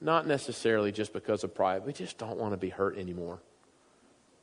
Not 0.00 0.26
necessarily 0.26 0.90
just 0.90 1.12
because 1.12 1.44
of 1.44 1.54
pride. 1.54 1.84
We 1.84 1.92
just 1.92 2.18
don't 2.18 2.38
want 2.38 2.52
to 2.52 2.56
be 2.56 2.70
hurt 2.70 2.98
anymore. 2.98 3.40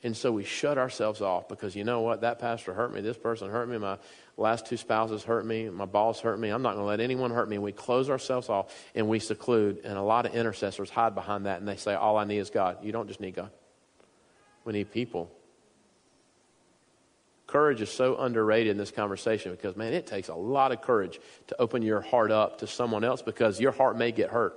And 0.01 0.15
so 0.15 0.31
we 0.31 0.45
shut 0.45 0.77
ourselves 0.77 1.19
off 1.21 1.49
because 1.49 1.75
you 1.75 1.83
know 1.83 2.01
what? 2.01 2.21
That 2.21 2.39
pastor 2.39 2.73
hurt 2.73 2.93
me. 2.93 3.01
This 3.01 3.17
person 3.17 3.49
hurt 3.49 3.67
me. 3.67 3.77
My 3.77 3.97
last 4.37 4.65
two 4.65 4.77
spouses 4.77 5.23
hurt 5.23 5.45
me. 5.45 5.69
My 5.69 5.85
boss 5.85 6.21
hurt 6.21 6.39
me. 6.39 6.49
I'm 6.49 6.61
not 6.61 6.75
going 6.75 6.83
to 6.83 6.87
let 6.87 7.01
anyone 7.01 7.31
hurt 7.31 7.49
me. 7.49 7.57
We 7.57 7.73
close 7.73 8.09
ourselves 8.09 8.47
off 8.47 8.73
and 8.95 9.09
we 9.09 9.19
seclude. 9.19 9.81
And 9.83 9.97
a 9.97 10.01
lot 10.01 10.25
of 10.25 10.33
intercessors 10.33 10.89
hide 10.89 11.15
behind 11.15 11.47
that 11.47 11.59
and 11.59 11.67
they 11.67 11.75
say, 11.75 11.95
All 11.95 12.17
I 12.17 12.23
need 12.23 12.37
is 12.37 12.49
God. 12.49 12.77
You 12.81 12.93
don't 12.93 13.07
just 13.07 13.19
need 13.19 13.35
God, 13.35 13.51
we 14.63 14.73
need 14.73 14.91
people. 14.91 15.31
Courage 17.45 17.81
is 17.81 17.89
so 17.89 18.15
underrated 18.15 18.69
in 18.69 18.77
this 18.77 18.91
conversation 18.91 19.51
because, 19.51 19.75
man, 19.75 19.91
it 19.93 20.05
takes 20.05 20.27
a 20.27 20.35
lot 20.35 20.71
of 20.71 20.81
courage 20.81 21.19
to 21.47 21.59
open 21.59 21.81
your 21.81 21.99
heart 21.99 22.31
up 22.31 22.59
to 22.59 22.67
someone 22.67 23.03
else 23.03 23.23
because 23.23 23.59
your 23.59 23.71
heart 23.71 23.97
may 23.97 24.11
get 24.11 24.29
hurt. 24.29 24.53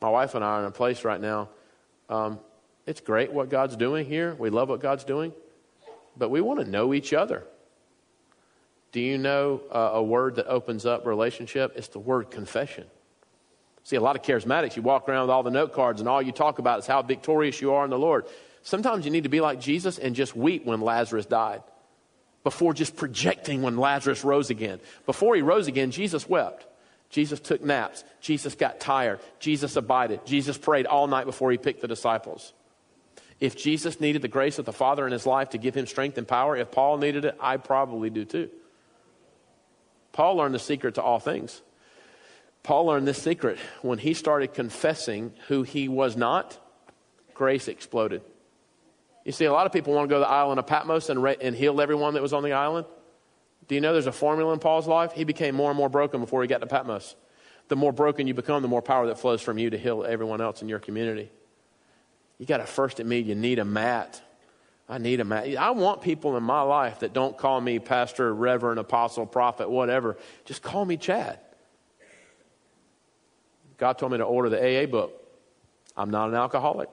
My 0.00 0.10
wife 0.10 0.36
and 0.36 0.44
I 0.44 0.48
are 0.48 0.60
in 0.60 0.66
a 0.66 0.70
place 0.70 1.04
right 1.04 1.20
now. 1.20 1.48
Um, 2.08 2.38
it's 2.88 3.02
great 3.02 3.30
what 3.30 3.50
God's 3.50 3.76
doing 3.76 4.06
here. 4.06 4.34
We 4.38 4.48
love 4.48 4.70
what 4.70 4.80
God's 4.80 5.04
doing, 5.04 5.34
but 6.16 6.30
we 6.30 6.40
want 6.40 6.60
to 6.60 6.64
know 6.64 6.94
each 6.94 7.12
other. 7.12 7.44
Do 8.92 9.00
you 9.00 9.18
know 9.18 9.60
uh, 9.70 9.90
a 9.92 10.02
word 10.02 10.36
that 10.36 10.46
opens 10.46 10.86
up 10.86 11.04
relationship? 11.04 11.74
It's 11.76 11.88
the 11.88 11.98
word 11.98 12.30
confession. 12.30 12.86
See, 13.84 13.96
a 13.96 14.00
lot 14.00 14.16
of 14.16 14.22
charismatics, 14.22 14.74
you 14.74 14.80
walk 14.80 15.06
around 15.06 15.24
with 15.24 15.30
all 15.30 15.42
the 15.42 15.50
note 15.50 15.74
cards 15.74 16.00
and 16.00 16.08
all 16.08 16.22
you 16.22 16.32
talk 16.32 16.58
about 16.58 16.78
is 16.78 16.86
how 16.86 17.02
victorious 17.02 17.60
you 17.60 17.74
are 17.74 17.84
in 17.84 17.90
the 17.90 17.98
Lord. 17.98 18.24
Sometimes 18.62 19.04
you 19.04 19.10
need 19.10 19.24
to 19.24 19.28
be 19.28 19.42
like 19.42 19.60
Jesus 19.60 19.98
and 19.98 20.16
just 20.16 20.34
weep 20.34 20.64
when 20.64 20.80
Lazarus 20.80 21.26
died 21.26 21.62
before 22.42 22.72
just 22.72 22.96
projecting 22.96 23.60
when 23.60 23.76
Lazarus 23.76 24.24
rose 24.24 24.48
again. 24.48 24.80
Before 25.04 25.34
he 25.34 25.42
rose 25.42 25.66
again, 25.66 25.90
Jesus 25.90 26.26
wept. 26.26 26.66
Jesus 27.10 27.38
took 27.38 27.62
naps. 27.62 28.04
Jesus 28.22 28.54
got 28.54 28.80
tired. 28.80 29.20
Jesus 29.38 29.76
abided. 29.76 30.24
Jesus 30.24 30.56
prayed 30.56 30.86
all 30.86 31.06
night 31.06 31.26
before 31.26 31.50
he 31.50 31.58
picked 31.58 31.82
the 31.82 31.88
disciples. 31.88 32.54
If 33.40 33.56
Jesus 33.56 34.00
needed 34.00 34.22
the 34.22 34.28
grace 34.28 34.58
of 34.58 34.64
the 34.64 34.72
Father 34.72 35.06
in 35.06 35.12
his 35.12 35.26
life 35.26 35.50
to 35.50 35.58
give 35.58 35.74
him 35.74 35.86
strength 35.86 36.18
and 36.18 36.26
power, 36.26 36.56
if 36.56 36.70
Paul 36.70 36.98
needed 36.98 37.24
it, 37.24 37.36
I 37.40 37.56
probably 37.56 38.10
do 38.10 38.24
too. 38.24 38.50
Paul 40.12 40.36
learned 40.36 40.54
the 40.54 40.58
secret 40.58 40.96
to 40.96 41.02
all 41.02 41.20
things. 41.20 41.62
Paul 42.64 42.86
learned 42.86 43.06
this 43.06 43.22
secret 43.22 43.58
when 43.82 43.98
he 43.98 44.14
started 44.14 44.52
confessing 44.54 45.32
who 45.46 45.62
he 45.62 45.88
was 45.88 46.16
not, 46.16 46.58
grace 47.34 47.68
exploded. 47.68 48.22
You 49.24 49.32
see, 49.32 49.44
a 49.44 49.52
lot 49.52 49.66
of 49.66 49.72
people 49.72 49.94
want 49.94 50.08
to 50.08 50.12
go 50.12 50.16
to 50.16 50.24
the 50.24 50.28
island 50.28 50.58
of 50.58 50.66
Patmos 50.66 51.08
and, 51.08 51.22
re- 51.22 51.36
and 51.40 51.54
heal 51.54 51.80
everyone 51.80 52.14
that 52.14 52.22
was 52.22 52.32
on 52.32 52.42
the 52.42 52.54
island. 52.54 52.86
Do 53.68 53.74
you 53.74 53.80
know 53.80 53.92
there's 53.92 54.06
a 54.06 54.12
formula 54.12 54.52
in 54.52 54.58
Paul's 54.58 54.88
life? 54.88 55.12
He 55.12 55.24
became 55.24 55.54
more 55.54 55.70
and 55.70 55.76
more 55.76 55.88
broken 55.88 56.20
before 56.20 56.42
he 56.42 56.48
got 56.48 56.60
to 56.62 56.66
Patmos. 56.66 57.14
The 57.68 57.76
more 57.76 57.92
broken 57.92 58.26
you 58.26 58.34
become, 58.34 58.62
the 58.62 58.68
more 58.68 58.82
power 58.82 59.06
that 59.06 59.18
flows 59.20 59.42
from 59.42 59.58
you 59.58 59.70
to 59.70 59.78
heal 59.78 60.04
everyone 60.04 60.40
else 60.40 60.62
in 60.62 60.68
your 60.68 60.78
community. 60.78 61.30
You 62.38 62.46
got 62.46 62.58
to 62.58 62.66
first 62.66 63.00
admit 63.00 63.26
you 63.26 63.34
need 63.34 63.58
a 63.58 63.64
mat. 63.64 64.20
I 64.88 64.98
need 64.98 65.20
a 65.20 65.24
mat. 65.24 65.48
I 65.56 65.70
want 65.70 66.00
people 66.00 66.36
in 66.36 66.42
my 66.42 66.62
life 66.62 67.00
that 67.00 67.12
don't 67.12 67.36
call 67.36 67.60
me 67.60 67.78
pastor, 67.78 68.32
reverend, 68.32 68.78
apostle, 68.78 69.26
prophet, 69.26 69.68
whatever. 69.68 70.16
Just 70.44 70.62
call 70.62 70.84
me 70.84 70.96
Chad. 70.96 71.38
God 73.76 73.98
told 73.98 74.12
me 74.12 74.18
to 74.18 74.24
order 74.24 74.48
the 74.48 74.58
AA 74.58 74.86
book. 74.86 75.12
I'm 75.96 76.10
not 76.10 76.28
an 76.28 76.34
alcoholic. 76.34 76.88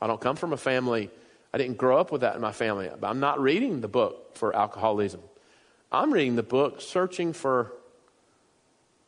I 0.00 0.06
don't 0.06 0.20
come 0.20 0.36
from 0.36 0.52
a 0.52 0.56
family 0.56 1.10
I 1.52 1.58
didn't 1.58 1.78
grow 1.78 1.98
up 1.98 2.12
with 2.12 2.20
that 2.20 2.34
in 2.34 2.40
my 2.40 2.52
family. 2.52 2.90
I'm 3.02 3.20
not 3.20 3.40
reading 3.40 3.80
the 3.80 3.88
book 3.88 4.36
for 4.36 4.54
alcoholism. 4.54 5.20
I'm 5.90 6.12
reading 6.12 6.36
the 6.36 6.42
book 6.42 6.80
searching 6.80 7.32
for 7.32 7.72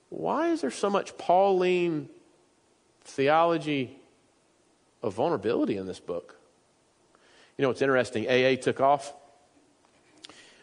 why 0.09 0.49
is 0.49 0.63
there 0.63 0.71
so 0.71 0.89
much 0.89 1.17
Pauline 1.19 2.09
theology 3.03 4.00
of 5.03 5.15
vulnerability 5.15 5.77
in 5.77 5.87
this 5.87 6.01
book? 6.01 6.37
You 7.57 7.63
know 7.63 7.71
it's 7.71 7.83
interesting? 7.83 8.27
AA 8.29 8.57
took 8.57 8.81
off 8.81 9.13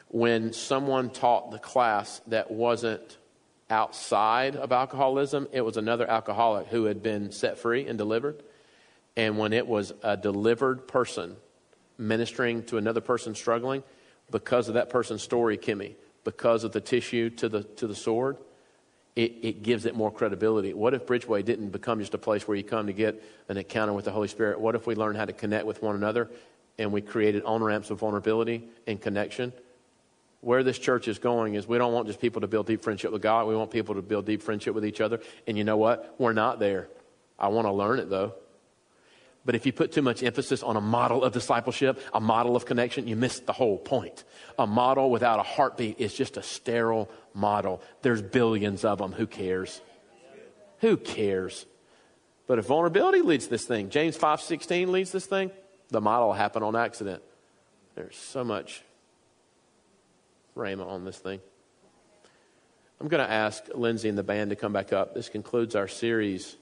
when 0.10 0.54
someone 0.54 1.10
taught 1.10 1.52
the 1.52 1.60
class 1.60 2.22
that 2.28 2.50
wasn't 2.50 3.18
outside 3.70 4.56
of 4.56 4.72
alcoholism, 4.72 5.48
it 5.52 5.62
was 5.62 5.78
another 5.78 6.10
alcoholic 6.10 6.68
who 6.68 6.86
had 6.86 7.04
been 7.04 7.32
set 7.32 7.58
free 7.58 7.86
and 7.86 7.98
delivered. 7.98 8.42
And 9.18 9.38
when 9.38 9.52
it 9.52 9.68
was 9.68 9.94
a 10.04 10.16
delivered 10.16 10.88
person 10.88 11.36
ministering 11.98 12.64
to 12.64 12.78
another 12.78 13.02
person 13.02 13.36
struggling, 13.36 13.84
because 14.32 14.68
of 14.68 14.76
that 14.76 14.90
person's 14.90 15.24
story, 15.24 15.58
Kimmy, 15.58 15.96
because 16.24 16.64
of 16.64 16.72
the 16.72 16.82
tissue 16.82 17.30
to 17.32 17.50
the, 17.50 17.64
to 17.64 17.88
the 17.88 17.96
sword, 17.96 18.38
it, 19.18 19.34
it 19.42 19.64
gives 19.64 19.88
it 19.88 19.96
more 19.96 20.12
credibility. 20.12 20.76
What 20.76 20.94
if 20.94 21.08
Bridgeway 21.08 21.44
didn't 21.44 21.70
become 21.70 22.00
just 22.00 22.14
a 22.14 22.20
place 22.20 22.48
where 22.48 22.56
you 22.56 22.64
come 22.64 22.86
to 22.86 22.94
get 22.94 23.22
an 23.50 23.58
encounter 23.58 23.92
with 23.92 24.06
the 24.06 24.12
Holy 24.12 24.28
Spirit? 24.28 24.60
What 24.60 24.76
if 24.76 24.86
we 24.86 24.94
learned 24.94 25.18
how 25.18 25.26
to 25.26 25.34
connect 25.34 25.66
with 25.66 25.82
one 25.82 25.96
another 25.96 26.30
and 26.78 26.94
we 26.94 27.02
created 27.02 27.44
on 27.44 27.64
ramps 27.64 27.90
of 27.90 27.98
vulnerability 27.98 28.64
and 28.86 29.02
connection? 29.02 29.52
Where 30.42 30.62
this 30.62 30.78
church 30.78 31.08
is 31.08 31.18
going 31.18 31.56
is 31.56 31.68
we 31.68 31.80
don't 31.80 31.94
want 31.94 32.06
just 32.06 32.22
people 32.22 32.42
to 32.42 32.48
build 32.48 32.68
deep 32.68 32.84
friendship 32.84 33.12
with 33.12 33.24
God. 33.24 33.48
We 33.48 33.56
want 33.56 33.72
people 33.72 33.96
to 33.96 34.04
build 34.04 34.28
deep 34.28 34.44
friendship 34.44 34.76
with 34.76 34.86
each 34.86 35.02
other. 35.02 35.20
And 35.48 35.58
you 35.58 35.64
know 35.64 35.78
what? 35.78 36.14
We're 36.20 36.34
not 36.34 36.60
there. 36.60 36.88
I 37.40 37.48
want 37.48 37.66
to 37.66 37.72
learn 37.72 37.98
it 37.98 38.12
though. 38.12 38.36
But 39.48 39.56
if 39.56 39.66
you 39.66 39.72
put 39.72 39.94
too 39.94 40.02
much 40.02 40.24
emphasis 40.24 40.62
on 40.62 40.76
a 40.76 40.82
model 40.82 41.24
of 41.24 41.32
discipleship, 41.32 42.02
a 42.14 42.20
model 42.20 42.58
of 42.58 42.66
connection, 42.66 43.08
you 43.08 43.16
miss 43.16 43.40
the 43.40 43.54
whole 43.54 43.78
point. 43.78 44.26
A 44.60 44.68
model 44.68 45.10
without 45.10 45.40
a 45.40 45.44
heartbeat 45.44 46.02
is 46.02 46.14
just 46.14 46.36
a 46.36 46.44
sterile 46.44 47.10
model. 47.34 47.82
There's 48.02 48.22
billions 48.22 48.84
of 48.84 48.98
them. 48.98 49.14
Who 49.14 49.26
cares? 49.26 49.80
Who 50.80 50.98
cares? 50.98 51.66
But 52.46 52.60
if 52.60 52.66
vulnerability 52.66 53.22
leads 53.22 53.48
this 53.48 53.64
thing, 53.64 53.90
James 53.90 54.18
5:16 54.18 54.92
leads 54.92 55.14
this 55.14 55.26
thing, 55.26 55.52
the 55.92 56.02
model 56.02 56.28
will 56.28 56.34
happen 56.34 56.62
on 56.62 56.76
accident. 56.76 57.24
There's 57.96 58.18
so 58.18 58.44
much 58.44 58.84
rhema 60.58 60.86
on 60.86 61.06
this 61.06 61.20
thing. 61.20 61.40
I'm 63.00 63.08
going 63.08 63.26
to 63.26 63.32
ask 63.32 63.64
Lindsay 63.74 64.10
and 64.10 64.18
the 64.18 64.24
band 64.24 64.50
to 64.50 64.58
come 64.58 64.74
back 64.74 64.92
up. 64.92 65.16
This 65.16 65.30
concludes 65.30 65.74
our 65.74 65.88
series, 65.88 66.58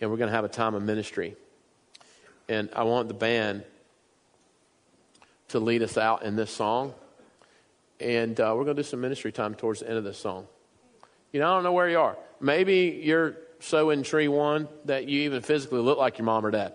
and 0.00 0.08
we're 0.08 0.18
going 0.18 0.30
to 0.30 0.36
have 0.36 0.44
a 0.44 0.48
time 0.48 0.76
of 0.76 0.84
ministry. 0.84 1.34
And 2.48 2.70
I 2.74 2.82
want 2.84 3.08
the 3.08 3.14
band 3.14 3.64
to 5.48 5.60
lead 5.60 5.82
us 5.82 5.96
out 5.96 6.22
in 6.22 6.36
this 6.36 6.50
song. 6.50 6.94
And 8.00 8.38
uh, 8.40 8.54
we're 8.56 8.64
going 8.64 8.76
to 8.76 8.82
do 8.82 8.88
some 8.88 9.00
ministry 9.00 9.32
time 9.32 9.54
towards 9.54 9.80
the 9.80 9.88
end 9.88 9.98
of 9.98 10.04
this 10.04 10.18
song. 10.18 10.46
You 11.32 11.40
know, 11.40 11.50
I 11.50 11.54
don't 11.54 11.64
know 11.64 11.72
where 11.72 11.88
you 11.88 11.98
are. 11.98 12.16
Maybe 12.40 13.00
you're 13.02 13.36
so 13.60 13.90
in 13.90 14.02
tree 14.02 14.28
one 14.28 14.68
that 14.86 15.08
you 15.08 15.22
even 15.22 15.40
physically 15.40 15.80
look 15.80 15.98
like 15.98 16.18
your 16.18 16.24
mom 16.24 16.44
or 16.44 16.50
dad. 16.50 16.74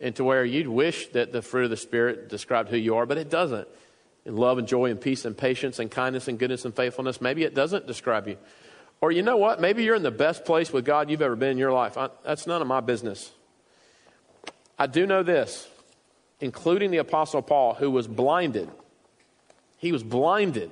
And 0.00 0.14
to 0.16 0.24
where 0.24 0.44
you'd 0.44 0.68
wish 0.68 1.08
that 1.08 1.32
the 1.32 1.42
fruit 1.42 1.64
of 1.64 1.70
the 1.70 1.76
Spirit 1.76 2.28
described 2.28 2.70
who 2.70 2.76
you 2.76 2.96
are, 2.96 3.06
but 3.06 3.18
it 3.18 3.28
doesn't. 3.28 3.68
In 4.24 4.36
love 4.36 4.58
and 4.58 4.68
joy 4.68 4.90
and 4.90 5.00
peace 5.00 5.24
and 5.24 5.36
patience 5.36 5.78
and 5.78 5.90
kindness 5.90 6.28
and 6.28 6.38
goodness 6.38 6.64
and 6.64 6.74
faithfulness, 6.74 7.20
maybe 7.20 7.42
it 7.42 7.54
doesn't 7.54 7.86
describe 7.86 8.28
you. 8.28 8.36
Or 9.00 9.10
you 9.10 9.22
know 9.22 9.36
what? 9.36 9.60
Maybe 9.60 9.82
you're 9.82 9.96
in 9.96 10.02
the 10.02 10.10
best 10.10 10.44
place 10.44 10.72
with 10.72 10.84
God 10.84 11.10
you've 11.10 11.22
ever 11.22 11.36
been 11.36 11.50
in 11.50 11.58
your 11.58 11.72
life. 11.72 11.98
I, 11.98 12.10
that's 12.22 12.46
none 12.46 12.62
of 12.62 12.68
my 12.68 12.80
business. 12.80 13.32
I 14.80 14.86
do 14.86 15.06
know 15.06 15.22
this, 15.22 15.68
including 16.40 16.90
the 16.90 16.96
Apostle 16.96 17.42
Paul, 17.42 17.74
who 17.74 17.90
was 17.90 18.08
blinded. 18.08 18.70
He 19.76 19.92
was 19.92 20.02
blinded. 20.02 20.70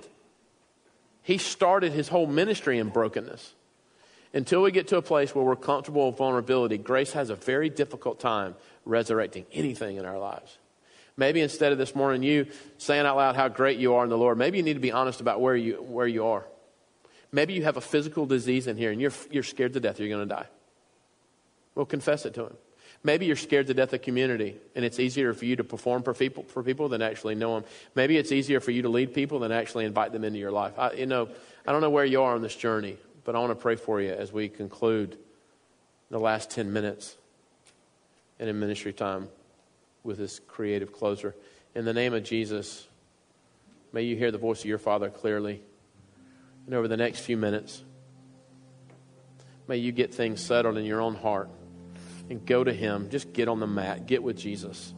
He 1.22 1.36
started 1.36 1.92
his 1.92 2.08
whole 2.08 2.26
ministry 2.26 2.78
in 2.78 2.88
brokenness. 2.88 3.52
Until 4.32 4.62
we 4.62 4.70
get 4.70 4.88
to 4.88 4.96
a 4.96 5.02
place 5.02 5.34
where 5.34 5.44
we're 5.44 5.56
comfortable 5.56 6.06
with 6.06 6.16
vulnerability, 6.16 6.78
grace 6.78 7.12
has 7.12 7.28
a 7.28 7.34
very 7.34 7.68
difficult 7.68 8.18
time 8.18 8.54
resurrecting 8.86 9.44
anything 9.52 9.98
in 9.98 10.06
our 10.06 10.18
lives. 10.18 10.56
Maybe 11.18 11.42
instead 11.42 11.72
of 11.72 11.76
this 11.76 11.94
morning 11.94 12.22
you 12.22 12.46
saying 12.78 13.04
out 13.04 13.16
loud 13.16 13.36
how 13.36 13.48
great 13.48 13.78
you 13.78 13.94
are 13.96 14.04
in 14.04 14.10
the 14.10 14.16
Lord, 14.16 14.38
maybe 14.38 14.56
you 14.56 14.62
need 14.62 14.74
to 14.74 14.80
be 14.80 14.92
honest 14.92 15.20
about 15.20 15.42
where 15.42 15.56
you, 15.56 15.82
where 15.82 16.06
you 16.06 16.24
are. 16.24 16.46
Maybe 17.30 17.52
you 17.52 17.64
have 17.64 17.76
a 17.76 17.82
physical 17.82 18.24
disease 18.24 18.68
in 18.68 18.78
here 18.78 18.90
and 18.90 19.02
you're, 19.02 19.12
you're 19.30 19.42
scared 19.42 19.74
to 19.74 19.80
death 19.80 20.00
you're 20.00 20.08
going 20.08 20.26
to 20.26 20.34
die. 20.34 20.46
Well, 21.74 21.84
confess 21.84 22.24
it 22.24 22.32
to 22.34 22.46
Him. 22.46 22.56
Maybe 23.08 23.24
you're 23.24 23.36
scared 23.36 23.68
to 23.68 23.72
death 23.72 23.94
of 23.94 24.02
community, 24.02 24.58
and 24.74 24.84
it's 24.84 25.00
easier 25.00 25.32
for 25.32 25.46
you 25.46 25.56
to 25.56 25.64
perform 25.64 26.02
for 26.02 26.12
people, 26.12 26.42
for 26.42 26.62
people 26.62 26.90
than 26.90 27.00
actually 27.00 27.36
know 27.36 27.54
them. 27.54 27.64
Maybe 27.94 28.18
it's 28.18 28.32
easier 28.32 28.60
for 28.60 28.70
you 28.70 28.82
to 28.82 28.90
lead 28.90 29.14
people 29.14 29.38
than 29.38 29.50
actually 29.50 29.86
invite 29.86 30.12
them 30.12 30.24
into 30.24 30.38
your 30.38 30.50
life. 30.50 30.78
I, 30.78 30.92
you 30.92 31.06
know, 31.06 31.30
I 31.66 31.72
don't 31.72 31.80
know 31.80 31.88
where 31.88 32.04
you 32.04 32.20
are 32.20 32.34
on 32.34 32.42
this 32.42 32.54
journey, 32.54 32.98
but 33.24 33.34
I 33.34 33.38
want 33.38 33.52
to 33.52 33.54
pray 33.54 33.76
for 33.76 33.98
you 33.98 34.10
as 34.10 34.30
we 34.30 34.50
conclude 34.50 35.16
the 36.10 36.18
last 36.18 36.50
10 36.50 36.70
minutes 36.70 37.16
and 38.38 38.46
in 38.46 38.60
ministry 38.60 38.92
time 38.92 39.30
with 40.04 40.18
this 40.18 40.38
creative 40.46 40.92
closer. 40.92 41.34
In 41.74 41.86
the 41.86 41.94
name 41.94 42.12
of 42.12 42.24
Jesus, 42.24 42.86
may 43.90 44.02
you 44.02 44.16
hear 44.16 44.30
the 44.30 44.36
voice 44.36 44.60
of 44.60 44.66
your 44.66 44.76
Father 44.76 45.08
clearly. 45.08 45.62
And 46.66 46.74
over 46.74 46.88
the 46.88 46.98
next 46.98 47.20
few 47.20 47.38
minutes, 47.38 47.82
may 49.66 49.78
you 49.78 49.92
get 49.92 50.14
things 50.14 50.42
settled 50.42 50.76
in 50.76 50.84
your 50.84 51.00
own 51.00 51.14
heart 51.14 51.48
and 52.30 52.44
go 52.44 52.64
to 52.64 52.72
Him. 52.72 53.08
Just 53.10 53.32
get 53.32 53.48
on 53.48 53.60
the 53.60 53.66
mat, 53.66 54.06
get 54.06 54.22
with 54.22 54.36
Jesus. 54.36 54.94